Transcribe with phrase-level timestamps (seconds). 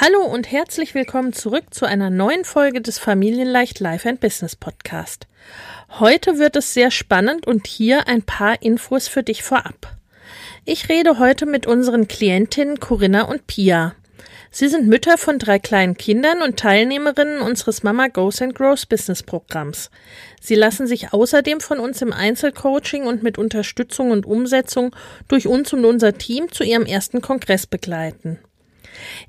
[0.00, 5.26] Hallo und herzlich willkommen zurück zu einer neuen Folge des Familienleicht Life and Business Podcast.
[6.00, 9.98] Heute wird es sehr spannend und hier ein paar Infos für dich vorab.
[10.64, 13.94] Ich rede heute mit unseren Klientinnen Corinna und Pia.
[14.50, 19.22] Sie sind Mütter von drei kleinen Kindern und Teilnehmerinnen unseres Mama Goes and Grows Business
[19.22, 19.90] Programms.
[20.40, 24.96] Sie lassen sich außerdem von uns im Einzelcoaching und mit Unterstützung und Umsetzung
[25.28, 28.38] durch uns und unser Team zu ihrem ersten Kongress begleiten.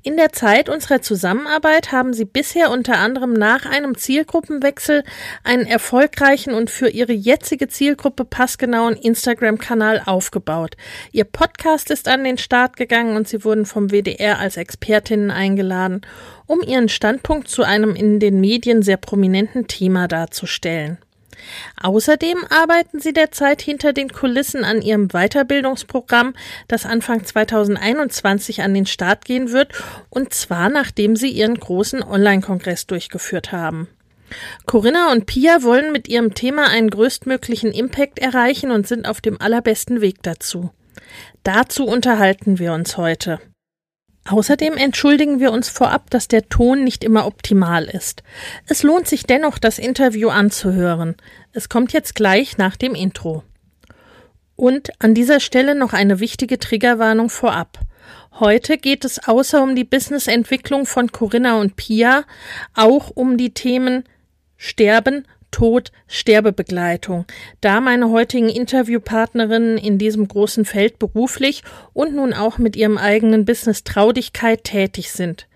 [0.02, 5.04] In der Zeit unserer Zusammenarbeit haben Sie bisher unter anderem nach einem Zielgruppenwechsel
[5.42, 10.76] einen erfolgreichen und für Ihre jetzige Zielgruppe passgenauen Instagram-Kanal aufgebaut.
[11.12, 16.02] Ihr Podcast ist an den Start gegangen und Sie wurden vom WDR als Expertinnen eingeladen,
[16.46, 20.98] um Ihren Standpunkt zu einem in den Medien sehr prominenten Thema darzustellen.
[21.80, 26.34] Außerdem arbeiten sie derzeit hinter den Kulissen an ihrem Weiterbildungsprogramm,
[26.68, 29.72] das Anfang 2021 an den Start gehen wird,
[30.10, 33.88] und zwar nachdem sie ihren großen Online-Kongress durchgeführt haben.
[34.66, 39.40] Corinna und Pia wollen mit ihrem Thema einen größtmöglichen Impact erreichen und sind auf dem
[39.40, 40.70] allerbesten Weg dazu.
[41.42, 43.38] Dazu unterhalten wir uns heute.
[44.26, 48.22] Außerdem entschuldigen wir uns vorab, dass der Ton nicht immer optimal ist.
[48.66, 51.16] Es lohnt sich dennoch, das Interview anzuhören.
[51.52, 53.42] Es kommt jetzt gleich nach dem Intro.
[54.56, 57.80] Und an dieser Stelle noch eine wichtige Triggerwarnung vorab.
[58.40, 62.24] Heute geht es außer um die Businessentwicklung von Corinna und Pia
[62.74, 64.04] auch um die Themen
[64.56, 67.26] Sterben, Tod, Sterbebegleitung,
[67.60, 73.44] da meine heutigen Interviewpartnerinnen in diesem großen Feld beruflich und nun auch mit ihrem eigenen
[73.44, 75.46] Business Traudigkeit tätig sind.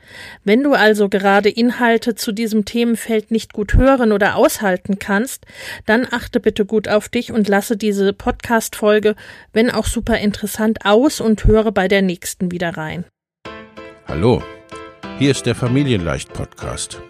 [0.45, 5.47] Wenn du also gerade Inhalte zu diesem Themenfeld nicht gut hören oder aushalten kannst,
[5.85, 9.17] dann achte bitte gut auf dich und lasse diese Podcast-Folge,
[9.53, 13.05] wenn auch super interessant, aus und höre bei der nächsten wieder rein.
[14.07, 14.45] Hallo,
[15.19, 17.03] hier ist der Familienleicht Podcast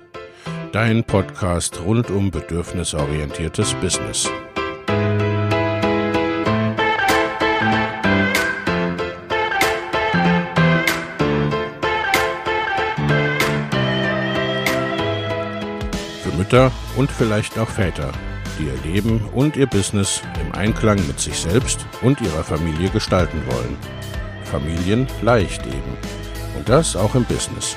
[0.79, 4.31] dein Podcast rund um bedürfnisorientiertes Business.
[16.23, 18.13] Für Mütter und vielleicht auch Väter,
[18.57, 23.43] die ihr Leben und ihr Business im Einklang mit sich selbst und ihrer Familie gestalten
[23.49, 23.77] wollen.
[24.45, 25.97] Familien leicht eben.
[26.57, 27.77] Und das auch im Business.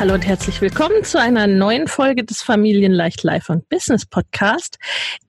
[0.00, 4.78] Hallo und herzlich willkommen zu einer neuen Folge des Familienleicht Life und Business Podcast.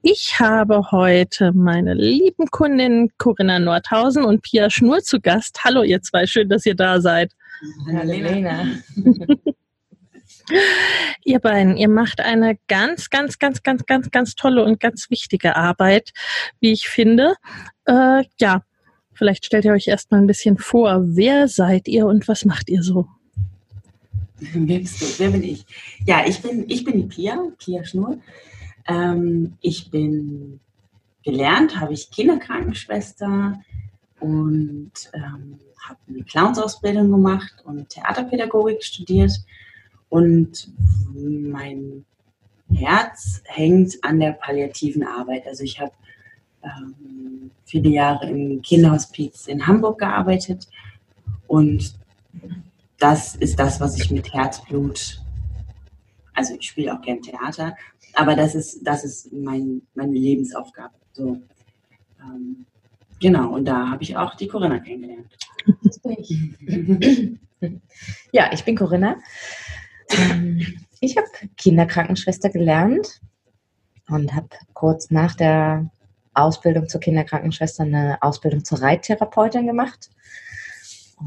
[0.00, 5.62] Ich habe heute meine lieben Kundinnen Corinna Nordhausen und Pia Schnur zu Gast.
[5.62, 7.34] Hallo ihr zwei, schön, dass ihr da seid.
[7.86, 8.64] Hallo Lena.
[11.24, 15.54] ihr beiden, ihr macht eine ganz, ganz, ganz, ganz, ganz, ganz tolle und ganz wichtige
[15.54, 16.12] Arbeit,
[16.60, 17.34] wie ich finde.
[17.84, 18.62] Äh, ja,
[19.12, 21.02] vielleicht stellt ihr euch erstmal ein bisschen vor.
[21.04, 23.06] Wer seid ihr und was macht ihr so?
[24.54, 25.06] Wer bist du?
[25.18, 25.64] Wer bin ich?
[26.06, 28.18] Ja, ich bin, ich bin die Pia, Pia Schnur.
[28.88, 30.60] Ähm, ich bin
[31.22, 33.60] gelernt, habe ich Kinderkrankenschwester
[34.20, 35.58] und ähm,
[35.88, 39.32] habe eine Clownsausbildung gemacht und Theaterpädagogik studiert.
[40.08, 40.72] Und
[41.14, 42.04] mein
[42.72, 45.46] Herz hängt an der palliativen Arbeit.
[45.46, 45.92] Also ich habe
[46.62, 50.68] ähm, viele Jahre im Kinderhospiz in Hamburg gearbeitet
[51.46, 51.94] und
[53.02, 55.20] das ist das, was ich mit Herzblut,
[56.34, 57.76] also ich spiele auch gern Theater,
[58.14, 60.94] aber das ist, das ist mein, meine Lebensaufgabe.
[61.12, 61.42] So,
[62.20, 62.64] ähm,
[63.20, 65.36] genau, und da habe ich auch die Corinna kennengelernt.
[65.82, 67.38] Das bin ich.
[68.32, 69.16] ja, ich bin Corinna.
[70.10, 70.64] Ähm,
[71.00, 71.26] ich habe
[71.56, 73.20] Kinderkrankenschwester gelernt
[74.08, 75.90] und habe kurz nach der
[76.34, 80.10] Ausbildung zur Kinderkrankenschwester eine Ausbildung zur Reittherapeutin gemacht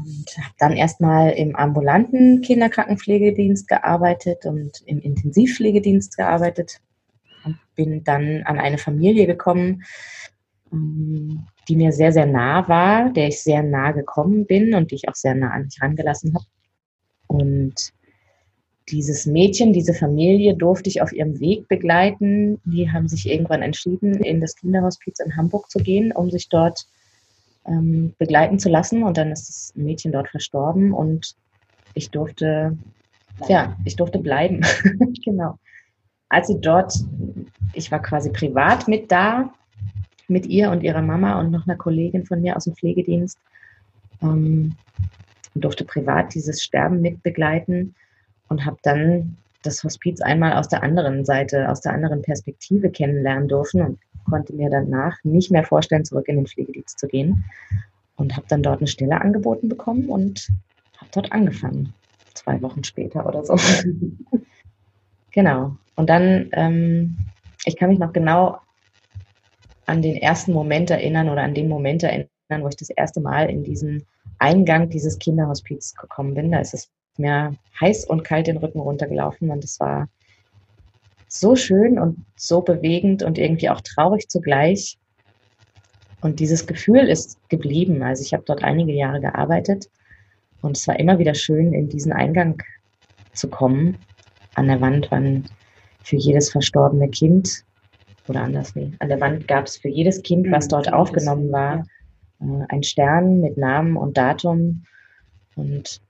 [0.04, 6.80] und habe dann erstmal im ambulanten Kinderkrankenpflegedienst gearbeitet und im Intensivpflegedienst gearbeitet
[7.44, 9.84] und bin dann an eine Familie gekommen,
[10.72, 14.96] ähm, die mir sehr, sehr nah war, der ich sehr nah gekommen bin und die
[14.96, 16.46] ich auch sehr nah an mich rangelassen habe.
[17.26, 17.92] Und
[18.88, 22.60] dieses Mädchen, diese Familie durfte ich auf ihrem Weg begleiten.
[22.64, 26.86] Die haben sich irgendwann entschieden, in das Kinderhospiz in Hamburg zu gehen, um sich dort
[27.66, 29.02] ähm, begleiten zu lassen.
[29.02, 31.34] Und dann ist das Mädchen dort verstorben und
[31.94, 32.76] ich durfte,
[33.48, 34.60] ja, ich durfte bleiben.
[35.24, 35.58] genau.
[36.28, 36.92] Als sie dort,
[37.72, 39.52] ich war quasi privat mit da,
[40.28, 43.38] mit ihr und ihrer Mama und noch einer Kollegin von mir aus dem Pflegedienst.
[44.22, 44.74] Ähm,
[45.54, 47.94] durfte privat dieses Sterben mitbegleiten
[48.48, 53.48] und habe dann das Hospiz einmal aus der anderen Seite, aus der anderen Perspektive kennenlernen
[53.48, 57.44] dürfen und konnte mir danach nicht mehr vorstellen, zurück in den Pflegedienst zu gehen.
[58.16, 60.48] Und habe dann dort eine Stelle angeboten bekommen und
[60.98, 61.92] habe dort angefangen.
[62.34, 63.56] Zwei Wochen später oder so.
[65.32, 65.76] genau.
[65.96, 67.18] Und dann, ähm,
[67.66, 68.58] ich kann mich noch genau
[69.86, 73.50] an den ersten Moment erinnern oder an den Moment erinnern, wo ich das erste Mal
[73.50, 74.04] in diesen
[74.38, 76.52] Eingang dieses Kinderhospiz gekommen bin.
[76.52, 80.08] Da ist es mir heiß und kalt den Rücken runtergelaufen und es war
[81.40, 84.98] so schön und so bewegend und irgendwie auch traurig zugleich.
[86.20, 88.02] Und dieses Gefühl ist geblieben.
[88.02, 89.88] Also ich habe dort einige Jahre gearbeitet
[90.62, 92.62] und es war immer wieder schön, in diesen Eingang
[93.32, 93.98] zu kommen.
[94.54, 95.44] An der Wand waren
[96.02, 97.64] für jedes verstorbene Kind
[98.28, 101.52] oder anders, nee, an der Wand gab es für jedes Kind, was mhm, dort aufgenommen
[101.52, 101.86] war,
[102.40, 104.84] äh, ein Stern mit Namen und Datum.
[105.54, 106.00] Und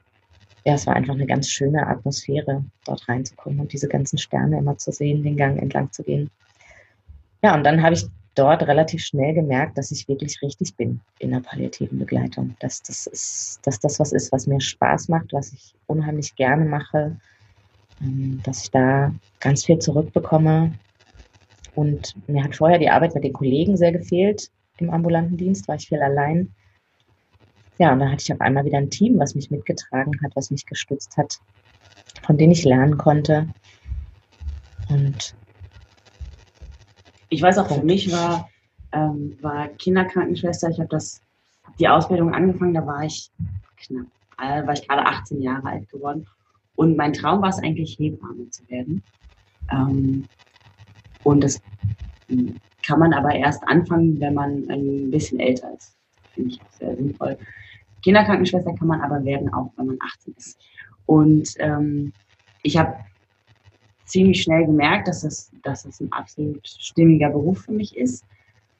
[0.67, 4.77] ja, es war einfach eine ganz schöne Atmosphäre, dort reinzukommen und diese ganzen Sterne immer
[4.77, 6.29] zu sehen, den Gang entlang zu gehen.
[7.41, 8.05] Ja, und dann habe ich
[8.35, 12.57] dort relativ schnell gemerkt, dass ich wirklich richtig bin in der palliativen Begleitung.
[12.59, 16.65] Dass das, ist, dass das was ist, was mir Spaß macht, was ich unheimlich gerne
[16.65, 17.17] mache,
[18.03, 20.73] ähm, dass ich da ganz viel zurückbekomme.
[21.77, 25.77] Und mir hat vorher die Arbeit mit den Kollegen sehr gefehlt im ambulanten Dienst, war
[25.77, 26.53] ich viel allein.
[27.79, 30.51] Ja, und da hatte ich auf einmal wieder ein Team, was mich mitgetragen hat, was
[30.51, 31.39] mich gestützt hat,
[32.25, 33.49] von denen ich lernen konnte.
[34.89, 35.35] Und
[37.29, 38.49] ich weiß auch, für mich war,
[38.93, 41.21] ähm, war Kinderkrankenschwester, ich habe das
[41.79, 43.31] die Ausbildung angefangen, da war ich
[43.77, 44.07] knapp,
[44.39, 46.27] äh, war ich gerade 18 Jahre alt geworden.
[46.77, 49.03] Und mein Traum war es eigentlich, Hebamme zu werden.
[49.71, 50.29] Ähm,
[51.25, 51.61] und das
[52.87, 55.97] kann man aber erst anfangen, wenn man ein bisschen älter ist.
[56.35, 57.37] Finde ich auch sehr sinnvoll.
[58.07, 60.61] Kinderkrankenschwester kann man aber werden, auch wenn man 18 ist.
[61.07, 62.13] Und ähm,
[62.63, 62.95] ich habe
[64.05, 68.25] ziemlich schnell gemerkt, dass das, dass das ein absolut stimmiger Beruf für mich ist.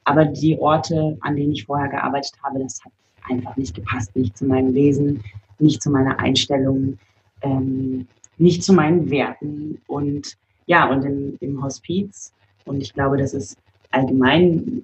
[0.05, 2.93] Aber die Orte, an denen ich vorher gearbeitet habe, das hat
[3.29, 4.15] einfach nicht gepasst.
[4.15, 5.21] Nicht zu meinem Wesen,
[5.59, 6.97] nicht zu meiner Einstellung,
[7.41, 8.07] ähm,
[8.37, 9.81] nicht zu meinen Werten.
[9.87, 10.37] Und
[10.67, 12.31] ja, und im, im Hospiz,
[12.63, 13.57] und ich glaube, das ist
[13.91, 14.83] allgemein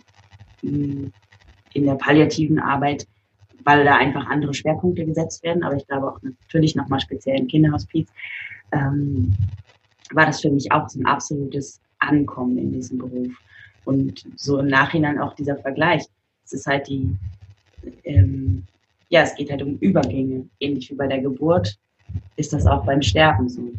[0.60, 1.14] hm,
[1.74, 3.08] in der palliativen Arbeit
[3.64, 5.64] weil da einfach andere Schwerpunkte gesetzt werden.
[5.64, 8.10] Aber ich glaube auch natürlich nochmal speziell im Kinderhospiz
[8.72, 9.34] ähm,
[10.12, 13.32] war das für mich auch so ein absolutes Ankommen in diesem Beruf.
[13.86, 16.04] Und so im Nachhinein auch dieser Vergleich.
[16.46, 17.16] Es ist halt die,
[18.04, 18.64] ähm,
[19.10, 20.48] ja, es geht halt um Übergänge.
[20.60, 21.78] Ähnlich wie bei der Geburt
[22.36, 23.72] ist das auch beim Sterben so.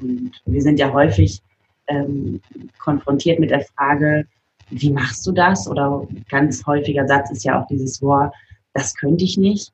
[0.00, 1.40] Und wir sind ja häufig
[1.88, 2.40] ähm,
[2.78, 4.26] konfrontiert mit der Frage,
[4.70, 5.68] wie machst du das?
[5.68, 8.34] Oder ganz häufiger Satz ist ja auch dieses Wort,
[8.74, 9.72] das könnte ich nicht.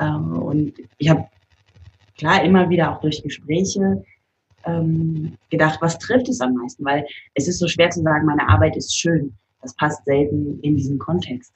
[0.00, 1.26] Ähm, und ich habe
[2.16, 4.04] klar immer wieder auch durch Gespräche
[4.64, 6.84] ähm, gedacht, was trifft es am meisten?
[6.84, 9.32] Weil es ist so schwer zu sagen, meine Arbeit ist schön.
[9.62, 11.52] Das passt selten in diesen Kontext.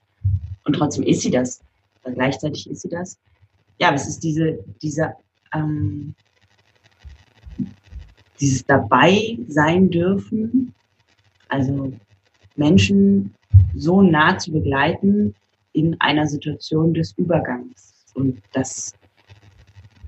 [0.65, 1.61] Und trotzdem ist sie das.
[2.05, 3.19] Oder gleichzeitig ist sie das.
[3.79, 5.15] Ja, es ist diese, diese,
[5.55, 6.15] ähm,
[8.41, 10.75] dieses dabei sein dürfen,
[11.49, 11.93] also
[12.57, 13.35] Menschen
[13.75, 15.35] so nah zu begleiten,
[15.73, 17.95] in einer Situation des Übergangs.
[18.15, 18.95] Und das,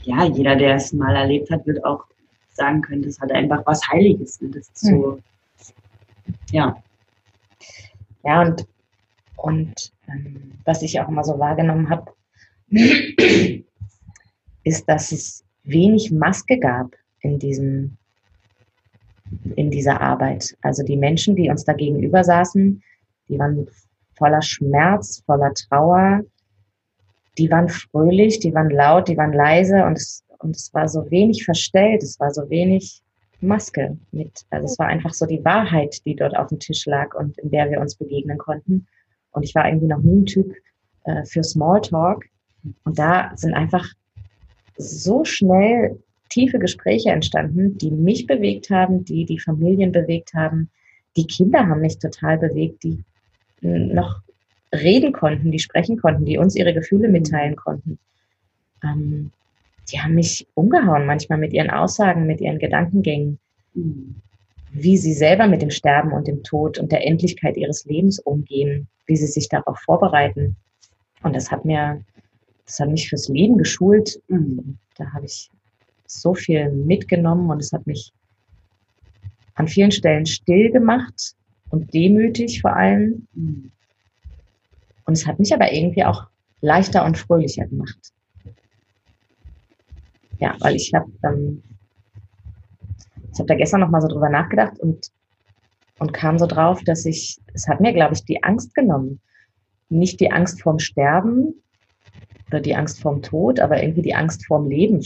[0.03, 2.05] ja, jeder, der es mal erlebt hat, wird auch
[2.53, 4.41] sagen können, das hat einfach was Heiliges.
[4.41, 4.51] Ne?
[4.51, 5.19] Das ist so,
[6.27, 6.35] hm.
[6.51, 6.83] ja.
[8.25, 8.67] Ja, und,
[9.37, 12.13] und ähm, was ich auch immer so wahrgenommen habe,
[14.65, 17.97] ist, dass es wenig Maske gab in diesem
[19.57, 20.57] in dieser Arbeit.
[20.63, 22.83] Also die Menschen, die uns da gegenüber saßen,
[23.29, 23.67] die waren
[24.17, 26.23] voller Schmerz, voller Trauer.
[27.39, 31.11] Die waren fröhlich, die waren laut, die waren leise und es, und es war so
[31.11, 33.03] wenig verstellt, es war so wenig
[33.41, 34.45] Maske mit.
[34.51, 37.51] Also es war einfach so die Wahrheit, die dort auf dem Tisch lag und in
[37.51, 38.87] der wir uns begegnen konnten.
[39.33, 40.55] Und ich war irgendwie noch nie ein Typ
[41.05, 42.25] äh, für Smalltalk.
[42.85, 43.87] Und da sind einfach
[44.77, 50.71] so schnell tiefe Gespräche entstanden, die mich bewegt haben, die die Familien bewegt haben.
[51.17, 53.05] Die Kinder haben mich total bewegt, die
[53.63, 54.21] noch
[54.75, 57.13] reden konnten, die sprechen konnten, die uns ihre Gefühle mhm.
[57.13, 57.99] mitteilen konnten.
[58.83, 59.31] Ähm,
[59.91, 63.39] die haben mich umgehauen, manchmal mit ihren Aussagen, mit ihren Gedankengängen,
[63.75, 64.17] mhm.
[64.73, 68.89] wie sie selber mit dem Sterben und dem Tod und der Endlichkeit ihres Lebens umgehen,
[69.07, 70.57] wie sie sich darauf vorbereiten.
[71.23, 72.03] Und das hat mir,
[72.67, 74.21] das hat mich fürs Leben geschult.
[74.29, 74.79] Mhm.
[74.97, 75.51] Da habe ich
[76.07, 78.13] so viel mitgenommen und es hat mich
[79.55, 81.35] an vielen Stellen still gemacht
[81.73, 83.27] und demütig vor allem.
[83.33, 83.73] Mhm.
[85.05, 86.27] Und es hat mich aber irgendwie auch
[86.61, 87.99] leichter und fröhlicher gemacht.
[90.39, 91.63] Ja, weil ich habe ähm,
[93.33, 95.11] ich habe da gestern noch mal so drüber nachgedacht und
[95.99, 99.21] und kam so drauf, dass ich es hat mir glaube ich die Angst genommen,
[99.89, 101.55] nicht die Angst vorm Sterben
[102.51, 105.03] oder die Angst vorm Tod, aber irgendwie die Angst vorm Leben.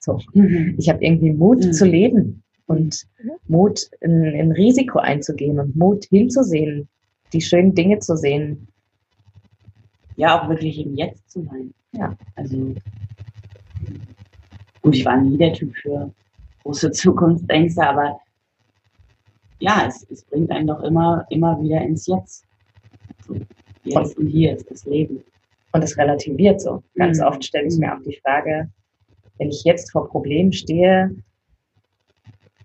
[0.00, 0.74] So, Mhm.
[0.78, 1.72] ich habe irgendwie Mut Mhm.
[1.72, 3.30] zu leben und Mhm.
[3.48, 6.88] Mut in, in Risiko einzugehen und Mut hinzusehen,
[7.32, 8.68] die schönen Dinge zu sehen.
[10.16, 11.74] Ja, auch wirklich im Jetzt zu sein.
[11.92, 12.16] Ja.
[12.36, 12.74] Also,
[14.82, 16.12] und ich war nie der Typ für
[16.62, 18.20] große Zukunftsängste, aber
[19.60, 22.44] ja, es, es bringt einen doch immer, immer wieder ins Jetzt.
[23.26, 23.36] So,
[23.84, 25.22] jetzt und hier ist das Leben.
[25.72, 26.82] Und es relativiert so.
[26.94, 27.24] Ganz Mhm.
[27.24, 28.70] oft stelle ich mir auch die Frage,
[29.38, 31.14] wenn ich jetzt vor Problemen stehe,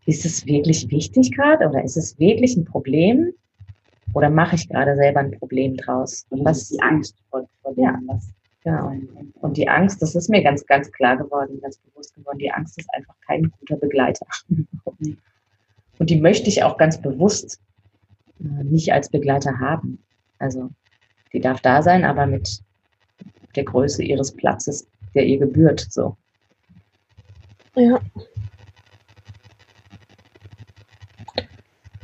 [0.05, 3.33] ist es wirklich wichtig gerade oder ist es wirklich ein Problem?
[4.13, 6.25] Oder mache ich gerade selber ein Problem draus?
[6.29, 7.99] Und das was, ist die Angst vor, vor dem, Ja.
[8.05, 8.29] was
[8.63, 8.93] genau.
[9.41, 12.77] Und die Angst, das ist mir ganz, ganz klar geworden, ganz bewusst geworden, die Angst
[12.77, 14.25] ist einfach kein guter Begleiter.
[15.99, 17.59] Und die möchte ich auch ganz bewusst
[18.39, 20.03] äh, nicht als Begleiter haben.
[20.39, 20.69] Also
[21.31, 22.61] die darf da sein, aber mit
[23.55, 25.87] der Größe ihres Platzes, der ihr gebührt.
[25.89, 26.17] So.
[27.75, 27.99] Ja.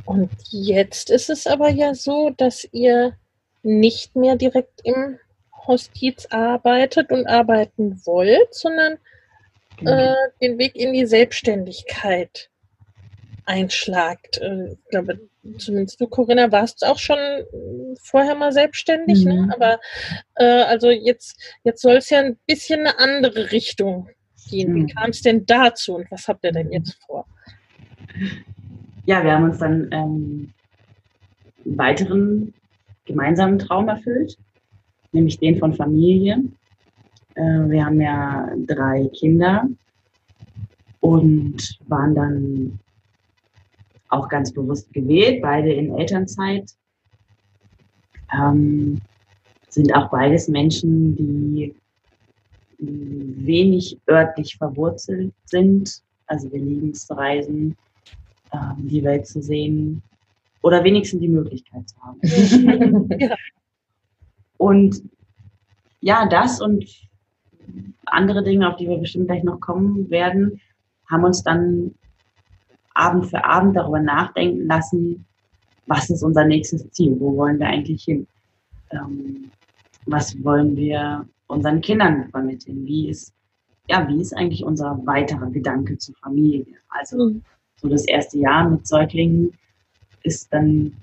[0.10, 3.14] Und jetzt ist es aber ja so, dass ihr
[3.62, 5.20] nicht mehr direkt im
[5.68, 8.98] Hospiz arbeitet und arbeiten wollt, sondern
[9.86, 12.50] äh, den Weg in die Selbstständigkeit
[13.46, 14.40] einschlagt.
[14.40, 15.20] Äh, ich glaube,
[15.60, 17.20] zumindest du, Corinna, warst auch schon
[18.02, 19.32] vorher mal selbstständig, Mhm.
[19.32, 19.54] ne?
[19.54, 19.80] aber
[20.38, 24.10] äh, also jetzt, jetzt soll es ja ein bisschen eine andere Richtung
[24.50, 24.74] gehen.
[24.74, 24.88] Wie Mhm.
[24.88, 27.28] kam es denn dazu und was habt ihr denn jetzt vor?
[29.06, 30.54] Ja, wir haben uns dann ähm,
[31.66, 32.54] einen weiteren
[33.06, 34.38] gemeinsamen Traum erfüllt,
[35.12, 36.44] nämlich den von Familie.
[37.36, 39.68] Äh, wir haben ja drei Kinder
[41.00, 42.80] und waren dann
[44.10, 46.72] auch ganz bewusst gewählt, beide in Elternzeit.
[48.34, 49.02] Ähm,
[49.70, 51.76] sind auch beides Menschen, die
[52.80, 56.02] wenig örtlich verwurzelt sind.
[56.28, 57.76] Also wir lieben es zu reisen,
[58.54, 60.02] ähm, die Welt zu sehen
[60.62, 62.20] oder wenigstens die Möglichkeit zu haben.
[63.20, 63.36] Ja.
[64.58, 65.02] Und
[66.02, 66.86] ja, das und
[68.06, 70.60] andere Dinge, auf die wir bestimmt gleich noch kommen werden,
[71.10, 71.96] haben uns dann
[72.94, 75.26] Abend für Abend darüber nachdenken lassen,
[75.88, 78.28] was ist unser nächstes Ziel, wo wollen wir eigentlich hin,
[78.92, 79.50] ähm,
[80.06, 83.34] was wollen wir unseren Kindern vermitteln, wie ist,
[83.88, 86.66] ja, wie ist eigentlich unser weiterer Gedanke zur Familie.
[86.90, 87.44] Also Mhm.
[87.82, 89.54] So das erste Jahr mit Säuglingen
[90.24, 90.94] ist dann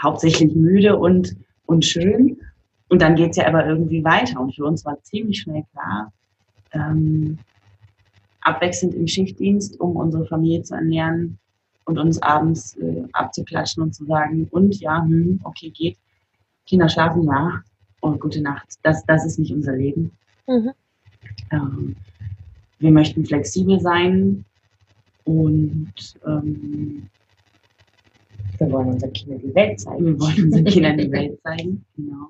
[0.00, 2.40] hauptsächlich müde und, und schön.
[2.88, 4.40] Und dann geht's ja aber irgendwie weiter.
[4.40, 6.12] Und für uns war ziemlich schnell klar,
[6.72, 7.38] ähm,
[8.40, 11.38] abwechselnd im Schichtdienst, um unsere Familie zu ernähren
[11.84, 15.98] und uns abends äh, abzuklatschen und zu sagen, und ja, hm, okay, geht.
[16.66, 17.62] Kinder schlafen, ja.
[18.00, 18.66] Und gute Nacht.
[18.82, 20.10] Das, das ist nicht unser Leben.
[20.46, 20.70] Mhm.
[21.50, 21.96] Ähm,
[22.78, 24.44] wir möchten flexibel sein
[25.24, 25.92] und
[26.26, 27.08] ähm,
[28.58, 30.04] Wir wollen unseren Kindern die Welt zeigen.
[30.06, 31.84] wir wollen unseren Kindern die Welt zeigen.
[31.96, 32.28] Genau.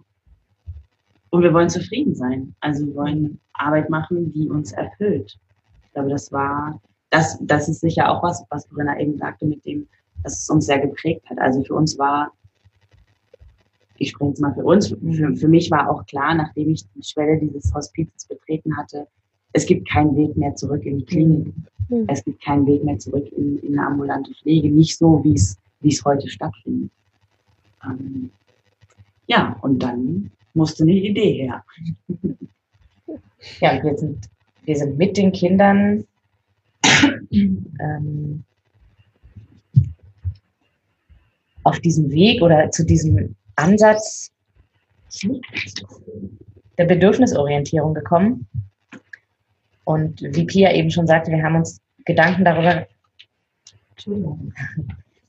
[1.30, 2.54] Und wir wollen zufrieden sein.
[2.60, 5.38] Also wir wollen Arbeit machen, die uns erfüllt.
[5.84, 6.80] Ich glaube, das war,
[7.10, 9.86] das, das ist sicher auch was, was Corinna eben sagte, mit dem,
[10.24, 11.38] dass es uns sehr geprägt hat.
[11.38, 12.32] Also für uns war,
[13.98, 17.02] ich spreche jetzt mal für uns, für, für mich war auch klar, nachdem ich die
[17.04, 19.06] Schwelle dieses Hospizes betreten hatte,
[19.52, 21.52] es gibt keinen Weg mehr zurück in die Klinik.
[21.88, 22.04] Mhm.
[22.08, 25.58] Es gibt keinen Weg mehr zurück in, in eine ambulante Pflege, nicht so, wie es,
[25.80, 26.90] wie es heute stattfindet.
[27.84, 28.30] Ähm,
[29.26, 31.64] ja, und dann musste eine Idee her.
[33.60, 34.28] Ja, und wir sind,
[34.64, 36.04] wir sind mit den Kindern
[37.30, 38.44] ähm,
[41.62, 44.30] auf diesem Weg oder zu diesem Ansatz
[46.78, 48.46] der Bedürfnisorientierung gekommen.
[49.84, 52.86] Und wie Pia eben schon sagte, wir haben uns Gedanken darüber,
[53.90, 54.52] Entschuldigung,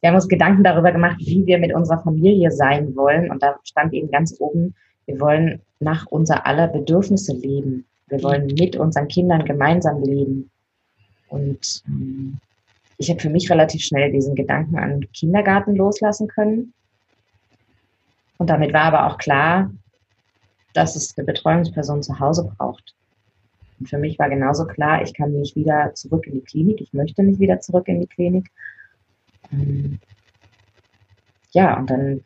[0.02, 3.30] wir haben uns Gedanken darüber gemacht, wie wir mit unserer Familie sein wollen.
[3.30, 7.86] Und da stand eben ganz oben, wir wollen nach unser aller Bedürfnisse leben.
[8.08, 10.50] Wir wollen mit unseren Kindern gemeinsam leben.
[11.30, 12.40] Und ähm,
[12.98, 16.74] ich habe für mich relativ schnell diesen Gedanken an Kindergarten loslassen können.
[18.38, 19.72] Und damit war aber auch klar,
[20.74, 22.96] dass es eine Betreuungsperson zu Hause braucht.
[23.82, 26.94] Und für mich war genauso klar, ich kann nicht wieder zurück in die Klinik, ich
[26.94, 28.52] möchte nicht wieder zurück in die Klinik.
[29.52, 30.00] Ähm,
[31.50, 32.22] ja, und dann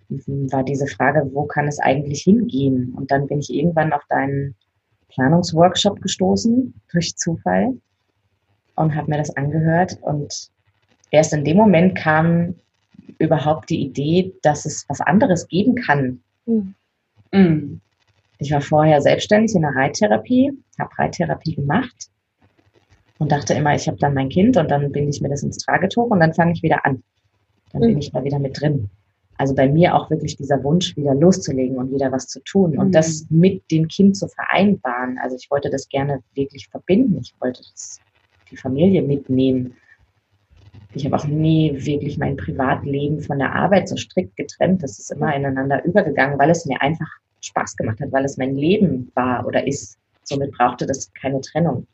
[0.51, 2.93] war diese Frage, wo kann es eigentlich hingehen?
[2.93, 4.53] Und dann bin ich irgendwann auf deinen
[5.07, 7.77] Planungsworkshop gestoßen, durch Zufall,
[8.75, 9.97] und habe mir das angehört.
[10.01, 10.49] Und
[11.11, 12.55] erst in dem Moment kam
[13.17, 16.19] überhaupt die Idee, dass es was anderes geben kann.
[17.31, 17.79] Mhm.
[18.39, 22.09] Ich war vorher selbstständig in der Reittherapie, habe Reittherapie gemacht
[23.17, 25.57] und dachte immer, ich habe dann mein Kind und dann bin ich mir das ins
[25.57, 27.03] Tragetuch und dann fange ich wieder an.
[27.71, 27.87] Dann mhm.
[27.87, 28.89] bin ich da wieder mit drin.
[29.37, 32.87] Also bei mir auch wirklich dieser Wunsch, wieder loszulegen und wieder was zu tun und
[32.87, 32.91] mhm.
[32.91, 35.17] das mit dem Kind zu vereinbaren.
[35.21, 37.19] Also ich wollte das gerne wirklich verbinden.
[37.21, 37.99] Ich wollte das,
[38.49, 39.75] die Familie mitnehmen.
[40.93, 44.83] Ich habe auch nie wirklich mein Privatleben von der Arbeit so strikt getrennt.
[44.83, 47.09] Das ist immer ineinander übergegangen, weil es mir einfach
[47.45, 49.97] Spaß gemacht hat, weil es mein Leben war oder ist.
[50.23, 51.85] Somit brauchte das keine Trennung.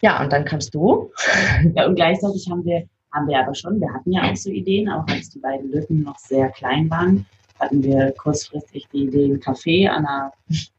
[0.00, 1.10] Ja, und dann kamst du.
[1.74, 3.80] Ja, und gleichzeitig haben wir haben wir aber schon.
[3.80, 7.26] Wir hatten ja auch so Ideen, auch als die beiden Lücken noch sehr klein waren,
[7.58, 10.32] hatten wir kurzfristig die Idee, ein Café an der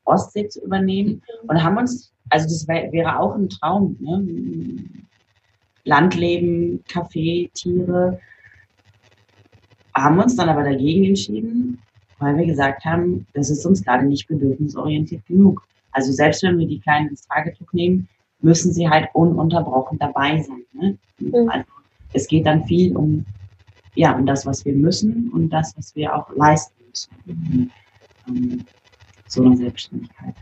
[0.05, 4.85] Ostsee zu übernehmen und haben uns, also das wär, wäre auch ein Traum, ne?
[5.85, 8.19] Landleben, Kaffee, Tiere,
[9.95, 11.81] haben uns dann aber dagegen entschieden,
[12.19, 15.65] weil wir gesagt haben, das ist uns gerade nicht bedürfnisorientiert genug.
[15.91, 18.07] Also selbst wenn wir die Kleinen ins Tragetuch nehmen,
[18.41, 20.63] müssen sie halt ununterbrochen dabei sein.
[20.73, 20.97] Ne?
[21.19, 21.49] Mhm.
[21.49, 21.65] Also
[22.13, 23.25] es geht dann viel um,
[23.95, 27.71] ja, um das, was wir müssen und das, was wir auch leisten müssen.
[28.27, 28.65] Um,
[29.27, 30.35] so eine Selbstständigkeit.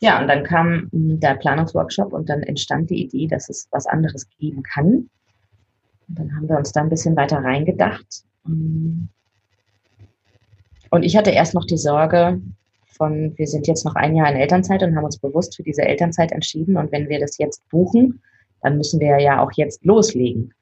[0.00, 4.28] Ja, und dann kam der Planungsworkshop und dann entstand die Idee, dass es was anderes
[4.38, 5.08] geben kann.
[6.08, 8.24] Und dann haben wir uns da ein bisschen weiter reingedacht.
[8.44, 9.08] Und
[11.02, 12.40] ich hatte erst noch die Sorge
[12.86, 15.82] von, wir sind jetzt noch ein Jahr in Elternzeit und haben uns bewusst für diese
[15.82, 16.76] Elternzeit entschieden.
[16.76, 18.20] Und wenn wir das jetzt buchen,
[18.62, 20.52] dann müssen wir ja auch jetzt loslegen.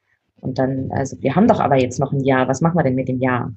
[0.40, 2.94] Und dann, also wir haben doch aber jetzt noch ein Jahr, was machen wir denn
[2.94, 3.52] mit dem Jahr?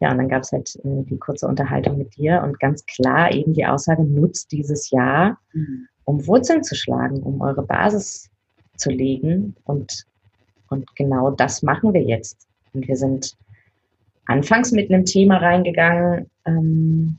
[0.00, 3.32] Ja, und dann gab es halt äh, die kurze Unterhaltung mit dir und ganz klar
[3.32, 5.38] eben die Aussage, nutzt dieses Jahr,
[6.04, 8.28] um Wurzeln zu schlagen, um eure Basis
[8.76, 9.54] zu legen.
[9.64, 10.04] Und,
[10.70, 12.46] und genau das machen wir jetzt.
[12.72, 13.36] Und wir sind
[14.26, 17.18] anfangs mit einem Thema reingegangen, ähm,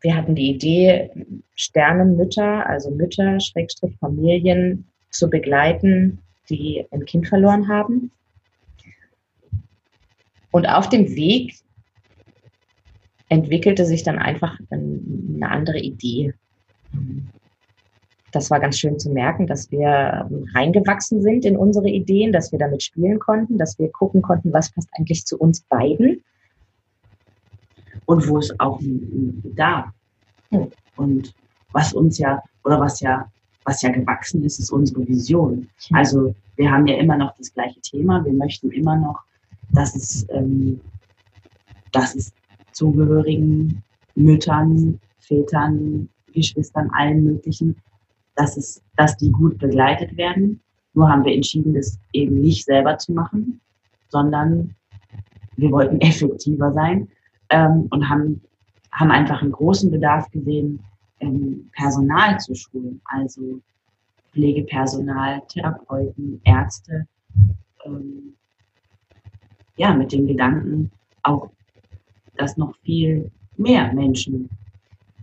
[0.00, 1.10] wir hatten die Idee,
[1.54, 8.10] Sternenmütter, also Mütter, Schrägstrich Familien zu begleiten, die ein Kind verloren haben.
[10.50, 11.54] Und auf dem Weg
[13.28, 16.34] entwickelte sich dann einfach eine andere Idee.
[18.32, 22.58] Das war ganz schön zu merken, dass wir reingewachsen sind in unsere Ideen, dass wir
[22.58, 26.22] damit spielen konnten, dass wir gucken konnten, was passt eigentlich zu uns beiden.
[28.06, 29.90] Und wo es auch einen Bedarf.
[30.96, 31.34] Und
[31.72, 33.30] was uns ja, oder was ja
[33.64, 35.68] was ja gewachsen ist, ist unsere Vision.
[35.92, 38.24] Also wir haben ja immer noch das gleiche Thema.
[38.24, 39.20] Wir möchten immer noch,
[39.70, 40.80] dass es, ähm,
[41.92, 42.32] dass es
[42.72, 43.82] zugehörigen
[44.14, 47.76] Müttern, Vätern, Geschwistern, allen möglichen,
[48.40, 50.60] dass, es, dass die gut begleitet werden.
[50.94, 53.60] Nur haben wir entschieden, das eben nicht selber zu machen,
[54.08, 54.74] sondern
[55.56, 57.08] wir wollten effektiver sein
[57.50, 58.40] ähm, und haben,
[58.92, 60.82] haben einfach einen großen Bedarf gesehen,
[61.20, 63.60] ähm, Personal zu schulen, also
[64.32, 67.06] Pflegepersonal, Therapeuten, Ärzte,
[67.84, 68.34] ähm,
[69.76, 70.90] ja, mit dem Gedanken
[71.24, 71.50] auch,
[72.36, 74.48] dass noch viel mehr Menschen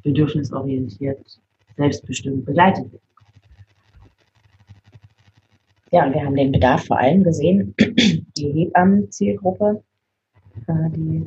[0.03, 1.39] bedürfnisorientiert,
[1.77, 3.06] selbstbestimmt begleitet werden.
[5.91, 9.83] Ja, und wir haben den Bedarf vor allem gesehen, die Hebammen-Zielgruppe,
[10.67, 11.25] äh, die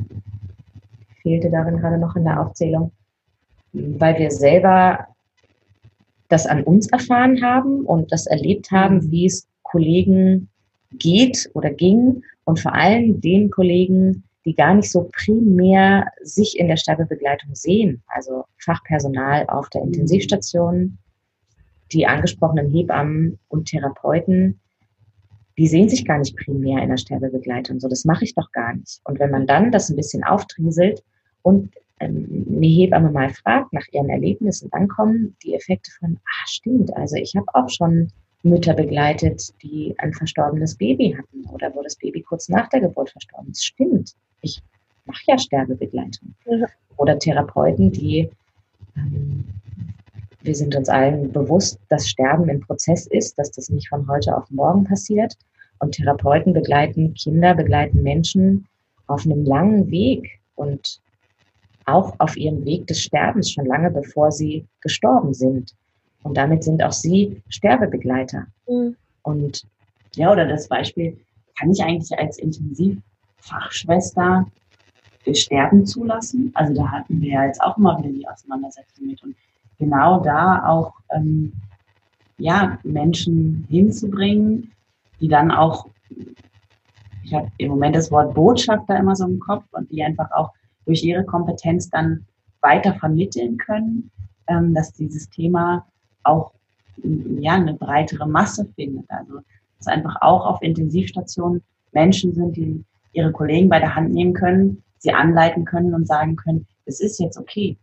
[1.23, 2.93] fehlte darin gerade noch in der Aufzählung,
[3.73, 5.07] weil wir selber
[6.29, 9.11] das an uns erfahren haben und das erlebt haben, mhm.
[9.11, 10.49] wie es Kollegen
[10.93, 16.69] geht oder ging und vor allem den Kollegen, die gar nicht so primär sich in
[16.69, 19.89] der Sterbebegleitung sehen, also Fachpersonal auf der mhm.
[19.89, 20.99] Intensivstation,
[21.93, 24.61] die angesprochenen Hebammen und Therapeuten,
[25.59, 27.81] die sehen sich gar nicht primär in der Sterbebegleitung.
[27.81, 29.01] So, das mache ich doch gar nicht.
[29.05, 31.03] Und wenn man dann das ein bisschen auftrieselt
[31.43, 36.47] und ähm, eine Hebamme mal fragt nach ihren Erlebnissen, dann kommen die Effekte von, ah,
[36.47, 38.11] stimmt, also ich habe auch schon
[38.43, 43.11] Mütter begleitet, die ein verstorbenes Baby hatten oder wo das Baby kurz nach der Geburt
[43.11, 43.65] verstorben ist.
[43.65, 44.63] Stimmt, ich
[45.05, 46.35] mache ja Sterbebegleitung.
[46.47, 46.67] Ja.
[46.97, 48.31] Oder Therapeuten, die,
[48.97, 49.45] ähm,
[50.43, 54.37] wir sind uns allen bewusst, dass Sterben ein Prozess ist, dass das nicht von heute
[54.37, 55.37] auf morgen passiert.
[55.79, 58.67] Und Therapeuten begleiten Kinder, begleiten Menschen
[59.07, 61.01] auf einem langen Weg und
[61.87, 65.75] auch auf ihrem Weg des Sterbens, schon lange bevor sie gestorben sind.
[66.23, 68.47] Und damit sind auch sie Sterbebegleiter.
[68.69, 68.97] Mhm.
[69.23, 69.67] Und
[70.15, 71.19] ja, oder das Beispiel,
[71.59, 74.47] kann ich eigentlich als Intensivfachschwester
[75.33, 76.51] Sterben zulassen?
[76.55, 79.23] Also da hatten wir ja jetzt auch immer wieder die Auseinandersetzung mit.
[79.23, 79.37] Und
[79.81, 81.53] genau da auch ähm,
[82.39, 84.71] ja, Menschen hinzubringen,
[85.21, 85.89] die dann auch,
[87.25, 90.53] ich habe im Moment das Wort Botschafter immer so im Kopf und die einfach auch
[90.87, 92.25] durch ihre Kompetenz dann
[92.61, 94.11] weiter vermitteln können,
[94.47, 95.87] ähm, dass dieses Thema
[96.23, 96.53] auch
[97.03, 99.11] ja, eine breitere Masse findet.
[99.11, 99.41] Also
[99.79, 101.63] dass einfach auch auf Intensivstationen
[101.93, 106.37] Menschen sind, die ihre Kollegen bei der Hand nehmen können, sie anleiten können und sagen
[106.37, 107.77] können, es ist jetzt okay,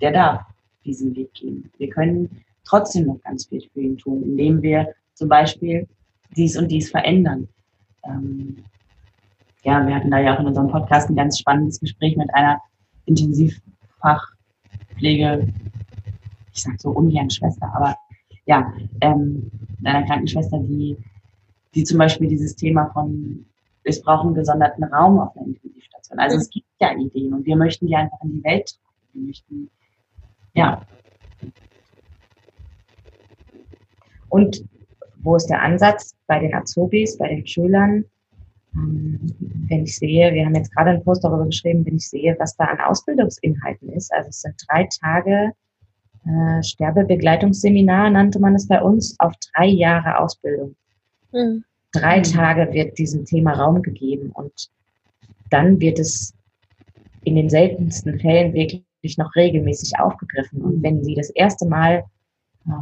[0.00, 0.42] der darf
[0.84, 1.70] diesen Weg gehen.
[1.78, 5.88] Wir können trotzdem noch ganz viel für ihn tun, indem wir zum Beispiel
[6.36, 7.48] dies und dies verändern.
[8.04, 8.58] Ähm,
[9.62, 12.60] ja, wir hatten da ja auch in unserem Podcast ein ganz spannendes Gespräch mit einer
[13.04, 15.52] Intensivfachpflege,
[16.52, 17.96] ich sage so ungern Schwester, aber
[18.46, 19.50] ja, ähm,
[19.84, 20.96] einer Krankenschwester, die,
[21.74, 23.44] die zum Beispiel dieses Thema von,
[23.84, 26.18] es braucht einen gesonderten Raum auf der Intensivstation.
[26.18, 28.86] Also es gibt ja Ideen und wir möchten die einfach in die Welt tragen.
[29.12, 29.70] Wir möchten,
[30.54, 30.86] ja,
[34.30, 34.64] Und
[35.22, 38.04] wo ist der Ansatz bei den Azubis, bei den Schülern?
[38.74, 39.34] Ähm,
[39.68, 42.56] wenn ich sehe, wir haben jetzt gerade einen Post darüber geschrieben, wenn ich sehe, was
[42.56, 44.12] da an Ausbildungsinhalten ist.
[44.14, 45.52] Also es sind drei Tage
[46.24, 50.74] äh, Sterbebegleitungsseminar, nannte man es bei uns, auf drei Jahre Ausbildung.
[51.32, 51.64] Mhm.
[51.92, 52.20] Drei.
[52.20, 54.70] Tage wird diesem Thema Raum gegeben und
[55.50, 56.32] dann wird es
[57.24, 58.84] in den seltensten Fällen wirklich
[59.18, 60.62] noch regelmäßig aufgegriffen.
[60.62, 62.04] Und wenn Sie das erste Mal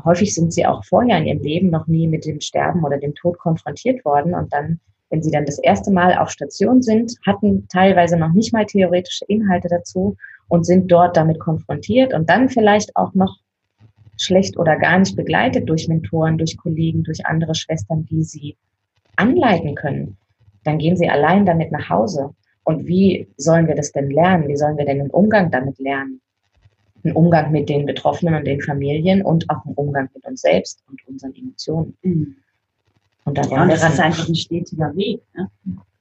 [0.04, 3.14] Häufig sind sie auch vorher in ihrem Leben noch nie mit dem Sterben oder dem
[3.14, 7.66] Tod konfrontiert worden und dann, wenn sie dann das erste Mal auf Station sind, hatten
[7.68, 10.16] teilweise noch nicht mal theoretische Inhalte dazu
[10.48, 13.38] und sind dort damit konfrontiert und dann vielleicht auch noch
[14.16, 18.57] schlecht oder gar nicht begleitet durch Mentoren, durch Kollegen, durch andere Schwestern, die sie
[19.14, 20.16] anleiten können,
[20.64, 22.31] dann gehen sie allein damit nach Hause.
[22.68, 24.46] Und wie sollen wir das denn lernen?
[24.46, 26.20] Wie sollen wir denn den Umgang damit lernen?
[27.02, 30.83] einen Umgang mit den Betroffenen und den Familien und auch einen Umgang mit uns selbst
[30.90, 31.96] und unseren Emotionen.
[32.02, 32.37] Mhm.
[33.24, 35.22] Und da ja, und das ist einfach ein stetiger Weg.
[35.35, 35.48] Ne?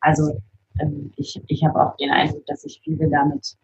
[0.02, 0.42] Also
[0.80, 3.56] ähm, ich, ich habe auch den Eindruck, dass sich viele damit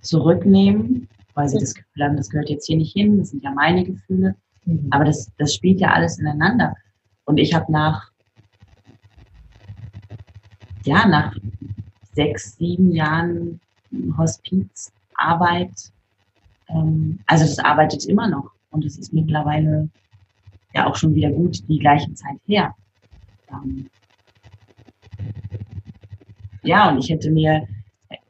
[0.00, 3.52] zurücknehmen, weil sie das Gefühl haben, das gehört jetzt hier nicht hin, das sind ja
[3.52, 4.34] meine Gefühle.
[4.64, 4.88] Mhm.
[4.90, 6.74] Aber das, das spielt ja alles ineinander.
[7.24, 8.10] Und ich habe nach,
[10.84, 11.36] ja, nach
[12.16, 13.60] sechs, sieben Jahren
[14.18, 15.92] Hospizarbeit
[16.68, 19.88] ähm, also das arbeitet immer noch und es ist mittlerweile
[20.74, 22.74] ja auch schon wieder gut die gleiche Zeit her.
[23.50, 23.88] Ähm,
[26.62, 27.66] ja, und ich hätte mir,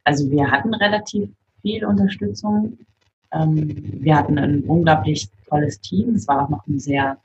[0.04, 1.30] also wir hatten relativ
[1.62, 2.78] viel Unterstützung.
[3.32, 6.14] Ähm, wir hatten ein unglaublich tolles Team.
[6.14, 7.16] Es war auch noch ein sehr,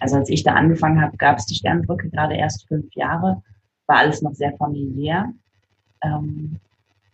[0.00, 3.42] also als ich da angefangen habe, gab es die Sternbrücke gerade erst fünf Jahre,
[3.86, 5.32] war alles noch sehr familiär.
[6.02, 6.56] Ähm,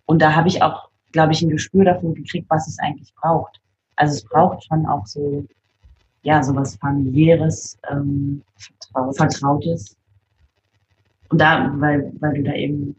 [0.07, 3.61] und da habe ich auch glaube ich, ein Gespür dafür gekriegt, was es eigentlich braucht.
[3.97, 5.45] Also es braucht schon auch so,
[6.23, 9.17] ja, sowas familiäres, ähm, Vertraut.
[9.17, 9.97] Vertrautes.
[11.31, 12.95] Und da, weil, weil du da eben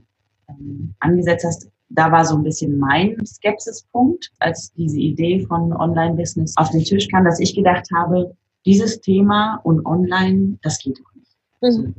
[0.49, 6.55] ähm, angesetzt hast, da war so ein bisschen mein Skepsispunkt, als diese Idee von Online-Business
[6.57, 11.15] auf den Tisch kam, dass ich gedacht habe, dieses Thema und Online, das geht doch
[11.15, 11.77] nicht.
[11.77, 11.95] Mhm.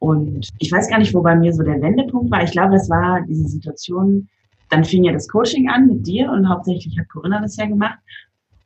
[0.00, 2.42] Und ich weiß gar nicht, wo bei mir so der Wendepunkt war.
[2.42, 4.28] Ich glaube, das war diese Situation,
[4.70, 7.98] dann fing ja das Coaching an mit dir und hauptsächlich hat Corinna das ja gemacht.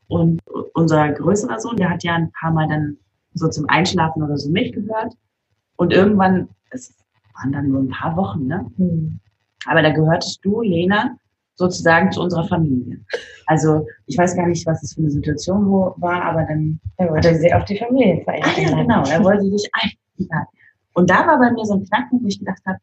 [0.06, 0.40] Und
[0.74, 2.96] unser größerer Sohn, der hat ja ein paar Mal dann
[3.34, 5.14] so zum Einschlafen oder so mich gehört.
[5.76, 6.94] Und irgendwann, es
[7.34, 8.70] waren dann nur ein paar Wochen, ne?
[8.76, 9.18] Mhm.
[9.66, 11.16] Aber da gehörtest du, Lena,
[11.56, 13.00] sozusagen zu unserer Familie.
[13.46, 17.34] Also ich weiß gar nicht, was das für eine Situation war, aber dann er wollte
[17.34, 18.44] sie auf die Familienfeier.
[18.44, 20.48] Ah, ja, genau, er wollte sich einladen.
[20.94, 22.78] Und da war bei mir so ein Knacken, wo ich gedacht habe,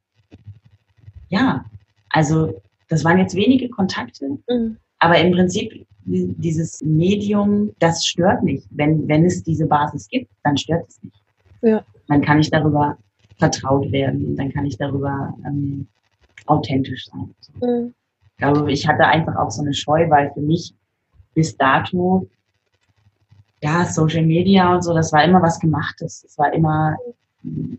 [1.29, 1.65] ja,
[2.09, 4.77] also das waren jetzt wenige Kontakte, mhm.
[4.99, 8.67] aber im Prinzip dieses Medium, das stört nicht.
[8.71, 11.23] Wenn, wenn es diese Basis gibt, dann stört es nicht.
[11.61, 11.83] Ja.
[12.07, 12.97] Dann kann ich darüber
[13.37, 15.87] vertraut werden, dann kann ich darüber ähm,
[16.47, 17.33] authentisch sein.
[17.61, 17.93] Mhm.
[18.23, 20.73] Ich glaube, ich hatte einfach auch so eine Scheu, weil für mich
[21.33, 22.27] bis dato,
[23.61, 26.23] ja, Social Media und so, das war immer was Gemachtes.
[26.23, 26.97] Es war immer,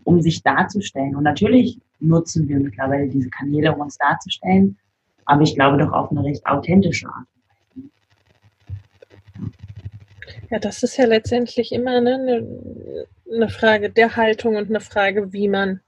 [0.03, 1.15] um sich darzustellen.
[1.15, 4.77] Und natürlich nutzen wir mittlerweile diese Kanäle, um uns darzustellen
[5.25, 7.27] aber ich glaube doch auf eine recht authentische Art.
[10.49, 15.33] Ja, das ist ja letztendlich immer ne, eine, eine Frage der Haltung und eine Frage,
[15.33, 15.81] wie man,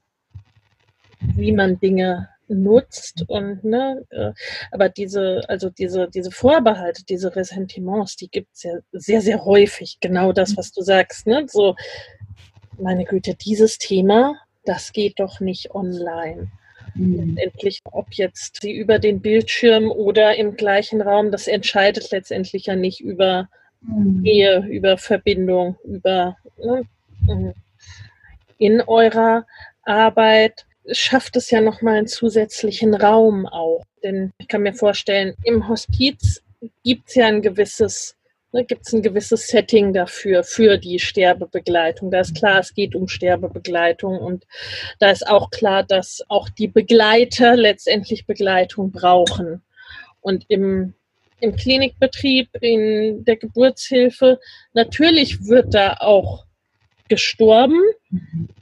[1.19, 4.31] wie man Dinge nutzt und ne, äh,
[4.71, 9.97] aber diese, also diese, diese Vorbehalte, diese Ressentiments, die gibt es ja sehr, sehr häufig.
[9.99, 11.45] Genau das, was du sagst, ne?
[11.47, 11.75] So,
[12.79, 14.35] meine Güte, dieses Thema,
[14.65, 16.47] das geht doch nicht online.
[16.95, 17.35] Mhm.
[17.35, 22.75] Letztendlich, ob jetzt sie über den Bildschirm oder im gleichen Raum, das entscheidet letztendlich ja
[22.75, 23.49] nicht über
[23.81, 24.23] mhm.
[24.25, 26.83] Ehe, über Verbindung, über ne,
[27.21, 27.53] mhm.
[28.57, 29.45] in eurer
[29.83, 33.83] Arbeit schafft es ja nochmal einen zusätzlichen Raum auch.
[34.03, 36.43] Denn ich kann mir vorstellen, im Hospiz
[36.83, 38.15] gibt es ja ein gewisses,
[38.55, 42.09] ne, gibt es ein gewisses Setting dafür, für die Sterbebegleitung.
[42.09, 44.45] Da ist klar, es geht um Sterbebegleitung und
[44.99, 49.61] da ist auch klar, dass auch die Begleiter letztendlich Begleitung brauchen.
[50.21, 50.93] Und im,
[51.39, 54.39] im Klinikbetrieb, in der Geburtshilfe,
[54.73, 56.45] natürlich wird da auch
[57.09, 57.79] gestorben,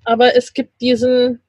[0.04, 1.40] aber es gibt diesen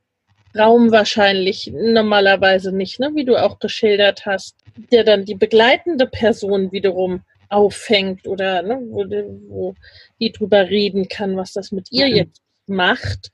[0.57, 3.11] Raum wahrscheinlich normalerweise nicht, ne?
[3.15, 4.57] wie du auch geschildert hast,
[4.93, 9.05] der dann die begleitende Person wiederum auffängt oder ne, wo,
[9.49, 9.75] wo
[10.21, 12.15] die drüber reden kann, was das mit ihr mhm.
[12.17, 13.31] jetzt macht.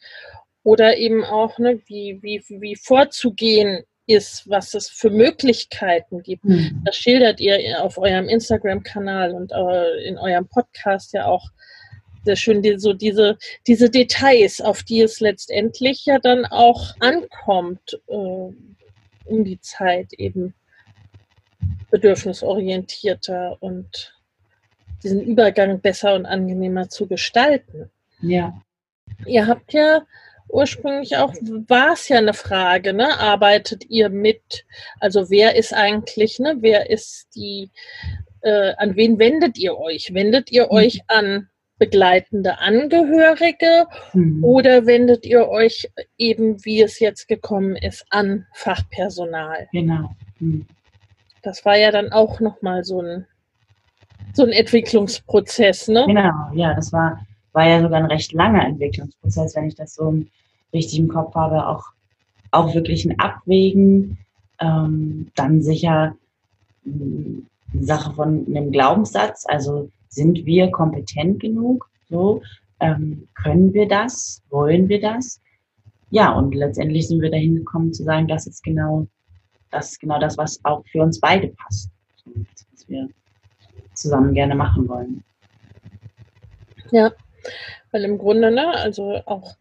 [0.63, 6.45] Oder eben auch, ne, wie, wie, wie vorzugehen ist, was es für Möglichkeiten gibt.
[6.45, 6.83] Mhm.
[6.85, 11.49] Das schildert ihr auf eurem Instagram-Kanal und äh, in eurem Podcast ja auch
[12.25, 18.01] sehr schön, die, so diese, diese Details, auf die es letztendlich ja dann auch ankommt,
[18.09, 20.55] äh, um die Zeit eben
[21.91, 24.15] bedürfnisorientierter und
[25.03, 27.91] diesen Übergang besser und angenehmer zu gestalten.
[28.21, 28.61] Ja.
[29.27, 30.03] Ihr habt ja
[30.49, 31.33] ursprünglich auch,
[31.69, 33.19] war es ja eine Frage, ne?
[33.19, 34.65] Arbeitet ihr mit,
[34.99, 37.71] also wer ist eigentlich, ne, wer ist die,
[38.43, 40.13] äh, an wen wendet ihr euch?
[40.13, 40.71] Wendet ihr mhm.
[40.71, 41.49] euch an
[41.79, 44.45] begleitende Angehörige mhm.
[44.45, 49.69] oder wendet ihr euch eben, wie es jetzt gekommen ist, an Fachpersonal?
[49.73, 50.15] Genau.
[50.39, 50.67] Mhm.
[51.43, 53.27] Das war ja dann auch nochmal so ein,
[54.35, 56.05] so ein Entwicklungsprozess, ne?
[56.07, 60.23] Genau, ja, das war, war ja sogar ein recht langer Entwicklungsprozess, wenn ich das so
[60.73, 61.85] richtig im Kopf habe, auch,
[62.51, 64.19] auch wirklich ein Abwägen,
[64.61, 66.15] ähm, dann sicher
[66.85, 67.43] eine
[67.81, 71.89] Sache von einem Glaubenssatz, also sind wir kompetent genug?
[72.09, 72.43] So,
[72.81, 74.43] ähm, können wir das?
[74.51, 75.41] Wollen wir das?
[76.11, 79.07] Ja, und letztendlich sind wir dahin gekommen zu sagen, das ist genau,
[79.71, 81.91] das ist genau das, was auch für uns beide passt.
[82.25, 83.09] Was wir
[83.95, 85.25] zusammen gerne machen wollen.
[86.91, 87.13] Ja,
[87.93, 89.57] weil im Grunde, ne, also auch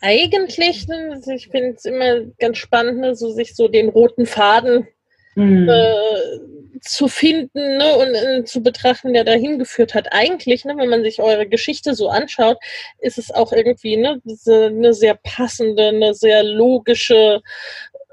[0.00, 4.86] eigentlich, ne, ich finde es immer ganz spannend, ne, so sich so den roten Faden
[5.34, 5.68] mhm.
[5.68, 10.12] äh, zu finden ne, und äh, zu betrachten, der dahin geführt hat.
[10.12, 12.58] Eigentlich, ne, wenn man sich eure Geschichte so anschaut,
[12.98, 17.42] ist es auch irgendwie ne, diese, eine sehr passende, eine sehr logische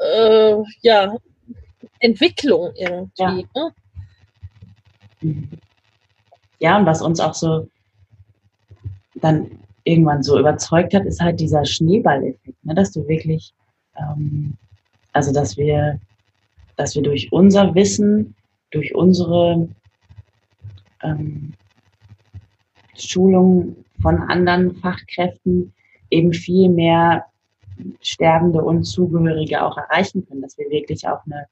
[0.01, 1.15] äh, ja,
[1.99, 3.47] Entwicklung irgendwie.
[3.55, 3.71] Ja.
[5.23, 5.47] Ne?
[6.59, 7.67] ja, und was uns auch so
[9.15, 13.53] dann irgendwann so überzeugt hat, ist halt dieser Schneeballeffekt, ne, dass du wirklich,
[13.97, 14.57] ähm,
[15.13, 15.99] also dass wir,
[16.75, 18.35] dass wir durch unser Wissen
[18.71, 19.67] durch unsere
[21.03, 21.53] ähm,
[22.95, 25.73] Schulung von anderen Fachkräften
[26.09, 27.25] eben viel mehr
[28.01, 31.45] Sterbende und Zugehörige auch erreichen können, dass wir wirklich auch eine,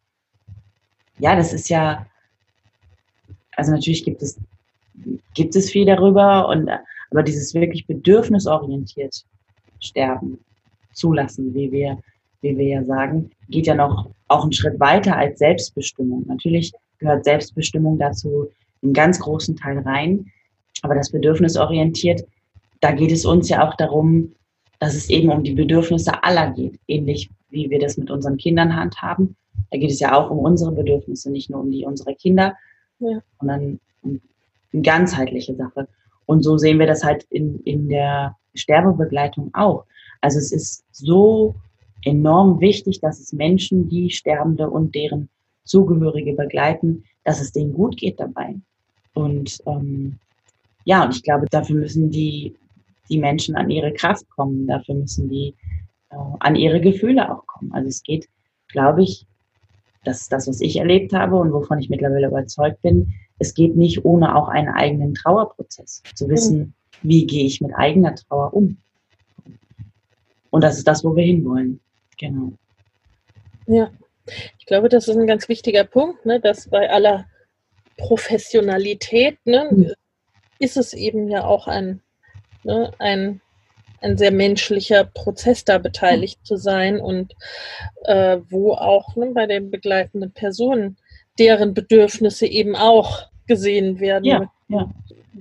[1.20, 2.06] ja, das ist ja,
[3.56, 4.40] also natürlich gibt es,
[5.34, 6.70] gibt es viel darüber und,
[7.12, 9.26] aber dieses wirklich bedürfnisorientiert
[9.80, 10.40] Sterben
[10.94, 11.98] zulassen, wie wir,
[12.42, 16.26] wie wir ja sagen, geht ja noch auch einen Schritt weiter als Selbstbestimmung.
[16.28, 18.48] Natürlich gehört Selbstbestimmung dazu
[18.84, 20.32] einen ganz großen Teil rein.
[20.82, 22.26] Aber das Bedürfnisorientiert,
[22.80, 24.34] da geht es uns ja auch darum,
[24.80, 28.76] dass es eben um die Bedürfnisse aller geht, ähnlich wie wir das mit unseren Kindern
[28.76, 29.36] handhaben.
[29.72, 32.56] Da geht es ja auch um unsere Bedürfnisse, nicht nur um die unserer Kinder,
[33.00, 33.20] ja.
[33.40, 34.22] sondern um
[34.72, 35.88] eine ganzheitliche Sache.
[36.26, 39.86] Und so sehen wir das halt in, in der Sterbebegleitung auch.
[40.22, 41.56] Also es ist so
[42.04, 45.30] enorm wichtig, dass es Menschen, die Sterbende und deren
[45.64, 48.56] Zugehörige begleiten, dass es denen gut geht dabei.
[49.14, 50.20] Und ähm,
[50.86, 52.56] ja, und ich glaube, dafür müssen die,
[53.10, 55.56] die Menschen an ihre Kraft kommen, dafür müssen die
[56.12, 57.72] äh, an ihre Gefühle auch kommen.
[57.74, 58.28] Also es geht,
[58.68, 59.26] glaube ich,
[60.04, 63.76] das ist das, was ich erlebt habe und wovon ich mittlerweile überzeugt bin, es geht
[63.76, 66.04] nicht ohne auch einen eigenen Trauerprozess.
[66.16, 66.74] Zu wissen, mhm.
[67.04, 68.78] wie gehe ich mit eigener Trauer um.
[70.50, 71.80] Und das ist das, wo wir hinwollen.
[72.18, 72.54] Genau.
[73.68, 73.90] Ja.
[74.58, 77.26] Ich glaube, das ist ein ganz wichtiger Punkt, ne, dass bei aller
[77.98, 79.94] Professionalität ne, mhm.
[80.60, 82.02] ist es eben ja auch ein,
[82.64, 83.42] ne, ein
[84.02, 87.34] ein sehr menschlicher Prozess da beteiligt zu sein und
[88.06, 90.96] äh, wo auch ne, bei den begleitenden Personen
[91.38, 94.90] deren Bedürfnisse eben auch gesehen werden, Ja, ja.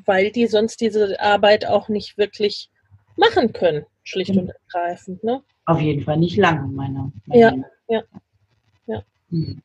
[0.06, 2.68] weil die sonst diese Arbeit auch nicht wirklich
[3.16, 4.40] machen können, schlicht Mhm.
[4.40, 5.22] und ergreifend.
[5.22, 5.40] Ne?
[5.66, 7.64] Auf jeden Fall nicht lange, meiner meiner Ja, Meinung.
[7.88, 8.02] ja,
[8.86, 9.02] ja.
[9.30, 9.62] Mhm.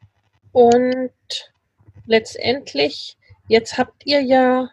[0.51, 1.11] Und
[2.05, 4.69] letztendlich, jetzt habt ihr ja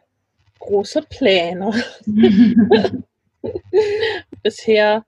[0.60, 1.72] große Pläne.
[4.42, 5.04] Bisher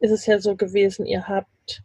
[0.00, 1.82] ist es ja so gewesen, ihr habt,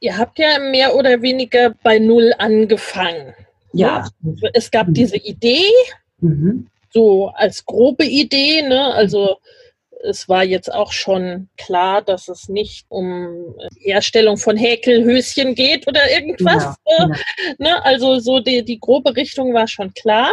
[0.00, 3.34] ihr habt ja mehr oder weniger bei Null angefangen.
[3.74, 4.50] ja, absolut.
[4.54, 4.94] Es gab Mhm.
[4.94, 5.64] diese Idee,
[6.20, 6.68] Mhm.
[6.92, 8.92] so als grobe Idee, ne?
[8.94, 9.38] Also
[10.04, 16.10] es war jetzt auch schon klar, dass es nicht um Herstellung von Häkelhöschen geht oder
[16.10, 16.74] irgendwas.
[16.98, 17.16] Genau, äh, genau.
[17.58, 17.84] Ne?
[17.84, 20.30] Also so die, die grobe Richtung war schon klar.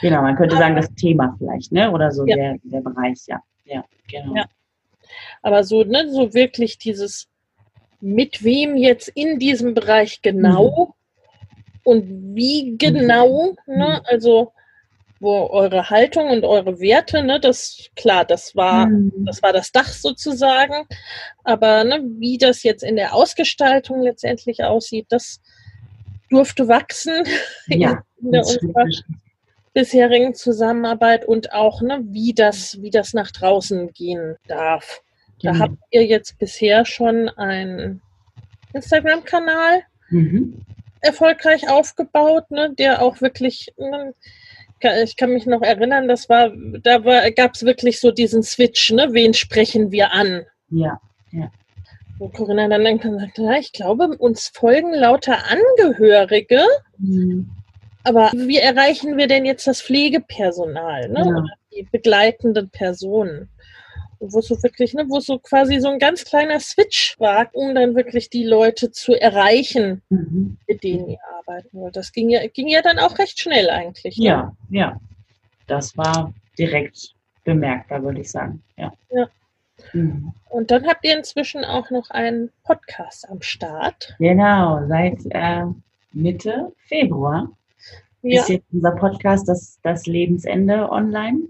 [0.00, 1.90] Genau, man könnte sagen, das Thema vielleicht, ne?
[1.90, 2.36] Oder so Ja.
[2.36, 3.40] der, der Bereich, ja.
[3.64, 4.36] Ja, genau.
[4.36, 4.44] Ja.
[5.42, 7.28] Aber so, ne, so wirklich dieses,
[8.00, 10.94] mit wem jetzt in diesem Bereich genau
[11.84, 14.52] und wie genau, ne, also
[15.20, 19.24] wo eure Haltung und eure Werte, ne, das, klar, das war, Mhm.
[19.24, 20.86] das war das Dach sozusagen.
[21.44, 25.40] Aber ne, wie das jetzt in der Ausgestaltung letztendlich aussieht, das
[26.30, 27.24] durfte wachsen
[27.68, 28.86] Ja, in der Schritt unserer.
[29.74, 35.02] Bisherigen Zusammenarbeit und auch, ne, wie das, wie das nach draußen gehen darf.
[35.42, 35.64] Da Genau.
[35.64, 38.00] habt ihr jetzt bisher schon einen
[38.72, 40.64] Instagram-Kanal Mhm.
[41.00, 44.14] erfolgreich aufgebaut, ne, der auch wirklich, ne,
[45.02, 46.50] ich kann mich noch erinnern, das war,
[46.82, 50.44] da war, gab es wirklich so diesen Switch, ne, wen sprechen wir an?
[50.70, 51.00] Ja,
[52.18, 56.60] Wo Corinna dann dann gesagt hat, ja, ich glaube, uns folgen lauter Angehörige,
[56.98, 57.50] Mhm.
[58.04, 61.44] Aber wie erreichen wir denn jetzt das Pflegepersonal, ne, Ja.
[61.72, 63.48] die begleitenden Personen?
[64.20, 67.94] wo so wirklich, ne, wo so quasi so ein ganz kleiner Switch war, um dann
[67.94, 70.56] wirklich die Leute zu erreichen, Mhm.
[70.66, 71.96] mit denen ihr arbeiten wollt.
[71.96, 74.16] Das ging ja, ging ja dann auch recht schnell eigentlich.
[74.16, 74.24] Ne?
[74.24, 75.00] Ja, ja.
[75.66, 77.14] Das war direkt
[77.44, 78.62] bemerkbar, würde ich sagen.
[78.76, 78.92] Ja.
[79.10, 79.28] Ja.
[79.92, 80.32] Mhm.
[80.48, 84.14] Und dann habt ihr inzwischen auch noch einen Podcast am Start.
[84.18, 85.64] Genau, seit äh,
[86.12, 87.50] Mitte Februar
[88.24, 91.40] Ja, ist jetzt unser Podcast das, das Lebensende online.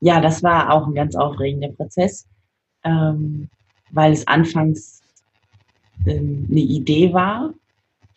[0.00, 2.26] Ja, das war auch ein ganz aufregender Prozess,
[2.84, 3.48] ähm,
[3.90, 5.00] weil es anfangs
[6.06, 7.54] ähm, eine Idee war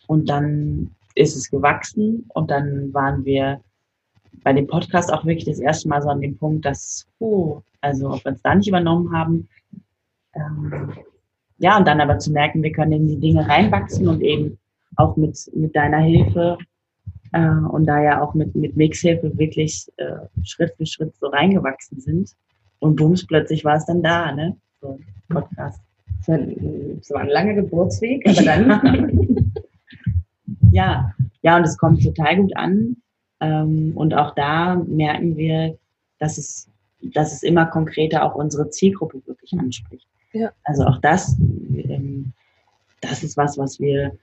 [0.06, 3.62] und dann ist es gewachsen und dann waren wir
[4.44, 8.10] bei dem Podcast auch wirklich das erste Mal so an dem Punkt, dass, oh, also
[8.10, 9.48] ob wir es da nicht übernommen haben.
[10.34, 10.92] Ähm,
[11.56, 14.58] ja, und dann aber zu merken, wir können in die Dinge reinwachsen und eben
[14.96, 16.58] auch mit, mit deiner Hilfe
[17.32, 22.00] äh, und da ja auch mit, mit Mixhilfe wirklich äh, Schritt für Schritt so reingewachsen
[22.00, 22.30] sind.
[22.78, 24.56] Und bums, plötzlich war es dann da, ne?
[24.80, 25.80] So, Podcast.
[26.20, 29.52] Es war, war ein langer Geburtsweg, aber dann.
[30.72, 32.96] Ja, ja, und es kommt total gut an.
[33.40, 35.76] Ähm, und auch da merken wir,
[36.18, 36.68] dass es,
[37.02, 40.08] dass es immer konkreter auch unsere Zielgruppe wirklich anspricht.
[40.32, 40.50] Ja.
[40.64, 42.32] Also auch das, ähm,
[43.02, 44.16] das ist was, was wir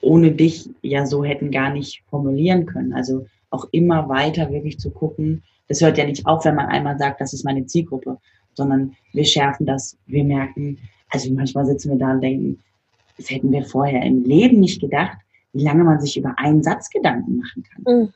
[0.00, 2.92] ohne dich ja so hätten gar nicht formulieren können.
[2.92, 5.42] Also auch immer weiter wirklich zu gucken.
[5.68, 8.18] Das hört ja nicht auf, wenn man einmal sagt, das ist meine Zielgruppe,
[8.54, 10.78] sondern wir schärfen das, wir merken,
[11.10, 12.58] also manchmal sitzen wir da und denken,
[13.16, 15.18] das hätten wir vorher im Leben nicht gedacht,
[15.52, 18.00] wie lange man sich über einen Satz Gedanken machen kann.
[18.00, 18.08] Mhm.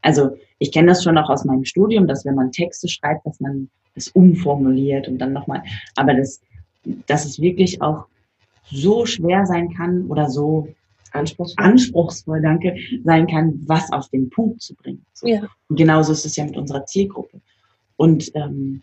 [0.00, 3.40] Also ich kenne das schon auch aus meinem Studium, dass wenn man Texte schreibt, dass
[3.40, 5.62] man das umformuliert und dann nochmal,
[5.96, 6.40] aber das,
[7.06, 8.06] dass es wirklich auch
[8.64, 10.68] so schwer sein kann oder so
[11.12, 11.64] Anspruchsvoll.
[11.64, 15.04] anspruchsvoll, danke, sein kann, was auf den Punkt zu bringen.
[15.12, 15.26] So.
[15.26, 17.40] ja, Und genauso ist es ja mit unserer Zielgruppe.
[17.96, 18.82] Und ähm,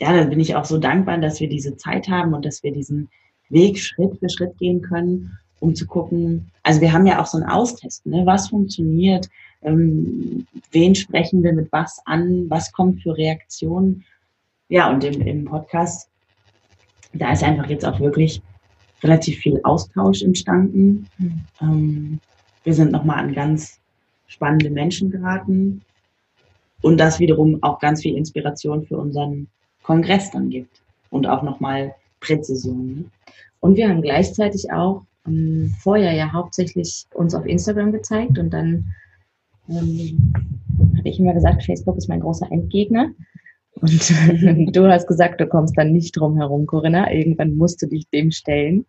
[0.00, 2.72] ja, da bin ich auch so dankbar, dass wir diese Zeit haben und dass wir
[2.72, 3.08] diesen
[3.48, 6.50] Weg Schritt für Schritt gehen können, um zu gucken.
[6.62, 8.26] Also wir haben ja auch so ein Austesten, ne?
[8.26, 9.28] was funktioniert,
[9.62, 14.04] ähm, wen sprechen wir mit was an, was kommt für Reaktionen.
[14.68, 16.08] Ja, und im, im Podcast,
[17.12, 18.42] da ist einfach jetzt auch wirklich
[19.02, 21.06] relativ viel Austausch entstanden.
[21.18, 21.40] Mhm.
[21.60, 22.20] Ähm,
[22.64, 23.78] wir sind nochmal an ganz
[24.26, 25.82] spannende Menschen geraten
[26.82, 29.48] und das wiederum auch ganz viel Inspiration für unseren
[29.82, 32.86] Kongress dann gibt und auch nochmal Präzision.
[32.86, 33.04] Ne?
[33.60, 38.92] Und wir haben gleichzeitig auch ähm, vorher ja hauptsächlich uns auf Instagram gezeigt und dann
[39.68, 40.32] ähm,
[40.96, 43.10] habe ich immer gesagt, Facebook ist mein großer Endgegner.
[43.80, 44.10] Und
[44.76, 47.12] du hast gesagt, du kommst dann nicht drum herum, Corinna.
[47.12, 48.86] Irgendwann musst du dich dem stellen.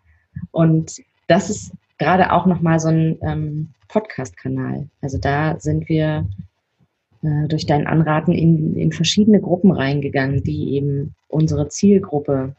[0.52, 4.88] Und das ist gerade auch nochmal so ein ähm, Podcast-Kanal.
[5.02, 6.28] Also da sind wir
[7.22, 12.56] äh, durch dein Anraten in, in verschiedene Gruppen reingegangen, die eben unsere Zielgruppe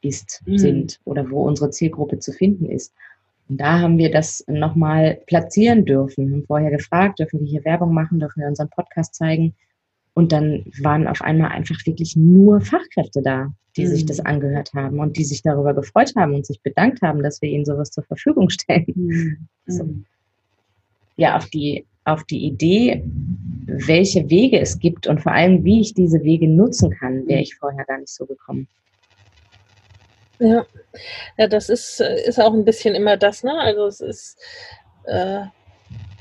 [0.00, 0.58] ist, mhm.
[0.58, 2.92] sind oder wo unsere Zielgruppe zu finden ist.
[3.48, 7.92] Und da haben wir das nochmal platzieren dürfen, haben vorher gefragt, dürfen wir hier Werbung
[7.92, 9.54] machen, dürfen wir unseren Podcast zeigen.
[10.14, 13.88] Und dann waren auf einmal einfach wirklich nur Fachkräfte da, die mhm.
[13.88, 17.42] sich das angehört haben und die sich darüber gefreut haben und sich bedankt haben, dass
[17.42, 18.86] wir ihnen sowas zur Verfügung stellen.
[18.94, 19.48] Mhm.
[19.66, 19.88] So.
[21.16, 23.02] Ja, auf die, auf die Idee,
[23.66, 27.54] welche Wege es gibt und vor allem, wie ich diese Wege nutzen kann, wäre ich
[27.54, 28.68] vorher gar nicht so gekommen.
[30.38, 30.66] Ja,
[31.38, 33.58] ja das ist, ist auch ein bisschen immer das, ne?
[33.58, 34.38] Also es ist
[35.04, 35.44] äh,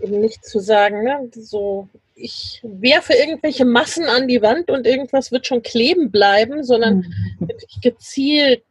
[0.01, 1.29] eben nicht zu sagen, ne?
[1.33, 6.97] so ich werfe irgendwelche Massen an die Wand und irgendwas wird schon kleben bleiben, sondern
[6.97, 7.47] mhm.
[7.47, 8.63] wirklich gezielt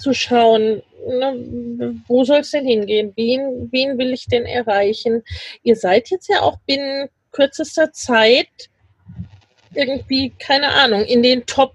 [0.00, 3.12] zu schauen, ne, wo soll es denn hingehen?
[3.16, 5.22] Wen, wen will ich denn erreichen?
[5.62, 8.48] Ihr seid jetzt ja auch binnen kürzester Zeit
[9.74, 11.74] irgendwie, keine Ahnung, in den Top,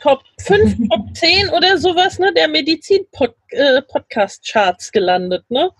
[0.00, 5.70] Top 5, Top 10 oder sowas, ne, der Medizin-Podcast-Charts äh, gelandet, ne?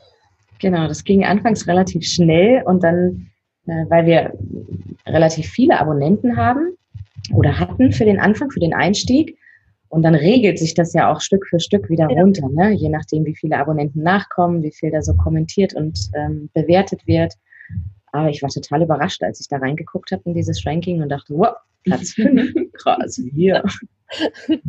[0.60, 3.31] Genau, das ging anfangs relativ schnell und dann,
[3.64, 4.32] weil wir
[5.06, 6.76] relativ viele Abonnenten haben
[7.34, 9.36] oder hatten für den Anfang, für den Einstieg,
[9.92, 12.18] und dann regelt sich das ja auch Stück für Stück wieder ja.
[12.18, 12.72] runter, ne?
[12.72, 17.34] je nachdem, wie viele Abonnenten nachkommen, wie viel da so kommentiert und ähm, bewertet wird.
[18.10, 21.34] Aber ich war total überrascht, als ich da reingeguckt habe in dieses Ranking und dachte,
[21.36, 23.62] wow, Platz 5, krass, hier.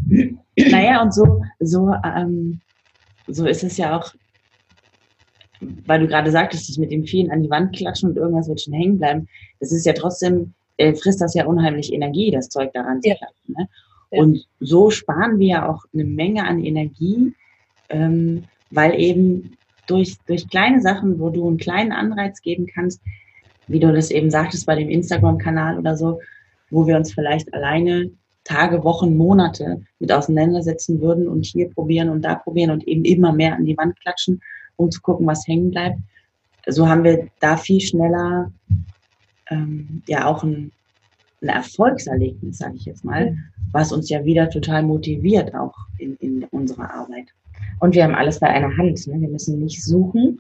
[0.58, 2.60] naja, und so, so, ähm,
[3.28, 4.14] so ist es ja auch,
[5.86, 8.62] weil du gerade sagtest, das mit dem vielen an die Wand klatschen und irgendwas wird
[8.62, 9.28] schon hängen bleiben.
[9.60, 13.56] Das ist ja trotzdem, äh, frisst das ja unheimlich Energie, das Zeug daran zu klatschen.
[13.58, 13.68] Ne?
[14.12, 14.22] Ja.
[14.22, 17.34] Und so sparen wir ja auch eine Menge an Energie,
[17.90, 19.58] ähm, weil eben
[19.88, 23.02] durch, durch kleine Sachen, wo du einen kleinen Anreiz geben kannst,
[23.68, 26.20] wie du das eben sagtest bei dem Instagram-Kanal oder so,
[26.70, 28.12] wo wir uns vielleicht alleine
[28.44, 33.32] Tage, Wochen, Monate mit auseinandersetzen würden und hier probieren und da probieren und eben immer
[33.32, 34.42] mehr an die Wand klatschen,
[34.76, 36.00] um zu gucken, was hängen bleibt.
[36.68, 38.52] So haben wir da viel schneller
[39.50, 40.72] ähm, ja auch ein,
[41.42, 43.36] ein Erfolgserlebnis, sage ich jetzt mal,
[43.72, 47.28] was uns ja wieder total motiviert auch in, in unserer Arbeit.
[47.80, 49.06] Und wir haben alles bei einer Hand.
[49.08, 49.20] Ne?
[49.20, 50.40] Wir müssen nicht suchen,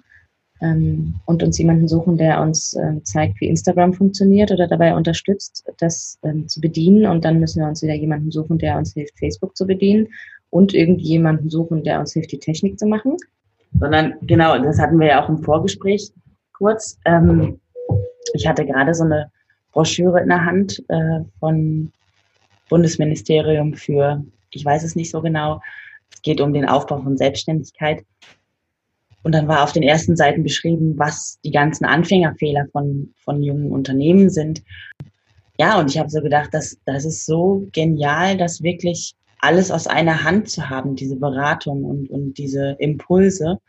[0.64, 5.66] ähm, und uns jemanden suchen, der uns äh, zeigt, wie Instagram funktioniert oder dabei unterstützt,
[5.78, 7.06] das ähm, zu bedienen.
[7.06, 10.08] Und dann müssen wir uns wieder jemanden suchen, der uns hilft, Facebook zu bedienen
[10.50, 13.18] und irgendjemanden suchen, der uns hilft, die Technik zu machen.
[13.80, 16.12] Sondern genau, das hatten wir ja auch im Vorgespräch
[16.54, 16.98] kurz.
[17.06, 17.60] Ähm,
[18.34, 19.32] ich hatte gerade so eine
[19.72, 21.92] Broschüre in der Hand äh, von
[22.70, 25.62] Bundesministerium für, ich weiß es nicht so genau,
[26.14, 28.04] es geht um den Aufbau von Selbstständigkeit.
[29.24, 33.72] Und dann war auf den ersten Seiten beschrieben, was die ganzen Anfängerfehler von, von jungen
[33.72, 34.64] Unternehmen sind.
[35.58, 39.88] Ja, und ich habe so gedacht, das, das ist so genial, das wirklich alles aus
[39.88, 43.60] einer Hand zu haben, diese Beratung und, und diese Impulse,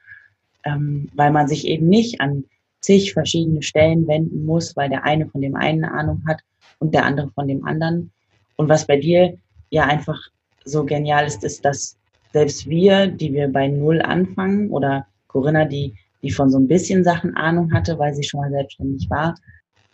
[0.65, 2.45] ähm, weil man sich eben nicht an
[2.81, 6.41] zig verschiedene Stellen wenden muss, weil der eine von dem einen eine Ahnung hat
[6.79, 8.13] und der andere von dem anderen.
[8.57, 9.37] Und was bei dir
[9.71, 10.21] ja einfach
[10.65, 11.97] so genial ist, ist, dass
[12.33, 17.03] selbst wir, die wir bei Null anfangen oder Corinna, die, die von so ein bisschen
[17.03, 19.35] Sachen Ahnung hatte, weil sie schon mal selbstständig war,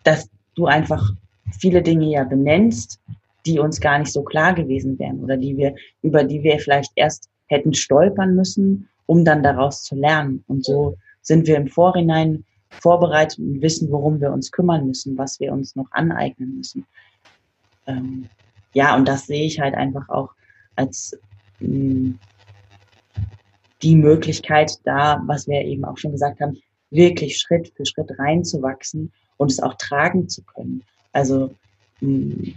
[0.04, 1.10] dass du einfach
[1.58, 3.00] viele Dinge ja benennst,
[3.46, 6.92] die uns gar nicht so klar gewesen wären oder die wir, über die wir vielleicht
[6.96, 10.44] erst hätten stolpern müssen, um dann daraus zu lernen.
[10.46, 15.40] Und so sind wir im Vorhinein vorbereitet und wissen, worum wir uns kümmern müssen, was
[15.40, 16.86] wir uns noch aneignen müssen.
[17.86, 18.28] Ähm,
[18.72, 20.30] ja, und das sehe ich halt einfach auch
[20.76, 21.18] als
[21.58, 22.18] mh, mm,
[23.82, 26.58] die Möglichkeit da, was wir eben auch schon gesagt haben,
[26.90, 30.84] wirklich Schritt für Schritt reinzuwachsen und es auch tragen zu können.
[31.12, 31.54] Also
[32.00, 32.52] mh,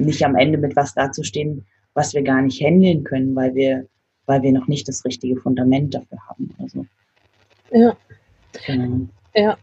[0.00, 3.86] nicht am Ende mit was dazustehen, was wir gar nicht handeln können, weil wir,
[4.26, 6.54] weil wir noch nicht das richtige Fundament dafür haben.
[6.60, 6.86] Also,
[7.72, 7.96] ja.
[8.66, 9.08] Genau.
[9.34, 9.58] Ja.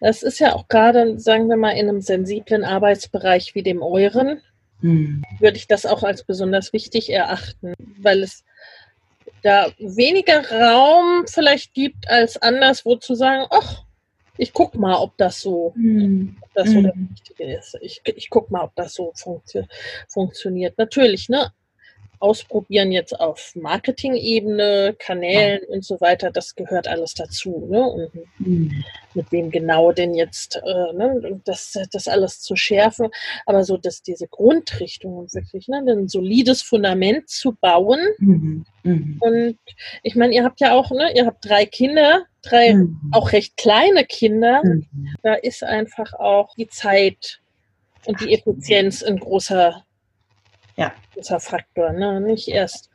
[0.00, 4.40] Das ist ja auch gerade, sagen wir mal, in einem sensiblen Arbeitsbereich wie dem euren,
[4.80, 5.22] hm.
[5.38, 8.44] würde ich das auch als besonders wichtig erachten, weil es
[9.42, 13.84] da weniger Raum vielleicht gibt als anderswo zu sagen, ach,
[14.42, 16.36] ich guck mal, ob das so, mm.
[16.40, 16.82] ob das so mm.
[16.82, 17.78] das Richtige ist.
[17.80, 19.66] Ich, ich guck mal, ob das so funktio
[20.08, 20.76] funktioniert.
[20.78, 21.52] Natürlich, ne?
[22.22, 27.66] Ausprobieren jetzt auf Marketing-Ebene, Kanälen und so weiter, das gehört alles dazu.
[27.68, 27.82] Ne?
[27.82, 28.84] Und mhm.
[29.14, 31.40] mit wem genau denn jetzt äh, ne?
[31.44, 33.08] das, das alles zu schärfen.
[33.44, 35.78] Aber so, dass diese Grundrichtung wirklich, ne?
[35.78, 37.98] ein solides Fundament zu bauen.
[38.18, 38.64] Mhm.
[38.84, 39.16] Mhm.
[39.18, 39.58] Und
[40.04, 41.12] ich meine, ihr habt ja auch, ne?
[41.16, 43.10] ihr habt drei Kinder, drei mhm.
[43.10, 44.62] auch recht kleine Kinder.
[44.64, 44.86] Mhm.
[45.24, 47.40] Da ist einfach auch die Zeit
[48.06, 49.84] und die Effizienz ein großer
[50.76, 50.92] ja.
[51.14, 51.92] großer Faktor.
[51.92, 52.20] Ne?
[52.20, 52.90] Nicht erst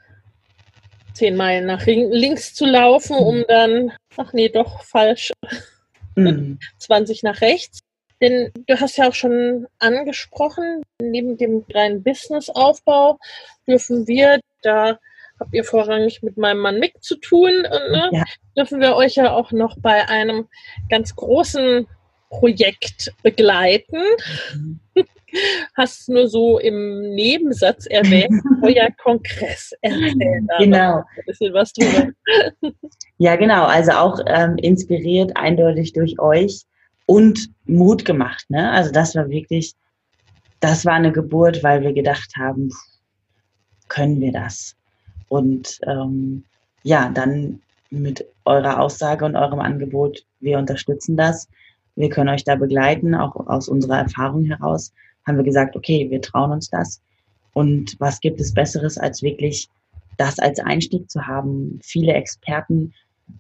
[1.14, 5.32] zehn Meilen nach links zu laufen, um dann, ach nee, doch falsch,
[6.16, 6.60] mhm.
[6.78, 7.80] 20 nach rechts.
[8.22, 13.20] Denn du hast ja auch schon angesprochen, neben dem reinen Businessaufbau
[13.68, 14.98] dürfen wir, da
[15.40, 18.10] habt ihr vorrangig mit meinem Mann Mick zu tun, ne?
[18.12, 18.24] ja.
[18.56, 20.48] dürfen wir euch ja auch noch bei einem
[20.90, 21.88] ganz großen
[22.30, 24.02] Projekt begleiten.
[24.54, 24.80] Mhm
[25.76, 29.74] hast nur so im Nebensatz erwähnt, euer Kongress.
[29.82, 30.98] Erzähl da genau.
[30.98, 32.12] ein bisschen was drüber.
[33.20, 33.66] Ja, genau.
[33.66, 36.62] Also auch ähm, inspiriert eindeutig durch euch
[37.08, 38.46] und Mut gemacht.
[38.50, 38.72] Ne?
[38.72, 39.74] Also das war wirklich,
[40.60, 42.70] das war eine Geburt, weil wir gedacht haben,
[43.88, 44.76] können wir das?
[45.30, 46.44] Und ähm,
[46.84, 47.60] ja, dann
[47.90, 51.48] mit eurer Aussage und eurem Angebot, wir unterstützen das.
[51.96, 54.94] Wir können euch da begleiten, auch aus unserer Erfahrung heraus
[55.28, 57.02] haben wir gesagt, okay, wir trauen uns das.
[57.54, 59.70] Und was gibt es Besseres, als wirklich
[60.18, 62.94] das als Einstieg zu haben, viele Experten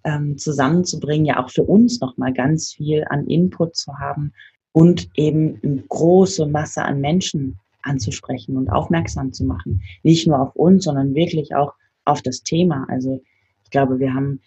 [0.03, 4.33] ähm, zusammenzubringen, ja auch für uns nochmal ganz viel an Input zu haben
[4.73, 9.81] und eben eine große Masse an Menschen anzusprechen und aufmerksam zu machen.
[10.03, 11.73] Nicht nur auf uns, sondern wirklich auch
[12.05, 12.85] auf das Thema.
[12.89, 13.21] Also
[13.63, 14.41] ich glaube, wir haben,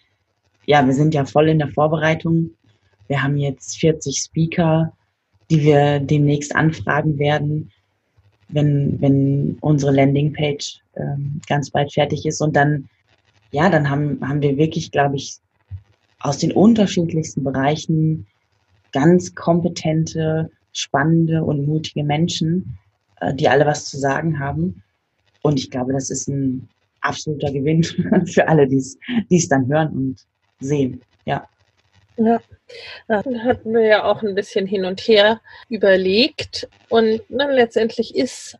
[0.65, 2.51] ja, wir sind ja voll in der Vorbereitung.
[3.07, 4.93] Wir haben jetzt 40 Speaker,
[5.51, 7.71] die wir demnächst anfragen werden,
[8.47, 12.41] wenn, wenn unsere Landingpage ähm, ganz bald fertig ist.
[12.41, 12.87] Und dann,
[13.51, 15.37] ja, dann haben, haben wir wirklich, glaube ich,
[16.21, 18.27] aus den unterschiedlichsten Bereichen
[18.93, 22.77] ganz kompetente, spannende und mutige Menschen,
[23.19, 24.81] äh, die alle was zu sagen haben.
[25.41, 26.69] Und ich glaube, das ist ein
[27.01, 27.83] absoluter Gewinn
[28.25, 28.77] für alle, die
[29.29, 30.25] es dann hören und
[30.61, 31.01] sehen.
[31.25, 31.45] Ja.
[32.17, 32.39] Ja,
[33.07, 36.67] da hatten wir ja auch ein bisschen hin und her überlegt.
[36.89, 38.57] Und ne, letztendlich ist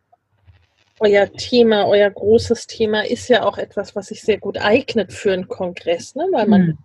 [1.01, 5.33] euer Thema, euer großes Thema ist ja auch etwas, was sich sehr gut eignet für
[5.33, 6.27] einen Kongress, ne?
[6.31, 6.77] weil man mhm.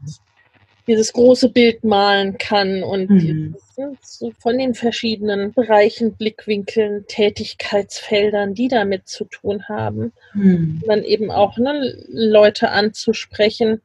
[0.86, 3.56] dieses große Bild malen kann und mhm.
[3.76, 3.92] ne,
[4.38, 10.82] von den verschiedenen Bereichen, Blickwinkeln, Tätigkeitsfeldern, die damit zu tun haben, mhm.
[10.86, 13.82] dann eben auch ne, Leute anzusprechen,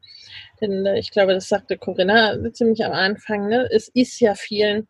[0.62, 3.68] äh, ich glaube, das sagte Corinna ziemlich am Anfang, ne?
[3.72, 4.88] es ist ja vielen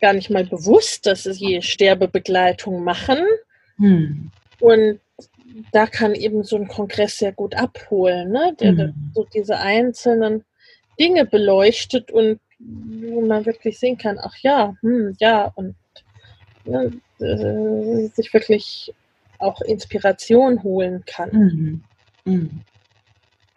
[0.00, 3.18] gar nicht mal bewusst, dass sie Sterbebegleitung machen.
[3.78, 4.30] Hm.
[4.60, 5.00] Und
[5.72, 8.54] da kann eben so ein Kongress sehr gut abholen, ne?
[8.60, 9.12] der hm.
[9.14, 10.44] so diese einzelnen
[10.98, 15.74] Dinge beleuchtet und wo man wirklich sehen kann, ach ja, hm, ja, und
[16.64, 18.94] ne, äh, sich wirklich
[19.38, 21.30] auch Inspiration holen kann.
[21.32, 21.84] Mhm.
[22.24, 22.60] Mhm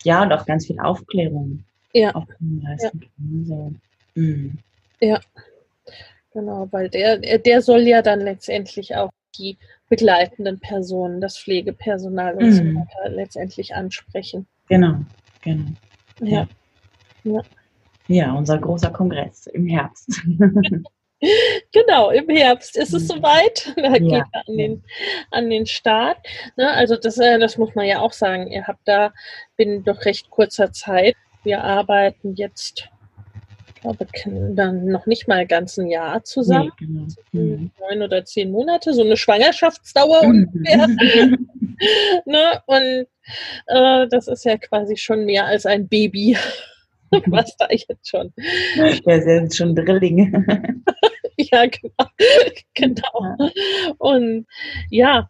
[0.04, 1.64] ja, und auch ganz viel Aufklärung.
[1.94, 2.16] Ja.
[2.16, 2.92] Auch ja.
[3.46, 3.74] So.
[4.16, 4.58] Mhm.
[5.00, 5.20] ja.
[6.34, 9.58] Genau, weil der, der soll ja dann letztendlich auch die
[9.90, 12.52] begleitenden Personen, das Pflegepersonal und mhm.
[12.52, 14.46] so weiter letztendlich ansprechen.
[14.68, 15.00] Genau,
[15.42, 15.72] genau.
[16.22, 16.48] Ja.
[17.24, 17.42] Ja,
[18.08, 20.22] ja unser großer Kongress im Herbst.
[21.72, 23.74] Genau, im Herbst ist es soweit.
[23.80, 24.26] Da geht ja.
[24.32, 24.84] er an den,
[25.32, 26.18] an den Start.
[26.56, 28.48] Ne, also das, äh, das muss man ja auch sagen.
[28.48, 29.14] Ihr habt da
[29.58, 31.16] binnen doch recht kurzer Zeit.
[31.44, 32.90] Wir arbeiten jetzt,
[33.68, 34.08] ich glaube,
[34.56, 36.72] dann noch nicht mal ganz ein Jahr zusammen.
[36.80, 37.08] Nee, genau.
[37.32, 37.72] mhm.
[37.80, 40.50] Neun oder zehn Monate, so eine Schwangerschaftsdauer mhm.
[40.54, 40.88] ungefähr.
[42.26, 43.08] ne, und
[43.68, 46.38] äh, das ist ja quasi schon mehr als ein Baby.
[47.28, 48.34] was da jetzt schon.
[48.76, 50.46] Ja, sind schon Drillinge.
[51.38, 52.10] ja, genau.
[52.74, 53.38] genau.
[53.98, 54.46] Und
[54.90, 55.30] ja,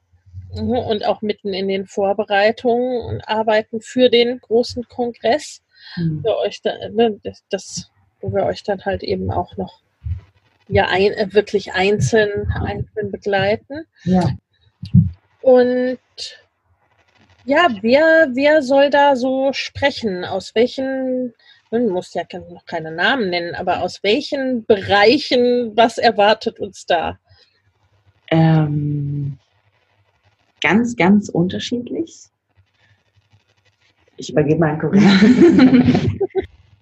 [0.51, 5.61] und auch mitten in den Vorbereitungen und Arbeiten für den großen Kongress,
[5.95, 6.21] mhm.
[6.21, 9.82] für euch da, ne, das, das, wo wir euch dann halt eben auch noch
[10.67, 13.86] ja ein, äh, wirklich einzeln, einzeln begleiten.
[14.03, 14.30] Ja.
[15.41, 15.99] Und
[17.45, 20.25] ja, wer, wer soll da so sprechen?
[20.25, 21.34] Aus welchen
[21.72, 27.17] man muss ja noch keine Namen nennen, aber aus welchen Bereichen, was erwartet uns da?
[28.32, 29.38] Ähm,
[30.61, 32.26] ganz, ganz unterschiedlich.
[34.17, 35.20] Ich übergebe mal an Corinna.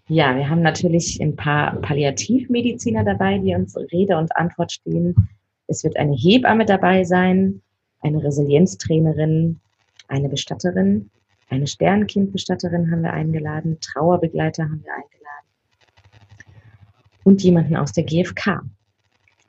[0.08, 5.16] ja, wir haben natürlich ein paar Palliativmediziner dabei, die uns Rede und Antwort stehen.
[5.68, 7.62] Es wird eine Hebamme dabei sein,
[8.02, 9.60] eine Resilienztrainerin
[10.08, 11.10] eine Bestatterin,
[11.50, 15.18] eine Sternkindbestatterin haben wir eingeladen, Trauerbegleiter haben wir eingeladen
[17.24, 18.62] und jemanden aus der GfK.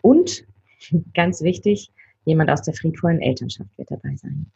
[0.02, 0.44] Und,
[1.14, 1.90] ganz wichtig,
[2.24, 4.46] jemand aus der friedvollen Elternschaft wird dabei sein.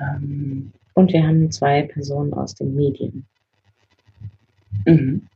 [0.00, 3.26] Ähm, und wir haben zwei Personen aus den Medien.
[4.86, 5.26] Mhm.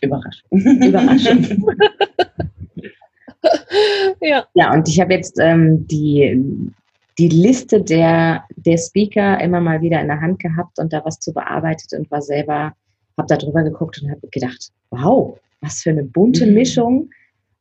[0.00, 0.50] Überraschung.
[0.50, 1.66] Überraschung.
[4.20, 4.46] Ja.
[4.54, 6.72] Ja, und ich habe jetzt ähm, die,
[7.18, 11.18] die Liste der, der Speaker immer mal wieder in der Hand gehabt und da was
[11.20, 12.72] zu bearbeitet und war selber,
[13.18, 16.54] habe da drüber geguckt und habe gedacht, wow, was für eine bunte Mhm.
[16.54, 17.10] Mischung.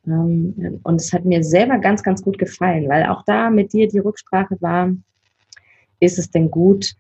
[0.08, 3.88] Ähm, und es hat mir selber ganz, ganz gut gefallen, weil auch da mit dir
[3.88, 4.92] die Rücksprache war,
[6.00, 6.96] ist es denn gut,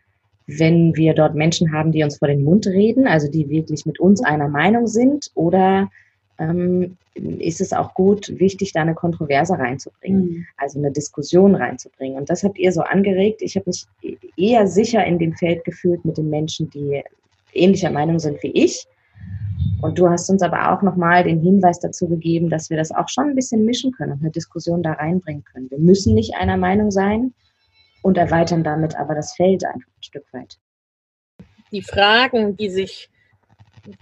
[0.45, 3.99] wenn wir dort Menschen haben, die uns vor den Mund reden, also die wirklich mit
[3.99, 5.89] uns einer Meinung sind, oder
[6.41, 6.97] ähm,
[7.39, 10.45] ist es auch gut, wichtig, da eine Kontroverse reinzubringen, Mhm.
[10.57, 12.17] also eine Diskussion reinzubringen.
[12.17, 13.41] Und das habt ihr so angeregt.
[13.41, 13.85] Ich habe mich
[14.37, 17.03] eher sicher in dem Feld gefühlt mit den Menschen, die
[17.53, 18.85] ähnlicher Meinung sind wie ich.
[19.81, 23.09] Und du hast uns aber auch nochmal den Hinweis dazu gegeben, dass wir das auch
[23.09, 25.69] schon ein bisschen mischen können und eine Diskussion da reinbringen können.
[25.69, 27.33] Wir müssen nicht einer Meinung sein
[28.01, 30.57] und erweitern damit aber das Feld einfach ein Stück weit.
[31.71, 33.09] die Fragen, die sich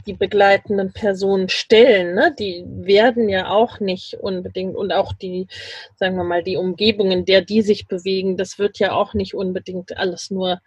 [0.06, 5.48] die begleitenden Personen stellen, ne, die werden ja auch nicht unbedingt und auch die,
[5.96, 9.34] sagen wir mal, die Umgebung, in der die sich bewegen, das wird ja auch nicht
[9.34, 10.60] unbedingt alles nur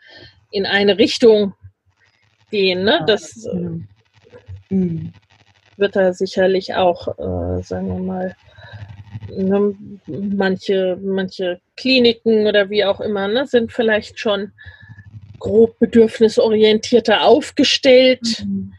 [0.51, 1.55] in eine Richtung
[2.51, 2.85] gehen.
[2.85, 3.03] Ne?
[3.07, 5.11] Das äh,
[5.77, 8.37] wird da sicherlich auch, äh, sagen wir mal,
[9.29, 9.75] ne,
[10.07, 14.53] manche, manche Kliniken oder wie auch immer, ne, sind vielleicht schon
[15.39, 18.73] grob bedürfnisorientierter aufgestellt, Mhm.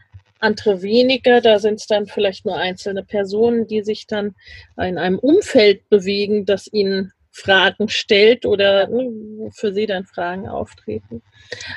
[0.44, 1.40] Andere weniger.
[1.40, 4.34] Da sind es dann vielleicht nur einzelne Personen, die sich dann
[4.76, 11.20] in einem Umfeld bewegen, das ihnen Fragen stellt oder ne, für sie dann Fragen auftreten.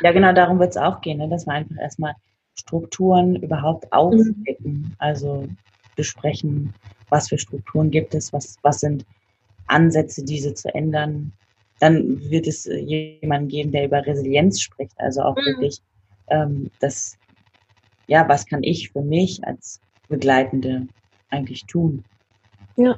[0.01, 1.28] Ja, genau darum wird es auch gehen, ne?
[1.28, 2.13] dass wir einfach erstmal
[2.53, 5.47] Strukturen überhaupt aufdecken, also
[5.95, 6.74] besprechen,
[7.09, 9.05] was für Strukturen gibt es, was, was sind
[9.68, 11.32] Ansätze, diese zu ändern.
[11.80, 15.45] Dann wird es jemanden geben, der über Resilienz spricht, also auch Mhm.
[15.45, 15.82] wirklich
[16.30, 17.18] ähm, das,
[18.07, 20.87] ja, was kann ich für mich als Begleitende
[21.29, 22.03] eigentlich tun?
[22.75, 22.97] Ja.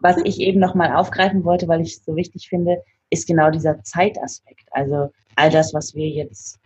[0.00, 3.82] Was ich eben nochmal aufgreifen wollte, weil ich es so wichtig finde, ist genau dieser
[3.82, 4.64] Zeitaspekt.
[4.70, 6.58] Also all das, was wir jetzt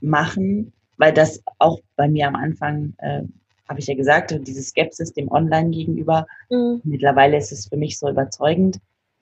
[0.00, 3.22] machen, weil das auch bei mir am Anfang, äh,
[3.68, 6.80] habe ich ja gesagt, diese Skepsis dem Online gegenüber, Mhm.
[6.84, 8.78] mittlerweile ist es für mich so überzeugend,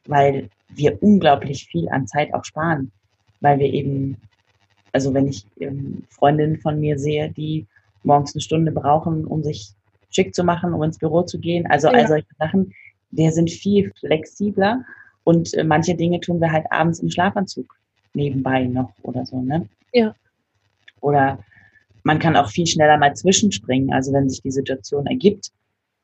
[0.06, 2.90] weil wir unglaublich viel an Zeit auch sparen,
[3.40, 4.16] weil wir eben,
[4.92, 7.66] also wenn ich ähm, Freundinnen von mir sehe, die
[8.04, 9.70] morgens eine Stunde brauchen, um sich
[10.10, 12.08] schick zu machen, um ins Büro zu gehen, also all Ja.
[12.08, 12.72] solche Sachen,
[13.10, 14.84] wir sind viel flexibler
[15.24, 17.66] und äh, manche Dinge tun wir halt abends im Schlafanzug
[18.14, 19.68] nebenbei noch oder so, ne?
[19.92, 20.14] Ja.
[21.00, 21.38] Oder
[22.04, 25.50] man kann auch viel schneller mal zwischenspringen, also wenn sich die Situation ergibt,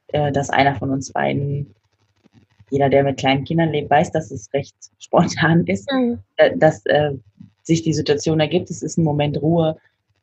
[0.09, 1.75] äh, dass einer von uns beiden,
[2.71, 6.19] jeder, der mit kleinen Kindern lebt, weiß, dass es recht spontan ist, Mhm.
[6.37, 7.13] äh, dass äh,
[7.65, 9.77] sich die Situation ergibt, es ist ein Moment Ruhe,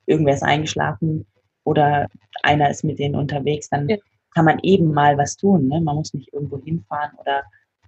[0.06, 1.26] irgendwer ist eingeschlafen
[1.64, 2.08] oder
[2.44, 3.98] einer ist mit denen unterwegs, dann Ja.
[4.34, 5.68] kann man eben mal was tun.
[5.68, 5.82] Ne?
[5.82, 7.44] Man muss nicht irgendwo hinfahren oder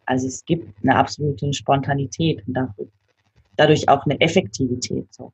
[0.05, 2.87] also es gibt eine absolute Spontanität und dafür,
[3.55, 5.05] dadurch auch eine Effektivität.
[5.13, 5.31] So.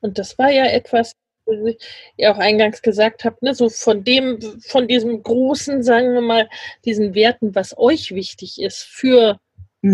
[0.00, 1.12] Und das war ja etwas,
[1.46, 1.76] wie
[2.16, 6.48] ihr auch eingangs gesagt habt, ne, so von dem, von diesem großen, sagen wir mal,
[6.84, 9.38] diesen Werten, was euch wichtig ist für.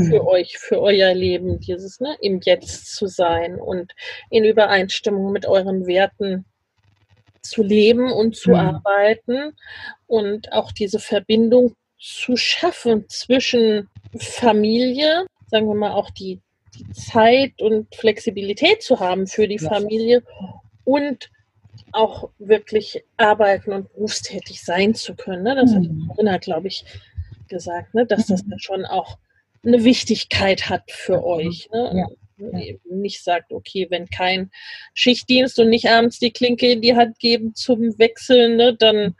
[0.09, 3.93] Für euch, für euer Leben, dieses, ne, im Jetzt zu sein und
[4.31, 6.45] in Übereinstimmung mit euren Werten
[7.43, 8.57] zu leben und zu Mhm.
[8.57, 9.53] arbeiten
[10.07, 16.41] und auch diese Verbindung zu schaffen zwischen Familie, sagen wir mal auch die,
[16.75, 19.69] die Zeit und Flexibilität zu haben für die Ja.
[19.69, 20.23] Familie
[20.85, 21.31] und
[21.93, 25.43] auch wirklich arbeiten und berufstätig sein zu können.
[25.43, 25.55] Ne?
[25.55, 26.09] Das hat Mhm.
[26.09, 26.85] Corinna, glaube ich,
[27.49, 28.07] gesagt, ne?
[28.07, 29.19] dass das dann schon auch
[29.65, 31.69] eine Wichtigkeit hat für euch.
[31.73, 32.07] Ne?
[32.39, 34.51] Eben Nicht sagt, okay, wenn kein
[34.95, 38.75] Schichtdienst und nicht abends die Klinke in die Hand geben zum Wechseln, ne?
[38.75, 39.15] dann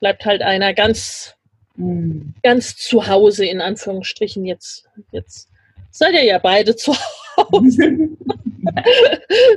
[0.00, 1.36] bleibt halt einer ganz
[1.76, 2.34] Mhm.
[2.42, 5.50] ganz zu Hause in Anführungsstrichen jetzt jetzt
[5.90, 6.94] seid ihr ja beide zu
[7.36, 8.08] Hause.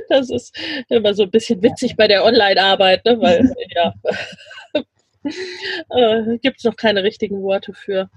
[0.08, 0.56] Das ist
[0.88, 3.20] immer so ein bisschen witzig bei der Online-Arbeit, ne?
[3.20, 3.92] weil ja
[5.24, 8.10] äh, gibt es noch keine richtigen Worte für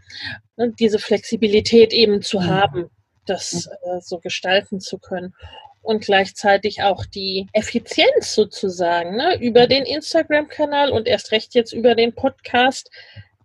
[0.58, 0.74] ne?
[0.80, 2.48] diese Flexibilität eben zu Mhm.
[2.48, 2.90] haben,
[3.26, 5.34] das äh, so gestalten zu können
[5.82, 9.38] und gleichzeitig auch die Effizienz sozusagen ne?
[9.42, 12.90] über den Instagram-Kanal und erst recht jetzt über den Podcast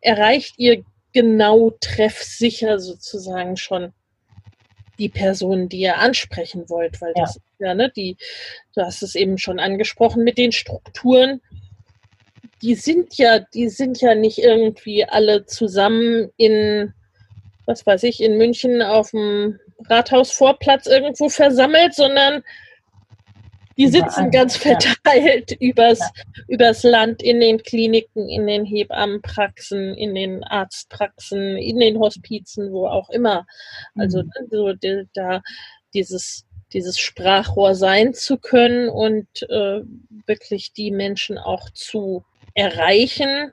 [0.01, 3.93] erreicht ihr genau treffsicher sozusagen schon
[4.99, 7.23] die Personen, die ihr ansprechen wollt, weil Ja.
[7.23, 8.17] das ja, ne, die,
[8.75, 11.41] du hast es eben schon angesprochen mit den Strukturen,
[12.63, 16.93] die sind ja, die sind ja nicht irgendwie alle zusammen in,
[17.67, 22.43] was weiß ich, in München auf dem Rathausvorplatz irgendwo versammelt, sondern
[23.77, 24.77] die sitzen Überall, ganz ja.
[24.77, 26.01] verteilt übers,
[26.49, 32.89] übers Land, in den Kliniken, in den Hebammenpraxen, in den Arztpraxen, in den Hospizen, wo
[32.89, 33.47] auch immer.
[33.97, 34.33] Also Mhm.
[34.41, 35.43] ne, so die, da
[35.95, 39.83] dieses, dieses Sprachrohr sein zu können und äh,
[40.27, 42.25] wirklich die Menschen auch zu
[42.59, 43.53] erreichen,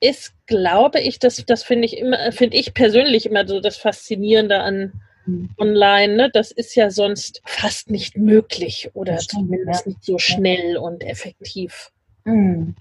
[0.00, 4.60] ist, glaube ich, das, das finde ich immer, finde ich persönlich immer so das Faszinierende
[4.60, 4.92] an
[5.24, 5.50] Mhm.
[5.56, 6.16] online.
[6.16, 6.30] Ne?
[6.32, 9.90] Das ist ja sonst fast nicht möglich oder stimmt, zumindest ja.
[9.90, 11.92] nicht so schnell und effektiv.
[12.24, 12.74] Mhm.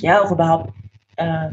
[0.00, 0.72] Ja, auch überhaupt
[1.16, 1.50] äh,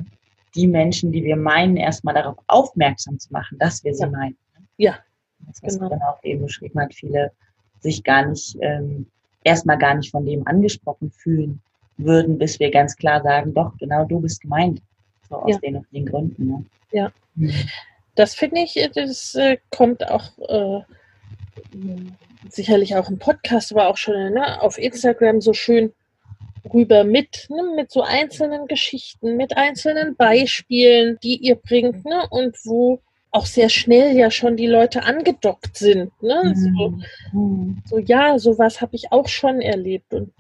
[0.56, 4.10] die Menschen, die wir meinen, erstmal darauf aufmerksam zu machen, dass wir sie Ja.
[4.10, 4.38] meinen.
[4.78, 5.00] Ja,
[5.40, 5.90] Das, was Genau.
[5.90, 6.00] genau.
[6.00, 7.32] dann auch eben beschrieben hat, viele
[7.82, 9.08] sich gar nicht, ähm,
[9.44, 11.62] erstmal gar nicht von dem angesprochen fühlen
[11.98, 14.82] würden, bis wir ganz klar sagen, doch, genau du bist gemeint.
[15.30, 15.58] So aus Ja.
[15.60, 16.48] den und den Gründen.
[16.48, 16.66] Ne?
[16.92, 17.12] Ja.
[17.36, 17.54] Mhm.
[18.16, 20.82] Das finde ich, das äh, kommt auch äh,
[22.50, 25.92] sicherlich auch im Podcast, aber auch schon ne, auf Instagram so schön
[26.74, 32.56] rüber mit, ne, mit so einzelnen Geschichten, mit einzelnen Beispielen, die ihr bringt, ne, und
[32.66, 33.00] wo
[33.32, 36.12] auch sehr schnell ja schon die Leute angedockt sind.
[36.22, 36.54] Ne?
[36.56, 36.94] So,
[37.32, 37.82] Mhm.
[37.86, 40.14] so, ja, sowas habe ich auch schon erlebt.
[40.14, 40.32] Und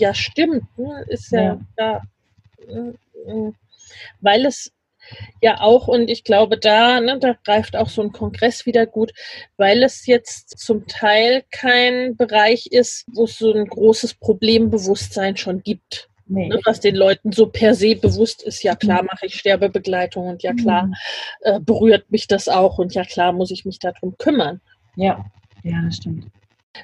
[0.00, 1.60] ja, stimmt, ne, ist ja, Ja.
[1.76, 2.02] da,
[2.68, 2.94] mm,
[3.32, 3.54] mm.
[4.20, 4.72] weil es
[5.42, 9.12] ja auch, und ich glaube, da, ne, da greift auch so ein Kongress wieder gut,
[9.56, 15.62] weil es jetzt zum Teil kein Bereich ist, wo es so ein großes Problembewusstsein schon
[15.62, 16.08] gibt.
[16.26, 16.46] Nee.
[16.48, 20.44] Ne, was den Leuten so per se bewusst ist, ja klar mache ich Sterbebegleitung und
[20.44, 20.94] ja klar Mhm.
[21.40, 24.60] äh, berührt mich das auch und ja klar muss ich mich darum kümmern.
[24.94, 25.24] Ja,
[25.64, 26.26] ja, das stimmt.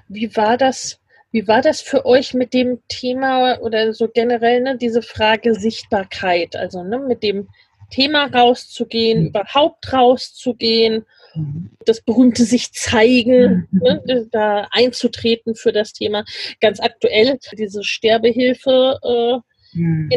[0.09, 0.99] Wie war das?
[1.33, 6.55] Wie war das für euch mit dem Thema oder so generell ne, diese Frage Sichtbarkeit?
[6.57, 7.49] Also ne, mit dem
[7.91, 9.27] Thema rauszugehen, Mhm.
[9.29, 11.05] überhaupt rauszugehen,
[11.35, 11.71] Mhm.
[11.85, 14.01] das berühmte sich zeigen, Mhm.
[14.05, 16.25] ne, da einzutreten für das Thema.
[16.61, 19.39] Ganz aktuell diese Sterbehilfe äh,
[19.79, 20.11] Mhm.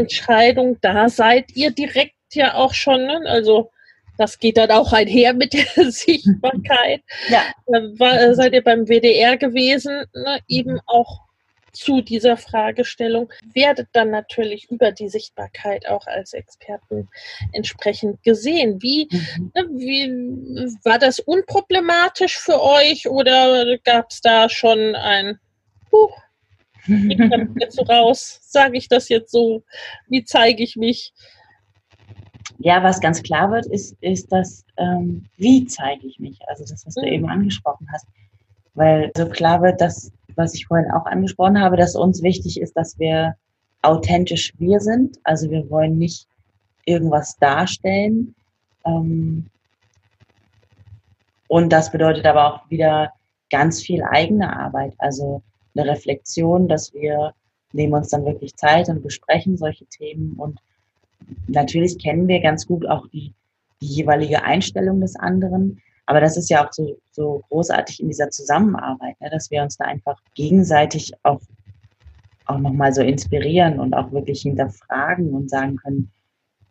[0.82, 3.20] Da seid ihr direkt ja auch schon, ne?
[3.26, 3.72] also
[4.20, 7.02] das geht dann auch einher mit der Sichtbarkeit.
[7.30, 7.44] Ja.
[7.68, 10.40] Da war, äh, seid ihr beim WDR gewesen, ne?
[10.48, 11.22] eben auch
[11.72, 17.08] zu dieser Fragestellung, werdet dann natürlich über die Sichtbarkeit auch als Experten
[17.54, 18.82] entsprechend gesehen.
[18.82, 19.52] Wie, Mhm.
[19.56, 25.40] ne, wie war das unproblematisch für euch oder gab es da schon ein
[25.90, 26.10] Puh,
[26.88, 28.40] wie kommt jetzt so raus?
[28.44, 29.64] Sage ich das jetzt so?
[30.08, 31.14] Wie zeige ich mich?
[32.58, 36.40] Ja, was ganz klar wird, ist, ist das, ähm, wie zeige ich mich?
[36.48, 37.08] Also das, was du Mhm.
[37.08, 38.08] eben angesprochen hast.
[38.74, 42.76] Weil so klar wird, dass, was ich vorhin auch angesprochen habe, dass uns wichtig ist,
[42.76, 43.36] dass wir
[43.82, 45.18] authentisch wir sind.
[45.24, 46.28] Also wir wollen nicht
[46.86, 48.36] irgendwas darstellen.
[48.86, 49.46] Ähm,
[51.48, 53.12] und das bedeutet aber auch wieder
[53.50, 54.94] ganz viel eigene Arbeit.
[54.98, 55.42] Also
[55.76, 57.34] eine Reflexion, dass wir
[57.74, 60.60] nehmen uns dann wirklich Zeit und besprechen solche Themen und
[61.48, 63.34] natürlich kennen wir ganz gut auch die,
[63.82, 65.82] die jeweilige Einstellung des anderen.
[66.06, 69.78] Aber das ist ja auch so, so großartig in dieser Zusammenarbeit, ne, dass wir uns
[69.78, 71.42] da einfach gegenseitig auch,
[72.46, 76.12] auch nochmal so inspirieren und auch wirklich hinterfragen und sagen können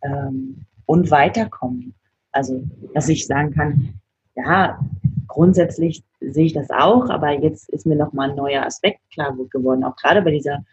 [0.02, 1.94] ähm, und weiterkommen.
[2.32, 2.62] Also,
[2.94, 4.00] dass ich sagen kann,
[4.34, 4.80] ja,
[5.28, 9.84] grundsätzlich sehe ich das auch, aber jetzt ist mir nochmal ein neuer Aspekt klar geworden,
[9.84, 10.64] auch gerade bei dieser,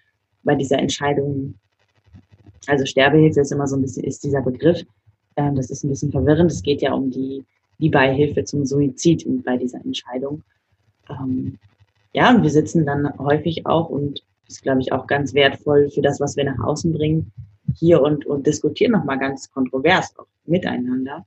[0.43, 1.55] bei dieser Entscheidung,
[2.67, 4.81] also Sterbehilfe ist immer so ein bisschen, ist dieser Begriff,
[5.35, 6.51] äh, das ist ein bisschen verwirrend.
[6.51, 7.43] Es geht ja um die,
[7.79, 10.43] die Beihilfe zum Suizid bei dieser Entscheidung.
[11.09, 11.57] Ähm,
[12.13, 16.01] ja, und wir sitzen dann häufig auch und ist, glaube ich, auch ganz wertvoll für
[16.01, 17.31] das, was wir nach außen bringen,
[17.75, 21.25] hier und, und diskutieren nochmal ganz kontrovers auch miteinander.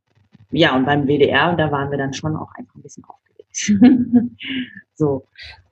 [0.50, 4.32] Ja, und beim WDR, da waren wir dann schon auch einfach ein bisschen aufgeregt.
[4.94, 5.24] so,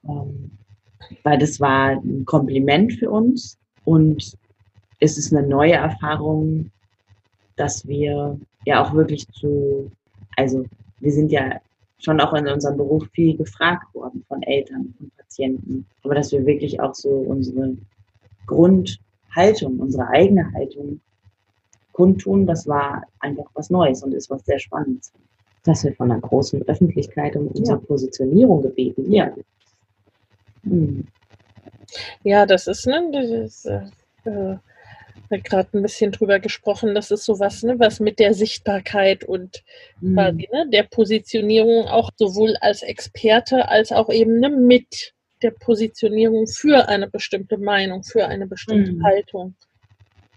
[0.04, 0.50] ähm,
[1.22, 4.36] weil das war ein Kompliment für uns und
[5.00, 6.70] es ist eine neue Erfahrung,
[7.56, 9.90] dass wir ja auch wirklich zu,
[10.36, 10.64] also
[11.00, 11.60] wir sind ja
[11.98, 16.44] schon auch in unserem Beruf viel gefragt worden von Eltern und Patienten, aber dass wir
[16.44, 17.76] wirklich auch so unsere
[18.46, 21.00] Grundhaltung, unsere eigene Haltung
[21.92, 25.12] kundtun, das war einfach was Neues und ist was sehr Spannendes.
[25.64, 27.84] Dass wir von einer großen Öffentlichkeit um unsere Ja.
[27.86, 29.26] Positionierung gebeten Ja.
[29.26, 29.44] werden.
[30.64, 31.06] Hm.
[32.22, 34.56] Ja, das ist, ne, das ist, äh,
[35.30, 39.62] ja gerade ein bisschen drüber gesprochen, das ist sowas, ne, was mit der Sichtbarkeit und
[40.00, 40.14] mhm.
[40.14, 46.46] quasi, ne, der Positionierung auch sowohl als Experte als auch eben ne, mit der Positionierung
[46.46, 49.04] für eine bestimmte Meinung, für eine bestimmte mhm.
[49.04, 49.54] Haltung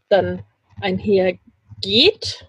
[0.09, 0.43] dann
[0.81, 2.47] einhergeht.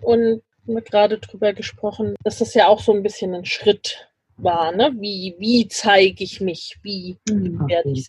[0.00, 4.92] Und gerade drüber gesprochen, dass das ja auch so ein bisschen ein Schritt war, ne?
[4.98, 6.78] Wie, wie zeige ich mich?
[6.82, 8.08] Wie, wie werde ich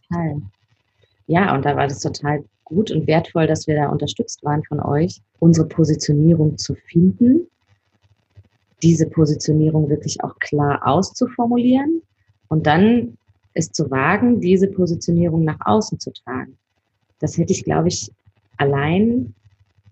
[1.28, 4.80] Ja, und da war das total gut und wertvoll, dass wir da unterstützt waren von
[4.80, 7.48] euch, unsere Positionierung zu finden,
[8.82, 12.02] diese Positionierung wirklich auch klar auszuformulieren
[12.50, 13.18] und dann
[13.54, 16.58] es zu wagen, diese Positionierung nach außen zu tragen.
[17.20, 18.12] Das hätte ich, glaube ich,
[18.58, 19.34] allein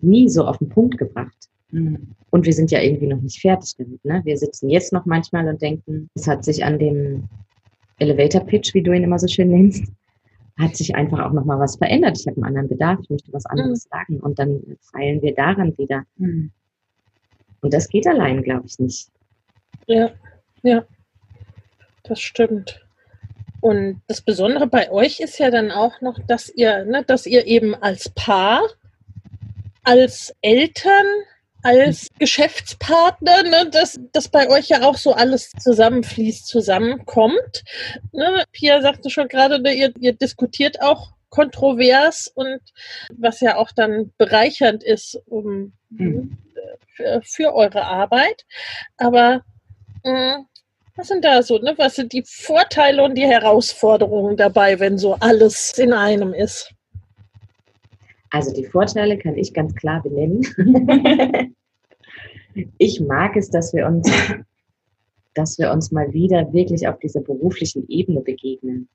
[0.00, 1.48] nie so auf den Punkt gebracht.
[1.70, 2.08] Mhm.
[2.30, 4.04] Und wir sind ja irgendwie noch nicht fertig damit.
[4.04, 4.20] Ne?
[4.24, 7.24] Wir sitzen jetzt noch manchmal und denken, es hat sich an dem
[7.98, 9.84] Elevator Pitch, wie du ihn immer so schön nennst,
[10.58, 12.18] hat sich einfach auch noch mal was verändert.
[12.18, 13.88] Ich habe einen anderen Bedarf, ich möchte was anderes mhm.
[13.90, 14.20] sagen.
[14.20, 16.04] Und dann feilen wir daran wieder.
[16.16, 16.50] Mhm.
[17.60, 19.08] Und das geht allein, glaube ich, nicht.
[19.86, 20.10] Ja,
[20.62, 20.84] ja,
[22.02, 22.84] das stimmt.
[23.60, 27.46] Und das Besondere bei euch ist ja dann auch noch, dass ihr, ne, dass ihr
[27.46, 28.62] eben als Paar,
[29.84, 31.06] als Eltern,
[31.62, 37.64] als Geschäftspartner, ne, dass, dass bei euch ja auch so alles zusammenfließt, zusammenkommt.
[38.12, 42.60] Ne, Pia sagte schon gerade, ne, ihr, ihr diskutiert auch kontrovers und
[43.16, 46.36] was ja auch dann bereichernd ist um, mhm.
[46.94, 48.44] für, für, eure Arbeit.
[48.98, 49.42] Aber
[50.04, 50.46] mh, mm,
[50.94, 51.74] was sind da so, ne?
[51.78, 56.74] Was sind die Vorteile und die Herausforderungen dabei, wenn so alles in einem ist?
[58.32, 60.42] Also die Vorteile kann ich ganz klar benennen.
[62.78, 64.10] ich mag es, dass wir uns,
[65.34, 68.88] dass wir uns mal wieder wirklich auf dieser beruflichen Ebene begegnen.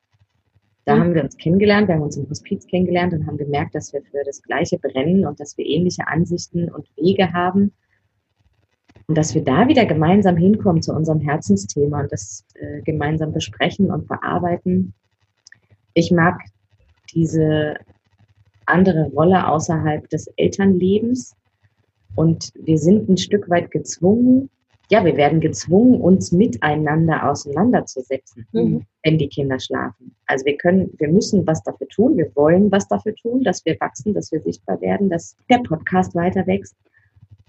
[0.86, 1.00] Da mhm.
[1.00, 4.02] haben wir uns kennengelernt, wir haben uns im Hospiz kennengelernt und haben gemerkt, dass wir
[4.02, 7.74] für das Gleiche brennen und dass wir ähnliche Ansichten und Wege haben
[9.06, 13.92] und dass wir da wieder gemeinsam hinkommen zu unserem Herzensthema und das äh, gemeinsam besprechen
[13.92, 14.96] und bearbeiten.
[15.94, 16.40] Ich mag
[17.14, 17.76] diese
[18.68, 21.36] andere Rolle außerhalb des Elternlebens
[22.16, 24.50] und wir sind ein Stück weit gezwungen,
[24.90, 28.86] ja, wir werden gezwungen, uns miteinander auseinanderzusetzen, mhm.
[29.04, 30.16] wenn die Kinder schlafen.
[30.28, 33.76] Also wir können, wir müssen was dafür tun, wir wollen was dafür tun, dass wir
[33.82, 36.76] wachsen, dass wir sichtbar werden, dass der Podcast weiter wächst.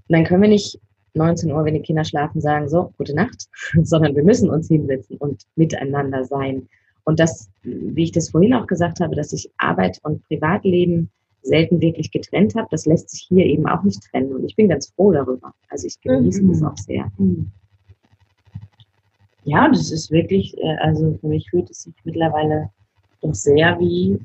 [0.09, 0.81] Und dann können wir nicht
[1.15, 3.47] 19 Uhr, wenn die Kinder schlafen, sagen, so, gute Nacht,
[3.83, 6.69] sondern wir müssen uns hinsetzen und miteinander sein.
[7.09, 11.09] Und das, wie ich das vorhin auch gesagt habe, dass ich Arbeit und Privatleben
[11.41, 14.35] selten wirklich getrennt habe, das lässt sich hier eben auch nicht trennen.
[14.35, 15.55] Und ich bin ganz froh darüber.
[15.71, 16.49] Also ich genieße mhm.
[16.51, 17.11] das auch sehr.
[17.17, 17.51] Mhm.
[19.45, 22.69] Ja, das ist wirklich, äh, also für mich fühlt es sich mittlerweile
[23.23, 24.19] doch sehr wie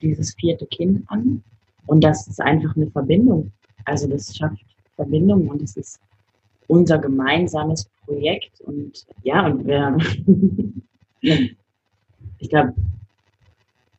[0.00, 1.44] dieses vierte Kind an.
[1.86, 3.52] Und das ist einfach eine Verbindung.
[3.84, 4.64] Also das schafft
[4.96, 6.00] Verbindung und es ist
[6.66, 8.58] unser gemeinsames Projekt.
[8.62, 9.98] Und ja, und wir,
[12.42, 12.74] ich glaube,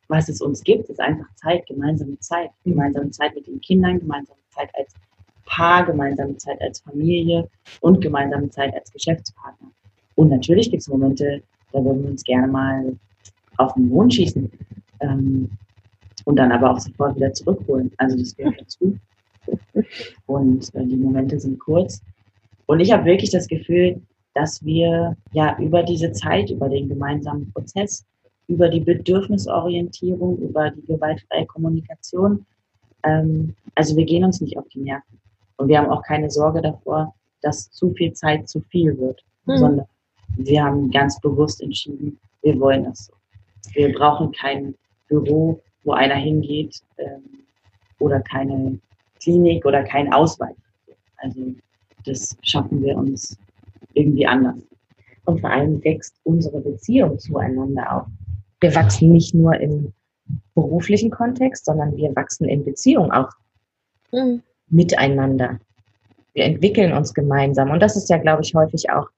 [0.08, 2.50] was es uns gibt, ist einfach Zeit, gemeinsame Zeit.
[2.62, 4.94] Gemeinsame Zeit mit den Kindern, gemeinsame Zeit als
[5.46, 7.48] Paar, gemeinsame Zeit als Familie
[7.80, 9.68] und gemeinsame Zeit als Geschäftspartner.
[10.14, 11.42] Und natürlich gibt es Momente,
[11.72, 12.96] da würden wir uns gerne mal
[13.56, 14.50] auf den Mond schießen
[15.00, 15.50] ähm,
[16.24, 17.90] und dann aber auch sofort wieder zurückholen.
[17.96, 18.96] Also das gehört dazu.
[20.26, 22.02] Und äh, die Momente sind kurz.
[22.66, 24.00] Und ich habe wirklich das Gefühl,
[24.34, 28.04] dass wir ja über diese Zeit, über den gemeinsamen Prozess,
[28.48, 32.44] über die Bedürfnisorientierung, über die gewaltfreie Kommunikation,
[33.04, 35.20] ähm, also wir gehen uns nicht auf die Nerven.
[35.56, 39.56] Und wir haben auch keine Sorge davor, dass zu viel Zeit zu viel wird, mhm.
[39.56, 39.86] sondern
[40.36, 43.12] wir haben ganz bewusst entschieden, wir wollen das so.
[43.72, 44.74] Wir brauchen kein
[45.08, 47.22] Büro, wo einer hingeht ähm,
[47.98, 48.78] oder keine
[49.20, 50.56] Klinik oder kein Ausweis.
[51.18, 51.54] Also
[52.04, 53.38] das schaffen wir uns
[53.94, 54.56] irgendwie anders.
[55.24, 58.06] Und vor allem wächst unsere Beziehung zueinander auch.
[58.64, 59.92] Wir wachsen nicht nur im
[60.54, 63.28] beruflichen Kontext, sondern wir wachsen in Beziehung auch
[64.10, 64.42] mhm.
[64.68, 65.58] miteinander.
[66.32, 67.70] Wir entwickeln uns gemeinsam.
[67.70, 69.08] Und das ist ja, glaube ich, häufig auch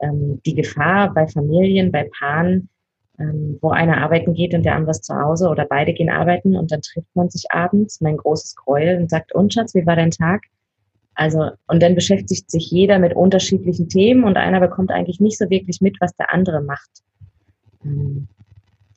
[0.00, 2.68] ähm, die Gefahr bei Familien, bei Paaren,
[3.20, 6.56] ähm, wo einer arbeiten geht und der andere ist zu Hause oder beide gehen arbeiten
[6.56, 9.94] und dann trifft man sich abends, mein großes Gräuel, und sagt, und Schatz, wie war
[9.94, 10.42] dein Tag?
[11.14, 15.48] Also, und dann beschäftigt sich jeder mit unterschiedlichen Themen und einer bekommt eigentlich nicht so
[15.50, 16.90] wirklich mit, was der andere macht.
[17.84, 18.26] Ähm,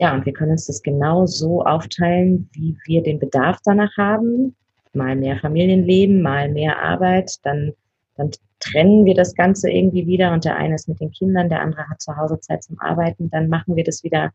[0.02, 4.56] ja, und wir können uns das genau so aufteilen, wie wir den Bedarf danach haben.
[4.94, 7.74] Mal mehr Familienleben, mal mehr Arbeit, dann,
[8.18, 11.62] dann trennen wir das Ganze irgendwie wieder und der eine ist mit den Kindern, der
[11.62, 14.32] andere hat zu Hause Zeit zum Arbeiten, dann machen wir das wieder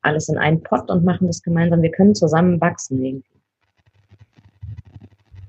[0.00, 1.82] alles in einen Pott und machen das gemeinsam.
[1.82, 3.28] Wir können zusammen wachsen irgendwie.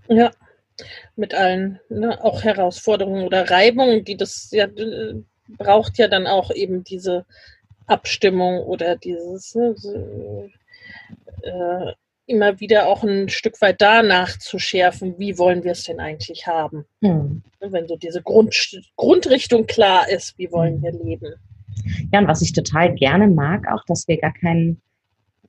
[0.09, 0.31] Ja,
[1.15, 5.15] mit allen ne, auch Herausforderungen oder Reibungen, die das ja äh,
[5.47, 7.25] braucht ja dann auch eben diese
[7.87, 9.75] Abstimmung oder dieses ne,
[11.43, 11.93] äh,
[12.27, 16.47] immer wieder auch ein Stück weit danach zu schärfen, wie wollen wir es denn eigentlich
[16.47, 16.85] haben?
[17.01, 17.43] Hm.
[17.59, 18.55] Wenn so diese Grund,
[18.95, 21.33] Grundrichtung klar ist, wie wollen wir leben?
[22.11, 24.81] Ja, und was ich total gerne mag, auch, dass wir gar keinen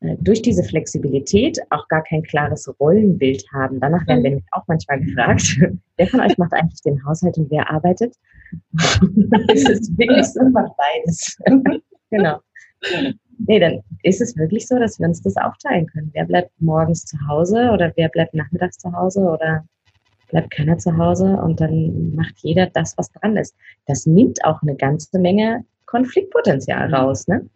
[0.00, 3.80] äh, durch diese Flexibilität auch gar kein klares Rollenbild haben.
[3.80, 4.24] Danach werden mhm.
[4.24, 5.58] wir nämlich auch manchmal gefragt,
[5.96, 8.14] wer von euch macht eigentlich den Haushalt und wer arbeitet?
[8.72, 11.38] das ist wirklich so, beides.
[12.12, 12.40] genau.
[13.46, 16.10] Nee, dann ist es wirklich so, dass wir uns das aufteilen können.
[16.12, 19.64] Wer bleibt morgens zu Hause oder wer bleibt nachmittags zu Hause oder
[20.28, 23.54] bleibt keiner zu Hause und dann macht jeder das, was dran ist.
[23.86, 26.94] Das nimmt auch eine ganze Menge Konfliktpotenzial mhm.
[26.94, 27.48] raus, ne?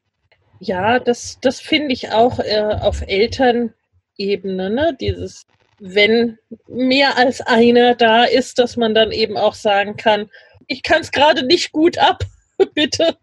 [0.60, 4.96] Ja, das, das finde ich auch äh, auf Elternebene, ne?
[5.00, 5.46] Dieses,
[5.78, 10.28] wenn mehr als einer da ist, dass man dann eben auch sagen kann,
[10.66, 12.24] ich kann es gerade nicht gut ab,
[12.74, 13.16] bitte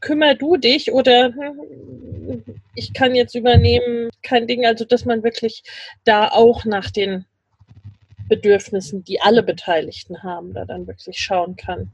[0.00, 4.64] kümmer du dich oder hm, ich kann jetzt übernehmen, kein Ding.
[4.64, 5.62] Also, dass man wirklich
[6.04, 7.26] da auch nach den
[8.28, 11.92] Bedürfnissen, die alle Beteiligten haben, da dann wirklich schauen kann.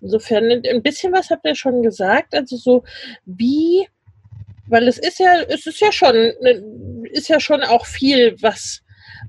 [0.00, 2.84] Insofern ein bisschen was habt ihr schon gesagt, also so
[3.24, 3.86] wie,
[4.66, 6.14] weil es ist ja, es ist ja schon,
[7.12, 8.83] ist ja schon auch viel, was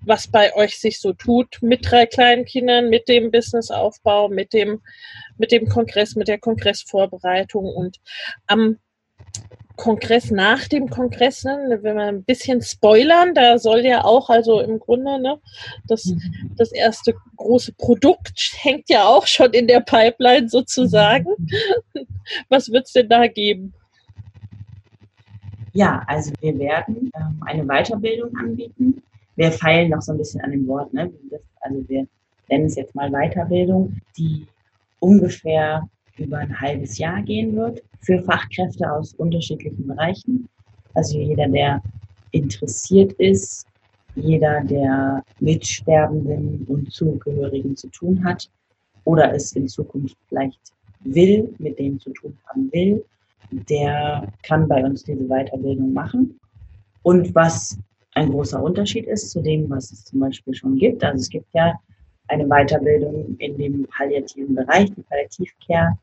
[0.05, 4.81] was bei euch sich so tut mit drei kleinen Kindern, mit dem Businessaufbau, mit dem,
[5.37, 7.99] mit dem Kongress, mit der Kongressvorbereitung und
[8.47, 8.77] am
[9.75, 14.61] Kongress nach dem Kongress, ne, wenn wir ein bisschen spoilern, da soll ja auch, also
[14.61, 15.39] im Grunde, ne,
[15.87, 16.53] das, mhm.
[16.55, 21.29] das erste große Produkt hängt ja auch schon in der Pipeline sozusagen.
[21.37, 22.07] Mhm.
[22.49, 23.73] Was wird es denn da geben?
[25.73, 29.03] Ja, also wir werden ähm, eine Weiterbildung anbieten
[29.35, 30.93] wir feilen noch so ein bisschen an dem Wort.
[30.93, 31.11] Ne?
[31.29, 32.07] Das, also wir
[32.49, 34.47] nennen es jetzt mal Weiterbildung, die
[34.99, 40.47] ungefähr über ein halbes Jahr gehen wird für Fachkräfte aus unterschiedlichen Bereichen.
[40.93, 41.81] Also jeder, der
[42.31, 43.67] interessiert ist,
[44.15, 48.49] jeder, der mit Sterbenden und Zugehörigen zu tun hat
[49.03, 50.59] oder es in Zukunft vielleicht
[51.01, 53.03] will, mit denen zu tun haben will,
[53.51, 56.39] der kann bei uns diese Weiterbildung machen.
[57.03, 57.77] Und was
[58.15, 61.03] ein großer Unterschied ist zu dem, was es zum Beispiel schon gibt.
[61.03, 61.73] Also es gibt ja
[62.27, 65.97] eine Weiterbildung in dem palliativen Bereich, die Palliativcare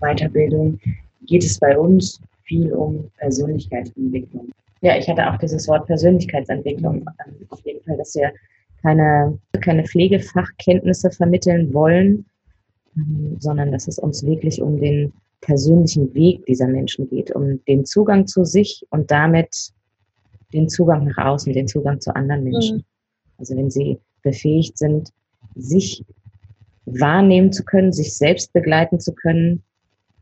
[0.00, 0.78] Weiterbildung,
[1.26, 4.50] geht es bei uns viel um Persönlichkeitsentwicklung.
[4.80, 7.04] Ja, ich hatte auch dieses Wort Persönlichkeitsentwicklung
[7.50, 8.32] auf jeden Fall, dass wir
[8.80, 12.24] keine, keine Pflegefachkenntnisse vermitteln wollen,
[12.96, 17.84] ähm, sondern dass es uns wirklich um den persönlichen Weg dieser Menschen geht, um den
[17.84, 19.72] Zugang zu sich und damit
[20.52, 22.76] den Zugang nach außen, den Zugang zu anderen Menschen.
[22.78, 22.84] Mhm.
[23.38, 25.10] Also wenn sie befähigt sind,
[25.54, 26.04] sich
[26.86, 29.62] wahrnehmen zu können, sich selbst begleiten zu können,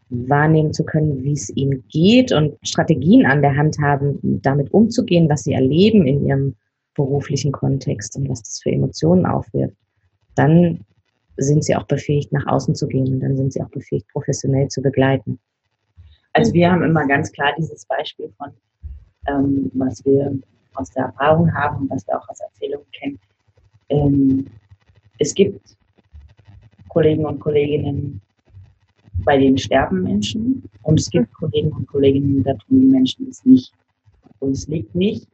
[0.08, 5.28] wahrnehmen zu können, wie es ihnen geht und Strategien an der Hand haben, damit umzugehen,
[5.28, 6.56] was sie erleben in ihrem
[6.94, 9.76] beruflichen Kontext und was das für Emotionen aufwirft,
[10.34, 10.84] dann
[11.36, 14.68] sind sie auch befähigt, nach außen zu gehen und dann sind sie auch befähigt, professionell
[14.68, 15.38] zu begleiten.
[16.32, 18.50] Also wir haben immer ganz klar dieses Beispiel von
[19.28, 20.38] ähm, was wir
[20.74, 23.18] aus der Erfahrung haben was wir auch aus Erzählungen kennen.
[23.88, 24.46] Ähm,
[25.18, 25.76] es gibt
[26.88, 28.20] Kollegen und Kolleginnen,
[29.24, 33.44] bei denen sterben Menschen und es gibt Kollegen und Kolleginnen, da tun die Menschen es
[33.44, 33.72] nicht.
[34.38, 35.28] Und es liegt nicht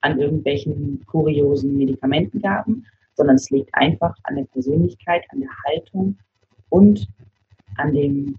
[0.00, 6.16] an irgendwelchen kuriosen Medikamentengaben, sondern es liegt einfach an der Persönlichkeit, an der Haltung
[6.68, 7.08] und
[7.76, 8.38] an dem,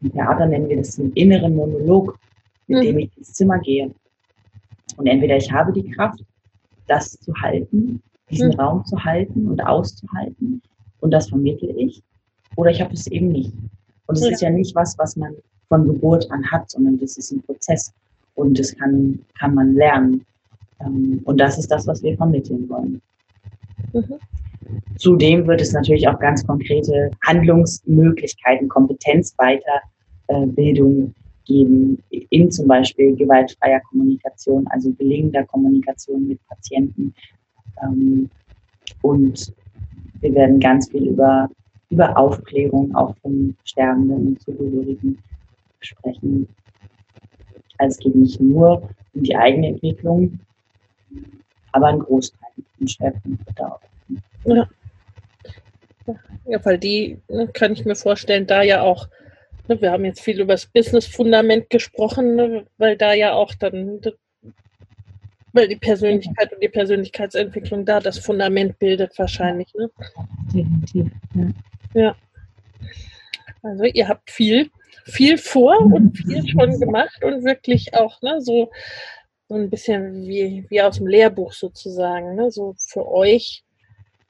[0.00, 2.18] im Theater nennen wir das den inneren Monolog,
[2.66, 2.82] mit mhm.
[2.82, 3.90] dem ich ins Zimmer gehe.
[4.96, 6.24] Und entweder ich habe die Kraft,
[6.86, 8.60] das zu halten, diesen mhm.
[8.60, 10.62] Raum zu halten und auszuhalten
[11.00, 12.02] und das vermittle ich,
[12.56, 13.52] oder ich habe es eben nicht.
[14.06, 14.30] Und es ja.
[14.30, 15.34] ist ja nicht was, was man
[15.68, 17.92] von Geburt an hat, sondern das ist ein Prozess
[18.34, 20.26] und das kann, kann man lernen.
[20.80, 23.00] Ähm, und das ist das, was wir vermitteln wollen.
[23.92, 24.14] Mhm.
[24.96, 31.14] Zudem wird es natürlich auch ganz konkrete Handlungsmöglichkeiten, Kompetenzweiterbildung
[31.44, 37.14] geben in zum Beispiel gewaltfreier Kommunikation, also gelingender Kommunikation mit Patienten.
[37.82, 38.30] Ähm,
[39.02, 39.52] und
[40.20, 41.50] wir werden ganz viel über,
[41.90, 45.18] über Aufklärung auch von Sterbenden und Zugehörigen
[45.80, 46.48] sprechen.
[47.78, 50.38] Also es geht nicht nur um die eigene Entwicklung,
[51.72, 53.80] aber ein Großteil im Schwerpunkt wird da auch.
[54.46, 54.68] Ja.
[56.46, 59.08] ja, weil die ne, kann ich mir vorstellen, da ja auch
[59.68, 64.00] wir haben jetzt viel über das Business-Fundament gesprochen, ne, weil da ja auch dann
[65.52, 69.72] Weil die Persönlichkeit und die Persönlichkeitsentwicklung da das Fundament bildet wahrscheinlich.
[69.74, 69.90] Ne?
[70.52, 71.06] Definitiv.
[71.34, 71.52] Ja.
[71.94, 72.16] ja.
[73.62, 74.70] Also ihr habt viel,
[75.04, 78.70] viel vor und viel schon gemacht und wirklich auch ne, so,
[79.48, 83.64] so ein bisschen wie, wie aus dem Lehrbuch sozusagen, ne, so für euch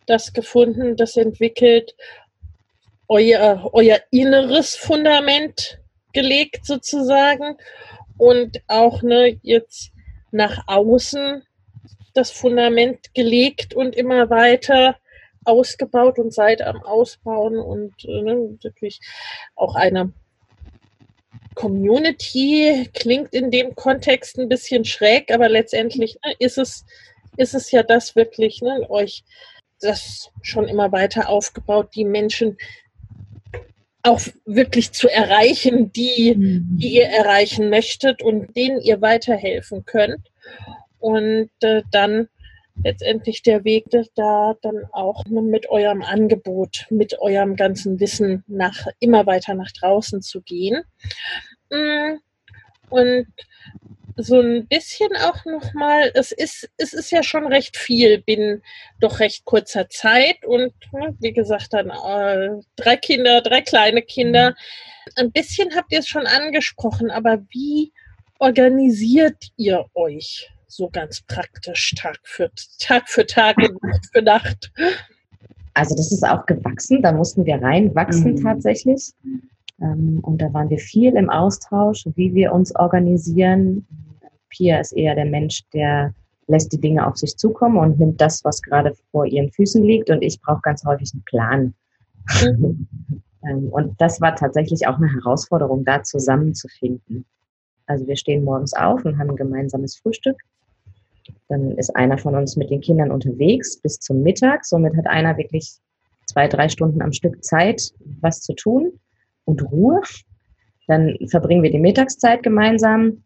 [0.07, 1.97] das gefunden, das entwickelt,
[3.15, 5.79] euer, euer inneres Fundament
[6.13, 7.57] gelegt sozusagen
[8.19, 9.93] und auch ne, jetzt
[10.33, 11.45] nach außen
[12.13, 14.97] das Fundament gelegt und immer weiter
[15.45, 18.99] ausgebaut und seid am Ausbauen und äh, ne, natürlich
[19.55, 20.13] auch eine
[21.55, 26.85] Community klingt in dem Kontext ein bisschen schräg, aber letztendlich ne, ist es
[27.37, 29.23] ist es ja das wirklich, ne, euch
[29.81, 32.57] das schon immer weiter aufgebaut, die Menschen
[34.05, 36.79] auch wirklich zu erreichen, die, mhm.
[36.79, 40.31] die ihr erreichen möchtet und denen ihr weiterhelfen könnt.
[40.99, 42.29] Und äh, dann
[42.83, 49.27] letztendlich der Weg da dann auch mit eurem Angebot, mit eurem ganzen Wissen nach immer
[49.27, 50.83] weiter nach draußen zu gehen.
[51.71, 52.19] Mm,
[52.91, 53.27] und
[54.17, 58.63] so ein bisschen auch nochmal, es ist, es ist ja schon recht viel binnen
[59.01, 60.73] doch recht kurzer Zeit und
[61.21, 64.55] wie gesagt dann äh, drei Kinder, drei kleine Kinder.
[65.17, 67.93] Ein bisschen habt ihr es schon angesprochen, aber wie
[68.39, 74.73] organisiert ihr euch so ganz praktisch Tag für Tag für Tag und Nacht für Nacht?
[75.75, 78.43] Also das ist auch gewachsen, da mussten wir reinwachsen mhm.
[78.43, 79.13] tatsächlich.
[79.81, 83.87] Ähm, und da waren wir viel im Austausch, wie wir uns organisieren.
[84.51, 86.15] Pia ist eher der Mensch, der
[86.47, 90.11] lässt die Dinge auf sich zukommen und nimmt das, was gerade vor ihren Füßen liegt.
[90.11, 91.75] Und ich brauche ganz häufig einen Plan.
[92.43, 92.89] Mhm.
[93.47, 97.27] Ähm, und das war tatsächlich auch eine Herausforderung, da zusammenzufinden.
[97.85, 100.41] Also wir stehen morgens auf und haben ein gemeinsames Frühstück.
[101.49, 104.65] Dann ist einer von uns mit den Kindern unterwegs bis zum Mittag.
[104.65, 105.75] Somit hat einer wirklich
[106.25, 108.99] zwei, drei Stunden am Stück Zeit, was zu tun
[109.45, 110.01] und Ruhe.
[110.87, 113.23] Dann verbringen wir die Mittagszeit gemeinsam.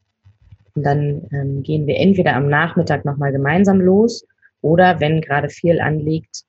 [0.75, 4.25] Und dann ähm, gehen wir entweder am Nachmittag nochmal gemeinsam los
[4.61, 6.45] oder wenn gerade viel anliegt,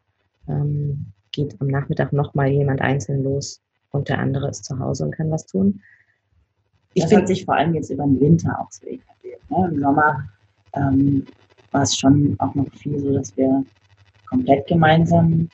[0.48, 3.62] ähm, geht am Nachmittag nochmal jemand einzeln los
[3.92, 5.82] und der andere ist zu Hause und kann was tun.
[6.94, 9.42] Ich das hat sich vor allem jetzt über den Winter auch so etabliert.
[9.50, 9.70] Ne?
[9.72, 10.28] Im Sommer
[10.74, 11.26] ähm,
[11.72, 13.64] war es schon auch noch viel so, dass wir
[14.28, 15.50] komplett gemeinsam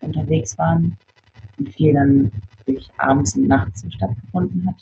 [0.00, 0.96] unterwegs waren
[1.58, 2.32] und viel dann
[2.66, 4.76] wirklich abends und nachts stattgefunden hat.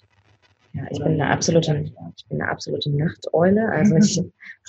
[0.73, 1.85] Ja, ich bin eine absolute,
[2.17, 3.69] ich bin eine absolute Nachteule.
[3.71, 4.23] Also ich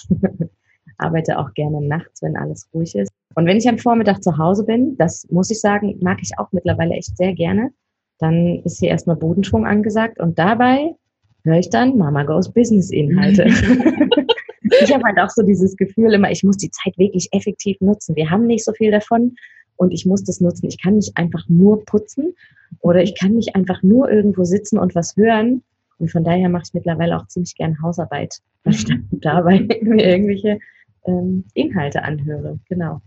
[0.98, 3.12] arbeite auch gerne nachts, wenn alles ruhig ist.
[3.36, 6.52] Und wenn ich am Vormittag zu Hause bin, das muss ich sagen, mag ich auch
[6.52, 7.72] mittlerweile echt sehr gerne,
[8.20, 10.96] dann ist hier erstmal Bodenschwung angesagt und dabei
[11.44, 13.46] höre ich dann Mama Goes Business Inhalte.
[14.84, 18.16] ich habe halt auch so dieses Gefühl immer, ich muss die Zeit wirklich effektiv nutzen.
[18.16, 19.36] Wir haben nicht so viel davon
[19.82, 20.68] und ich muss das nutzen.
[20.68, 22.36] Ich kann nicht einfach nur putzen
[22.82, 25.64] oder ich kann nicht einfach nur irgendwo sitzen und was hören.
[25.98, 30.60] Und von daher mache ich mittlerweile auch ziemlich gern Hausarbeit, anstatt dabei mir irgendwelche
[31.06, 32.60] ähm, Inhalte anhöre.
[32.70, 33.02] Genau.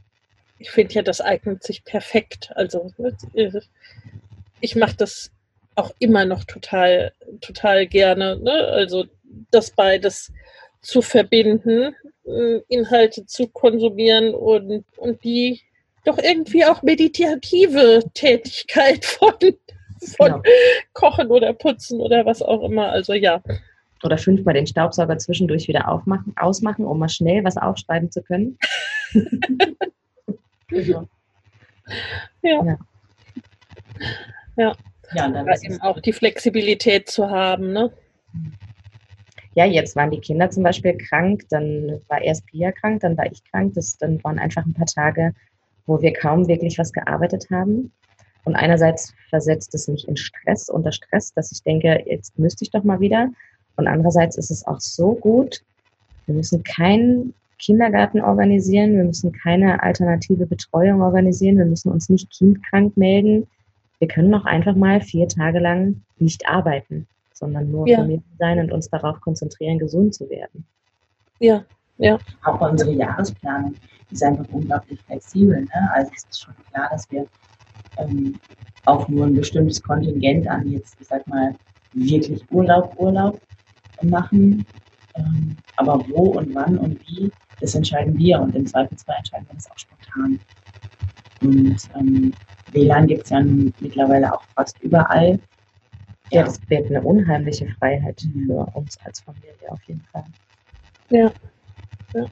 [0.59, 2.51] Ich finde ja, das eignet sich perfekt.
[2.57, 2.91] Also
[4.61, 5.31] ich mache das
[5.77, 8.37] auch immer noch total, total gerne.
[8.41, 8.51] Ne?
[8.51, 9.05] Also
[9.53, 10.33] das beides
[10.81, 11.95] zu verbinden,
[12.67, 15.61] Inhalte zu konsumieren und, und die
[16.05, 19.33] doch irgendwie auch meditative Tätigkeit von,
[20.17, 20.43] von genau.
[20.93, 22.91] Kochen oder Putzen oder was auch immer.
[22.91, 23.43] Also ja.
[24.03, 28.59] Oder fünfmal den Staubsauger zwischendurch wieder aufmachen, ausmachen, um mal schnell was aufschreiben zu können.
[30.71, 31.07] ja.
[32.43, 32.79] ja.
[34.57, 34.73] Ja.
[35.15, 37.93] Ja, und dann Aber eben auch die Flexibilität zu haben, ne?
[39.55, 43.31] Ja, jetzt waren die Kinder zum Beispiel krank, dann war erst Pia krank, dann war
[43.31, 43.75] ich krank.
[43.75, 45.33] Das, dann waren einfach ein paar Tage,
[45.87, 47.93] wo wir kaum wirklich was gearbeitet haben.
[48.45, 52.71] Und einerseits versetzt es mich in Stress, unter Stress, dass ich denke, jetzt müsste ich
[52.71, 53.29] doch mal wieder.
[53.77, 55.63] Und andererseits ist es auch so gut,
[56.27, 62.31] wir müssen keinen Kindergarten organisieren, wir müssen keine alternative Betreuung organisieren, wir müssen uns nicht
[62.31, 63.47] kindkrank melden.
[63.99, 67.99] Wir können auch einfach mal vier Tage lang nicht arbeiten, sondern nur ja.
[67.99, 70.67] Familie sein und uns darauf konzentrieren, gesund zu werden.
[71.41, 71.65] Ja,
[71.99, 72.19] ja.
[72.45, 73.75] Auch unsere Jahresplanung
[74.11, 75.63] ist einfach unglaublich flexibel.
[75.63, 75.91] Ne?
[75.93, 77.27] Also es ist schon klar, dass wir
[77.99, 78.39] ähm,
[78.87, 81.55] auch nur ein bestimmtes Kontingent an jetzt, ich sag mal,
[81.93, 83.41] wirklich Urlaub, Urlaub
[84.03, 84.67] machen.
[85.15, 87.31] Ähm, aber wo und wann und wie,
[87.61, 90.41] das entscheiden wir und im Zweifelsfall entscheiden wir das auch spontan.
[91.41, 92.33] Und ähm,
[92.73, 95.39] WLAN gibt es ja mittlerweile auch fast überall.
[96.31, 100.25] Ja, das wird eine unheimliche Freiheit für uns als Familie auf jeden Fall.
[101.11, 101.31] Ja.
[102.15, 102.27] Ja.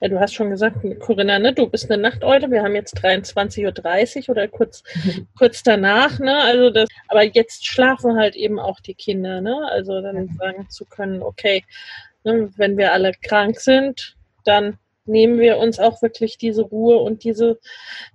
[0.00, 2.50] ja, du hast schon gesagt, Corinna, ne, du bist eine Nachteule.
[2.50, 4.82] Wir haben jetzt 23.30 Uhr oder kurz,
[5.38, 6.18] kurz danach.
[6.18, 6.36] Ne?
[6.36, 9.40] Also das, aber jetzt schlafen halt eben auch die Kinder.
[9.40, 9.56] Ne?
[9.70, 11.64] Also dann sagen zu können, okay,
[12.24, 17.24] ne, wenn wir alle krank sind, dann nehmen wir uns auch wirklich diese Ruhe und
[17.24, 17.58] diese,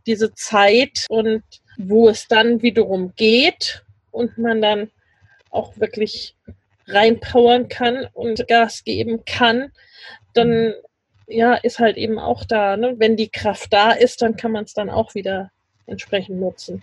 [0.05, 1.43] diese Zeit und
[1.77, 4.91] wo es dann wiederum geht und man dann
[5.49, 6.35] auch wirklich
[6.87, 9.71] reinpowern kann und Gas geben kann,
[10.33, 10.73] dann
[11.27, 12.77] ja, ist halt eben auch da.
[12.77, 12.95] Ne?
[12.97, 15.51] Wenn die Kraft da ist, dann kann man es dann auch wieder
[15.85, 16.81] entsprechend nutzen.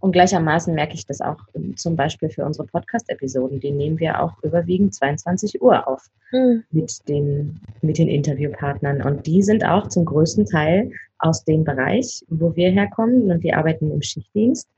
[0.00, 1.38] Und gleichermaßen merke ich das auch
[1.76, 3.60] zum Beispiel für unsere Podcast-Episoden.
[3.60, 6.64] Die nehmen wir auch überwiegend 22 Uhr auf hm.
[6.70, 9.02] mit, den, mit den Interviewpartnern.
[9.02, 13.30] Und die sind auch zum größten Teil aus dem Bereich, wo wir herkommen.
[13.30, 14.68] Und die arbeiten im Schichtdienst.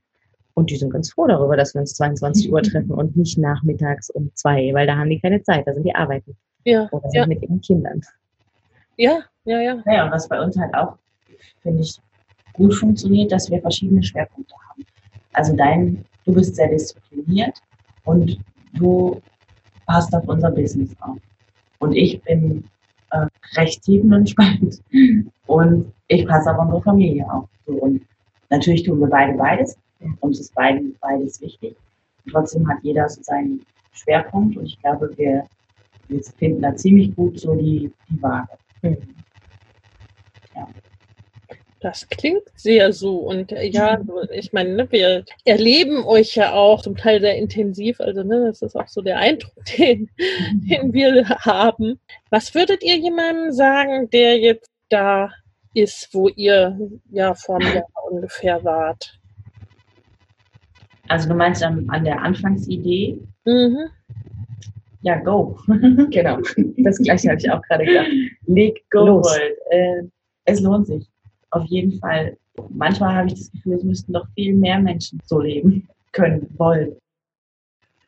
[0.55, 4.11] Und die sind ganz froh darüber, dass wir uns 22 Uhr treffen und nicht nachmittags
[4.11, 6.36] um zwei, weil da haben die keine Zeit, da sind die arbeiten.
[6.65, 6.89] Ja.
[6.90, 7.27] Oder sind ja.
[7.27, 8.01] mit ihren Kindern.
[8.97, 9.82] Ja, ja, ja.
[9.86, 10.97] Ja, und was bei uns halt auch,
[11.62, 11.98] finde ich,
[12.55, 14.85] gut funktioniert, dass wir verschiedene Schwerpunkte haben.
[15.32, 17.60] Also dein, du bist sehr diszipliniert
[18.05, 18.39] und
[18.74, 19.20] du
[19.86, 21.18] passt auf unser Business auf.
[21.78, 22.64] Und ich bin
[23.10, 24.81] äh, recht tiefenentspannt
[25.47, 27.48] und ich passe auf unsere Familie auf.
[27.66, 28.02] So, und
[28.51, 29.77] natürlich tun wir beide beides.
[30.20, 31.77] Uns ist beiden, beides wichtig.
[32.24, 35.47] Und trotzdem hat jeder so seinen Schwerpunkt und ich glaube, wir,
[36.09, 38.56] wir finden da ziemlich gut so die, die Waage.
[38.91, 39.15] Mhm.
[40.55, 40.69] Ja.
[41.81, 43.19] Das klingt sehr so.
[43.19, 43.99] Und äh, ja,
[44.33, 48.01] ich meine, ne, wir erleben euch ja auch zum Teil sehr intensiv.
[48.01, 52.01] Also, ne, das ist auch so der Eindruck, den, den wir haben.
[52.31, 55.31] Was würdet ihr jemandem sagen, der jetzt da
[55.75, 56.79] ist, wo ihr
[57.11, 59.19] ja vor einem Jahr ungefähr wart?
[61.09, 63.19] Also, du meinst an, an der Anfangsidee?
[63.45, 63.91] Mhm
[65.02, 65.59] ja, go.
[66.10, 66.39] genau.
[66.78, 68.09] Das gleiche habe ich auch gerade gedacht.
[68.47, 69.36] Leg go Los.
[69.70, 70.02] Äh,
[70.44, 71.06] es lohnt sich.
[71.51, 72.36] Auf jeden Fall.
[72.70, 76.97] Manchmal habe ich das Gefühl, es müssten doch viel mehr Menschen so leben können, wollen.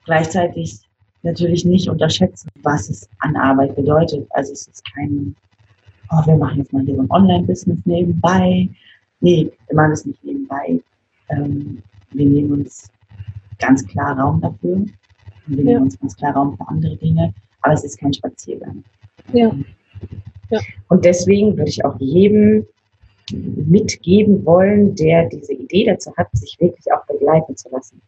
[0.04, 0.80] Gleichzeitig
[1.22, 4.26] natürlich nicht unterschätzen, was es an Arbeit bedeutet.
[4.30, 5.34] Also es ist kein,
[6.10, 8.68] oh, wir machen jetzt mal hier so ein Online-Business nebenbei.
[9.20, 10.80] Nee, wir machen es nicht nebenbei.
[11.28, 11.82] Ähm,
[12.12, 12.90] wir nehmen uns
[13.58, 14.86] ganz klar Raum dafür
[15.48, 15.80] wir nehmen ja.
[15.80, 18.84] uns ganz klar Raum für andere Dinge, aber es ist kein Spaziergang.
[19.32, 19.54] Ja.
[20.50, 20.60] ja.
[20.88, 22.66] Und deswegen würde ich auch jedem
[23.32, 28.00] mitgeben wollen, der diese Idee dazu hat, sich wirklich auch begleiten zu lassen.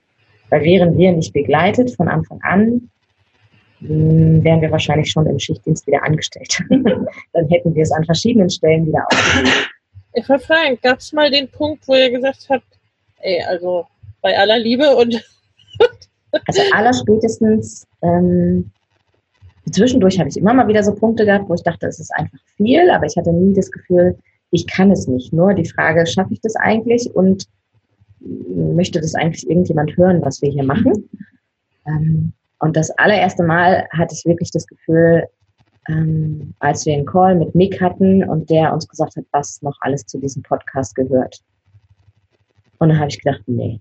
[0.49, 2.91] Weil wären wir nicht begleitet von Anfang an,
[3.81, 6.61] hm, wären wir wahrscheinlich schon im Schichtdienst wieder angestellt.
[7.33, 9.55] Dann hätten wir es an verschiedenen Stellen wieder aufgegeben.
[10.15, 12.67] Ich war fragen, gab es mal den Punkt, wo ihr gesagt habt,
[13.21, 13.87] ey, also
[14.23, 15.23] bei aller Liebe und
[16.47, 18.71] also allerspätestens ähm,
[19.71, 22.39] zwischendurch habe ich immer mal wieder so Punkte gehabt, wo ich dachte, es ist einfach
[22.57, 24.17] viel, aber ich hatte nie das Gefühl,
[24.51, 25.33] ich kann es nicht.
[25.33, 27.47] Nur die Frage, schaffe ich das eigentlich und
[28.21, 31.09] möchte das eigentlich irgendjemand hören, was wir hier machen?
[31.87, 35.27] Ähm, und das allererste Mal hatte ich wirklich das Gefühl,
[35.89, 39.77] ähm, als wir einen Call mit Mick hatten und der uns gesagt hat, was noch
[39.81, 41.41] alles zu diesem Podcast gehört.
[42.79, 43.81] Und dann habe ich gedacht, nee,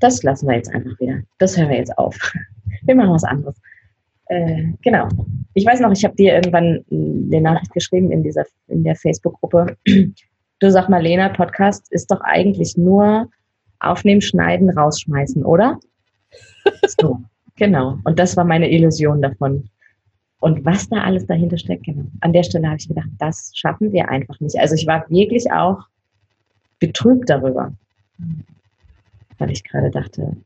[0.00, 1.20] das lassen wir jetzt einfach wieder.
[1.38, 2.16] Das hören wir jetzt auf.
[2.82, 3.56] Wir machen was anderes.
[4.26, 5.08] Äh, genau.
[5.54, 9.76] Ich weiß noch, ich habe dir irgendwann eine Nachricht geschrieben in dieser in der Facebook-Gruppe.
[10.60, 13.28] Du sag mal, Lena, Podcast ist doch eigentlich nur
[13.78, 15.78] aufnehmen, schneiden, rausschmeißen, oder?
[17.00, 17.20] So,
[17.56, 17.98] genau.
[18.04, 19.70] Und das war meine Illusion davon.
[20.40, 22.06] Und was da alles dahinter steckt, genau.
[22.20, 24.58] An der Stelle habe ich gedacht, das schaffen wir einfach nicht.
[24.58, 25.78] Also ich war wirklich auch
[26.78, 27.72] betrübt darüber
[29.38, 30.36] weil ich gerade dachte.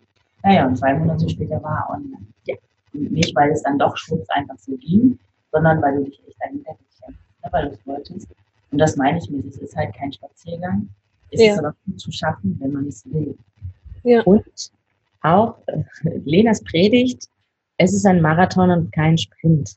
[0.42, 2.26] Naja, und zwei Monate später war online.
[2.44, 2.56] Ja.
[2.92, 5.18] Und nicht, weil es dann doch schwupps einfach so ging,
[5.50, 8.28] sondern weil du dich echt dahinter gekämpft hast, ne, weil du es wolltest.
[8.70, 10.88] Und das meine ich mit, es ist halt kein Spaziergang.
[11.30, 11.52] Es ja.
[11.52, 13.36] ist aber gut zu schaffen, wenn man es will.
[14.02, 14.22] Ja.
[14.22, 14.44] Und
[15.22, 15.82] auch äh,
[16.24, 17.28] Lenas Predigt,
[17.76, 19.76] es ist ein Marathon und kein Sprint.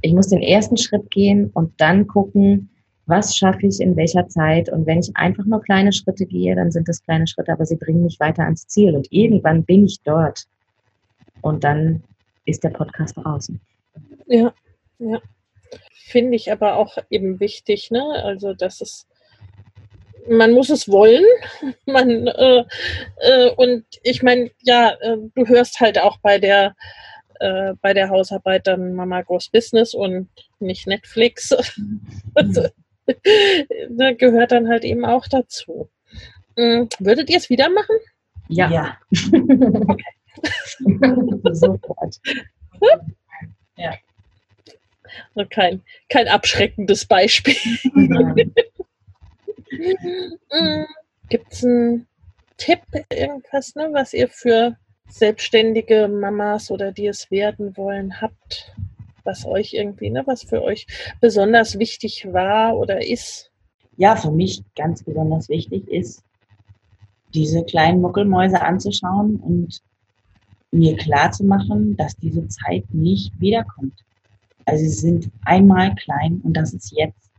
[0.00, 2.70] Ich muss den ersten Schritt gehen und dann gucken,
[3.12, 4.70] was schaffe ich in welcher Zeit.
[4.70, 7.76] Und wenn ich einfach nur kleine Schritte gehe, dann sind das kleine Schritte, aber sie
[7.76, 8.96] bringen mich weiter ans Ziel.
[8.96, 10.44] Und irgendwann bin ich dort.
[11.42, 12.02] Und dann
[12.46, 13.60] ist der Podcast draußen.
[14.26, 14.54] Ja,
[14.98, 15.20] ja.
[16.06, 18.02] Finde ich aber auch eben wichtig, ne?
[18.24, 19.06] Also, dass es
[20.26, 21.24] man muss es wollen.
[21.86, 22.64] Man, äh,
[23.16, 26.74] äh, und ich meine, ja, äh, du hörst halt auch bei der
[27.40, 30.28] äh, bei der Hausarbeit dann Mama Groß Business und
[30.60, 31.52] nicht Netflix.
[32.34, 32.81] also, da
[34.14, 35.88] gehört dann halt eben auch dazu.
[36.56, 37.96] Hm, würdet ihr es wieder machen?
[38.48, 38.70] Ja.
[38.70, 38.96] ja.
[41.52, 42.20] Sofort.
[43.76, 43.94] ja.
[45.50, 47.56] kein, kein abschreckendes Beispiel.
[50.50, 50.84] Mm,
[51.30, 52.06] Gibt es einen
[52.58, 52.80] Tipp,
[53.10, 54.76] irgendwas, ne, was ihr für
[55.08, 58.74] selbstständige Mamas oder die es werden wollen habt,
[59.24, 60.86] was euch irgendwie, ne, was für euch
[61.20, 63.50] besonders wichtig war oder ist?
[63.96, 66.22] Ja, für mich ganz besonders wichtig ist,
[67.34, 69.80] diese kleinen Muckelmäuse anzuschauen und
[70.70, 74.04] mir klar zu machen, dass diese Zeit nicht wiederkommt.
[74.64, 77.30] Also sie sind einmal klein und das ist jetzt.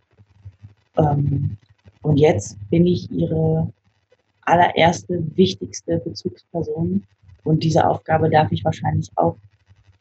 [0.98, 1.58] Ähm,
[2.02, 3.72] und jetzt bin ich ihre
[4.42, 7.04] allererste, wichtigste Bezugsperson.
[7.44, 9.38] Und diese Aufgabe darf ich wahrscheinlich auch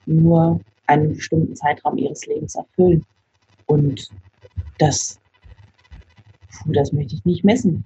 [0.06, 3.04] nur einen bestimmten Zeitraum ihres Lebens erfüllen.
[3.66, 4.08] Und
[4.78, 5.18] das,
[6.66, 7.84] das möchte ich nicht messen.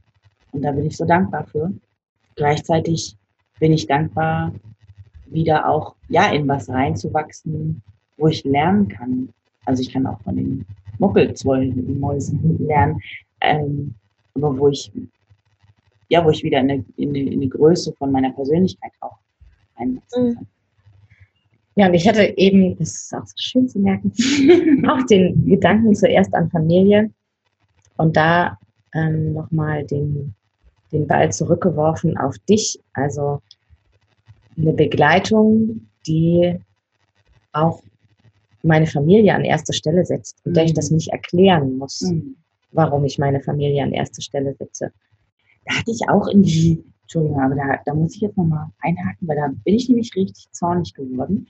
[0.52, 1.72] Und da bin ich so dankbar für.
[2.34, 3.16] Gleichzeitig
[3.58, 4.52] bin ich dankbar,
[5.26, 7.82] wieder auch ja in was reinzuwachsen,
[8.16, 9.28] wo ich lernen kann.
[9.64, 10.66] Also ich kann auch von den
[10.98, 13.00] Muckelzwollen-Mäusen lernen,
[13.40, 13.94] ähm,
[14.34, 14.90] aber wo ich
[16.08, 19.18] ja, wo ich wieder in eine, in eine, in eine Größe von meiner Persönlichkeit auch
[19.76, 20.34] reinwachsen mhm.
[20.34, 20.46] kann.
[21.76, 24.10] Ja, und ich hatte eben, das ist auch so schön zu merken,
[24.88, 27.10] auch den Gedanken zuerst an Familie
[27.98, 28.58] und da
[28.94, 30.34] ähm, nochmal den,
[30.90, 32.80] den Ball zurückgeworfen auf dich.
[32.94, 33.42] Also
[34.56, 36.58] eine Begleitung, die
[37.52, 37.82] auch
[38.62, 40.54] meine Familie an erste Stelle setzt und mhm.
[40.54, 40.96] der ich das mhm.
[40.96, 42.36] nicht erklären muss, mhm.
[42.72, 44.92] warum ich meine Familie an erste Stelle setze.
[45.66, 49.28] Da hatte ich auch in die, Entschuldigung, aber da, da muss ich jetzt nochmal einhaken,
[49.28, 51.46] weil da bin ich nämlich richtig zornig geworden.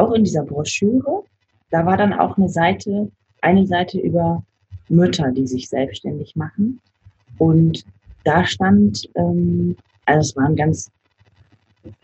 [0.00, 1.24] Auch in dieser Broschüre,
[1.70, 3.10] da war dann auch eine Seite,
[3.42, 4.42] eine Seite über
[4.88, 6.80] Mütter, die sich selbstständig machen.
[7.38, 7.84] Und
[8.24, 10.90] da stand, ähm, also es waren ganz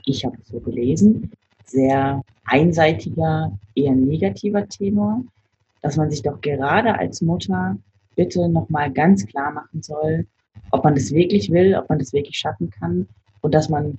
[0.05, 1.31] ich habe es so gelesen,
[1.65, 5.25] sehr einseitiger, eher negativer Tenor,
[5.83, 7.77] dass man sich doch gerade als Mutter
[8.15, 10.27] bitte nochmal ganz klar machen soll,
[10.71, 13.07] ob man das wirklich will, ob man das wirklich schaffen kann
[13.43, 13.99] und dass man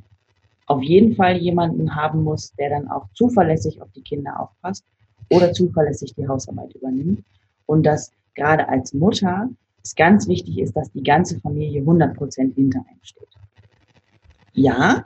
[0.67, 4.83] auf jeden Fall jemanden haben muss, der dann auch zuverlässig auf die Kinder aufpasst
[5.31, 7.23] oder zuverlässig die Hausarbeit übernimmt.
[7.65, 9.49] Und dass gerade als Mutter
[9.83, 13.27] es ganz wichtig ist, dass die ganze Familie 100% hinter einem steht.
[14.53, 15.03] Ja,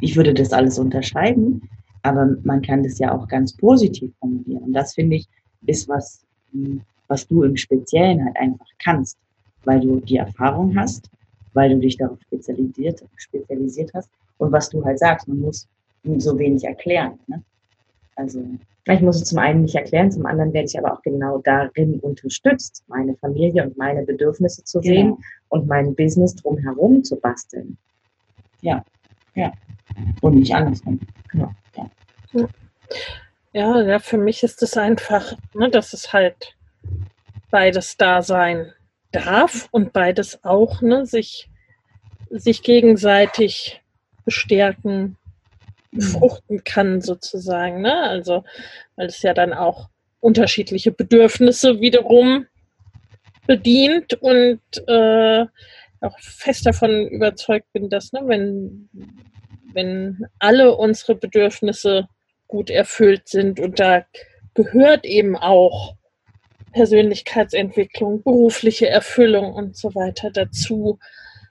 [0.00, 1.68] ich würde das alles unterschreiben,
[2.02, 4.64] aber man kann das ja auch ganz positiv formulieren.
[4.64, 5.28] Und das finde ich,
[5.66, 9.18] ist was, hm, was du im Speziellen halt einfach kannst,
[9.64, 11.08] weil du die Erfahrung hast,
[11.52, 15.68] weil du dich darauf spezialisiert, spezialisiert hast und was du halt sagst, man muss
[16.18, 17.18] so wenig erklären.
[17.26, 17.42] Ne?
[18.16, 18.44] Also
[18.86, 22.00] ich muss es zum einen nicht erklären, zum anderen werde ich aber auch genau darin
[22.00, 24.94] unterstützt, meine Familie und meine Bedürfnisse zu genau.
[24.94, 27.78] sehen und mein Business drumherum zu basteln.
[28.60, 28.84] Ja,
[29.34, 29.52] ja.
[30.20, 31.00] Und nicht andersrum.
[31.30, 31.50] Genau.
[31.76, 32.48] Ja.
[33.52, 36.56] Ja, ja, für mich ist es einfach, ne, dass es halt
[37.50, 38.72] beides da sein
[39.12, 41.48] darf und beides auch ne, sich,
[42.30, 43.80] sich gegenseitig
[44.24, 45.16] bestärken,
[45.90, 45.98] mhm.
[45.98, 47.82] befruchten kann sozusagen.
[47.82, 47.94] Ne?
[48.02, 48.44] Also,
[48.96, 49.88] weil es ja dann auch
[50.20, 52.46] unterschiedliche Bedürfnisse wiederum
[53.46, 55.44] bedient und äh,
[56.00, 58.88] auch fest davon überzeugt bin, dass ne, wenn
[59.74, 62.08] wenn alle unsere Bedürfnisse
[62.46, 64.04] gut erfüllt sind und da
[64.54, 65.96] gehört eben auch
[66.72, 70.98] Persönlichkeitsentwicklung, berufliche Erfüllung und so weiter dazu.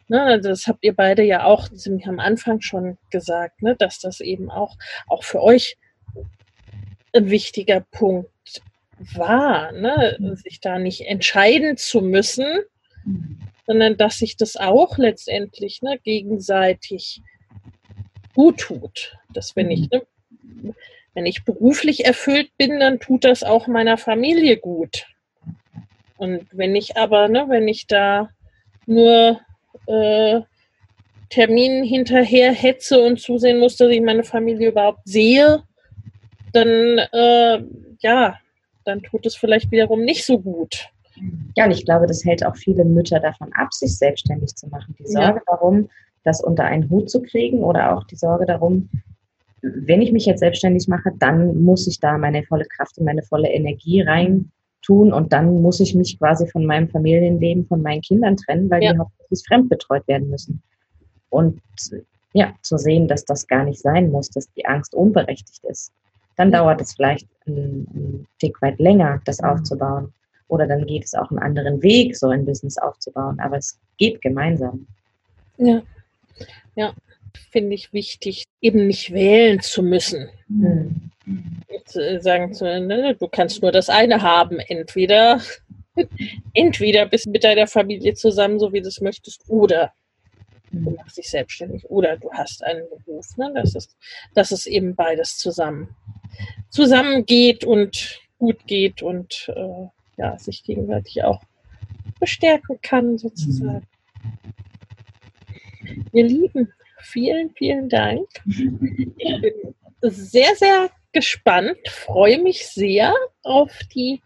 [0.10, 4.00] Ne, also das habt ihr beide ja auch ziemlich am Anfang schon gesagt, ne, dass
[4.00, 4.76] das eben auch,
[5.08, 5.78] auch für euch
[7.14, 8.30] ein wichtiger Punkt
[8.98, 12.46] war, ne, sich da nicht entscheiden zu müssen,
[13.66, 17.22] sondern dass sich das auch letztendlich ne, gegenseitig
[18.36, 19.18] gut tut.
[19.34, 20.02] Dass wenn ich, mhm.
[20.62, 20.76] ne,
[21.14, 25.06] wenn ich beruflich erfüllt bin, dann tut das auch meiner Familie gut.
[26.18, 28.30] Und wenn ich aber, ne, wenn ich da
[28.86, 29.40] nur
[29.88, 30.42] äh,
[31.30, 35.64] Terminen hinterher hetze und zusehen muss, dass ich meine Familie überhaupt sehe,
[36.52, 36.68] dann
[37.12, 37.64] äh,
[38.00, 38.38] ja,
[38.86, 40.90] dann tut es vielleicht wiederum nicht so gut.
[41.56, 44.96] Ja, und ich glaube, das hält auch viele Mütter davon ab, sich selbstständig zu machen.
[45.00, 45.54] Die Sorge ja.
[45.54, 45.90] darum,
[46.24, 48.90] das unter einen Hut zu kriegen oder auch die Sorge darum,
[49.62, 53.24] wenn ich mich jetzt selbstständig mache, dann muss ich da meine volle Kraft und meine
[53.24, 54.52] volle Energie rein
[54.84, 58.84] tun und dann muss ich mich quasi von meinem Familienleben, von meinen Kindern trennen, weil
[58.84, 58.94] ja.
[58.94, 60.62] die hauptsächlich fremdbetreut werden müssen.
[61.30, 61.60] Und
[62.34, 65.92] ja, zu sehen, dass das gar nicht sein muss, dass die Angst unberechtigt ist.
[66.36, 69.50] Dann dauert es vielleicht einen, einen Tick weit länger, das mhm.
[69.50, 70.14] aufzubauen.
[70.48, 73.40] Oder dann geht es auch einen anderen Weg, so ein Business aufzubauen.
[73.40, 74.86] Aber es geht gemeinsam.
[75.58, 75.82] Ja.
[76.76, 76.94] Ja,
[77.38, 80.30] finde ich wichtig, eben nicht wählen zu müssen.
[80.48, 81.12] Mhm.
[82.20, 84.60] Sagen zu, ne, du kannst nur das eine haben.
[84.60, 85.42] Entweder,
[86.54, 89.92] entweder bist du mit deiner Familie zusammen, so wie du es möchtest, oder
[90.72, 93.38] du machst dich selbstständig, oder du hast einen Beruf.
[93.38, 93.52] Ne?
[93.56, 93.96] Das, ist,
[94.34, 95.96] das ist eben beides zusammen.
[96.70, 99.88] Zusammengeht und gut geht und äh,
[100.18, 101.42] ja, sich gegenseitig auch
[102.20, 103.88] bestärken kann, sozusagen.
[105.82, 106.06] Mhm.
[106.14, 106.74] Ihr Lieben,
[107.04, 108.28] vielen, vielen Dank.
[109.18, 113.14] Ich bin sehr, sehr gespannt, freue mich sehr
[113.44, 114.22] auf die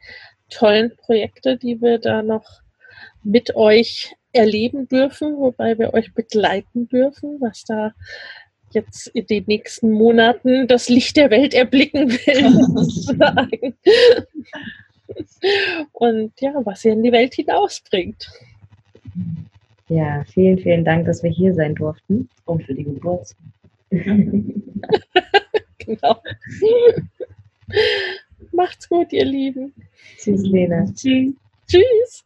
[0.50, 2.62] tollen Projekte, die wir da noch
[3.24, 7.94] mit euch erleben dürfen, wobei wir euch begleiten dürfen, was da
[8.72, 13.78] jetzt in den nächsten Monaten das Licht der Welt erblicken will, sozusagen.
[15.92, 18.30] Und ja, was ihr in die Welt hinausbringt.
[19.90, 23.36] Ja, vielen, vielen Dank, dass wir hier sein durften und für die Geburt.
[23.90, 24.42] genau.
[28.52, 29.74] Macht's gut, ihr Lieben.
[30.18, 30.86] Tschüss, Lena.
[30.94, 31.34] Tschüss.
[31.68, 32.26] Tschüss.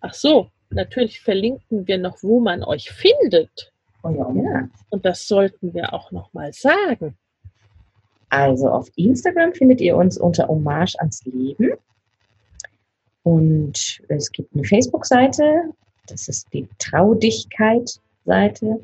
[0.00, 3.72] Ach so, natürlich verlinken wir noch, wo man euch findet.
[4.02, 4.30] Oh ja.
[4.34, 4.68] ja.
[4.90, 7.16] Und das sollten wir auch noch mal sagen.
[8.28, 11.72] Also auf Instagram findet ihr uns unter Hommage ans Leben.
[13.22, 15.72] Und es gibt eine Facebook-Seite,
[16.06, 18.80] das ist die Traudigkeit-Seite.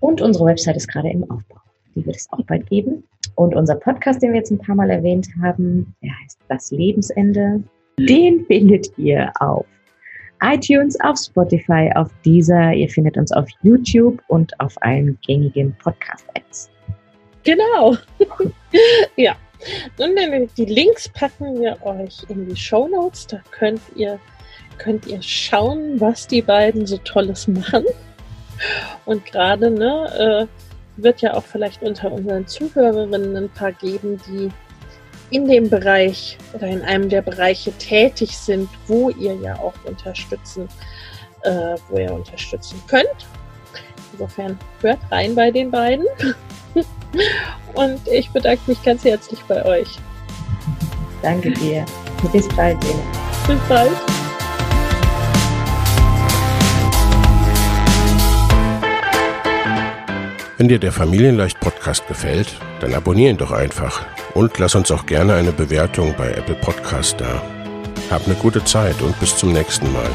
[0.00, 1.60] Und unsere Website ist gerade im Aufbau.
[1.94, 3.04] Die wird es auch bald geben.
[3.34, 7.62] Und unser Podcast, den wir jetzt ein paar Mal erwähnt haben, der heißt Das Lebensende.
[7.98, 9.66] Den findet ihr auf
[10.42, 12.72] iTunes, auf Spotify, auf Deezer.
[12.72, 16.70] Ihr findet uns auf YouTube und auf allen gängigen Podcast-Apps.
[17.44, 17.96] Genau.
[19.16, 19.36] ja.
[19.98, 20.16] Und
[20.56, 23.26] die Links packen wir euch in die Show Notes.
[23.26, 24.20] Da könnt ihr,
[24.78, 27.84] könnt ihr schauen, was die beiden so Tolles machen.
[29.04, 34.50] Und gerade ne, äh, wird ja auch vielleicht unter unseren Zuhörerinnen ein paar geben, die
[35.30, 40.68] in dem Bereich oder in einem der Bereiche tätig sind, wo ihr ja auch unterstützen,
[41.42, 43.26] äh, wo ihr unterstützen könnt.
[44.12, 46.06] Insofern hört rein bei den beiden.
[47.74, 49.88] Und ich bedanke mich ganz herzlich bei euch.
[51.22, 51.84] Danke dir.
[52.32, 53.02] Bis bald, Lena.
[53.46, 54.27] Bis bald.
[60.58, 64.04] Wenn dir der Familienleicht Podcast gefällt, dann abonnier ihn doch einfach
[64.34, 67.40] und lass uns auch gerne eine Bewertung bei Apple Podcast da.
[68.10, 70.10] Hab eine gute Zeit und bis zum nächsten Mal.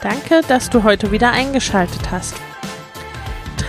[0.00, 2.34] Danke, dass du heute wieder eingeschaltet hast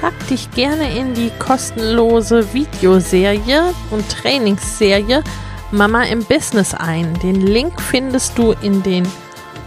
[0.03, 5.23] trag dich gerne in die kostenlose Videoserie und Trainingsserie
[5.71, 7.17] Mama im Business ein.
[7.19, 9.07] Den Link findest du in den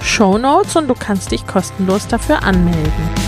[0.02, 3.25] Show Notes und du kannst dich kostenlos dafür anmelden.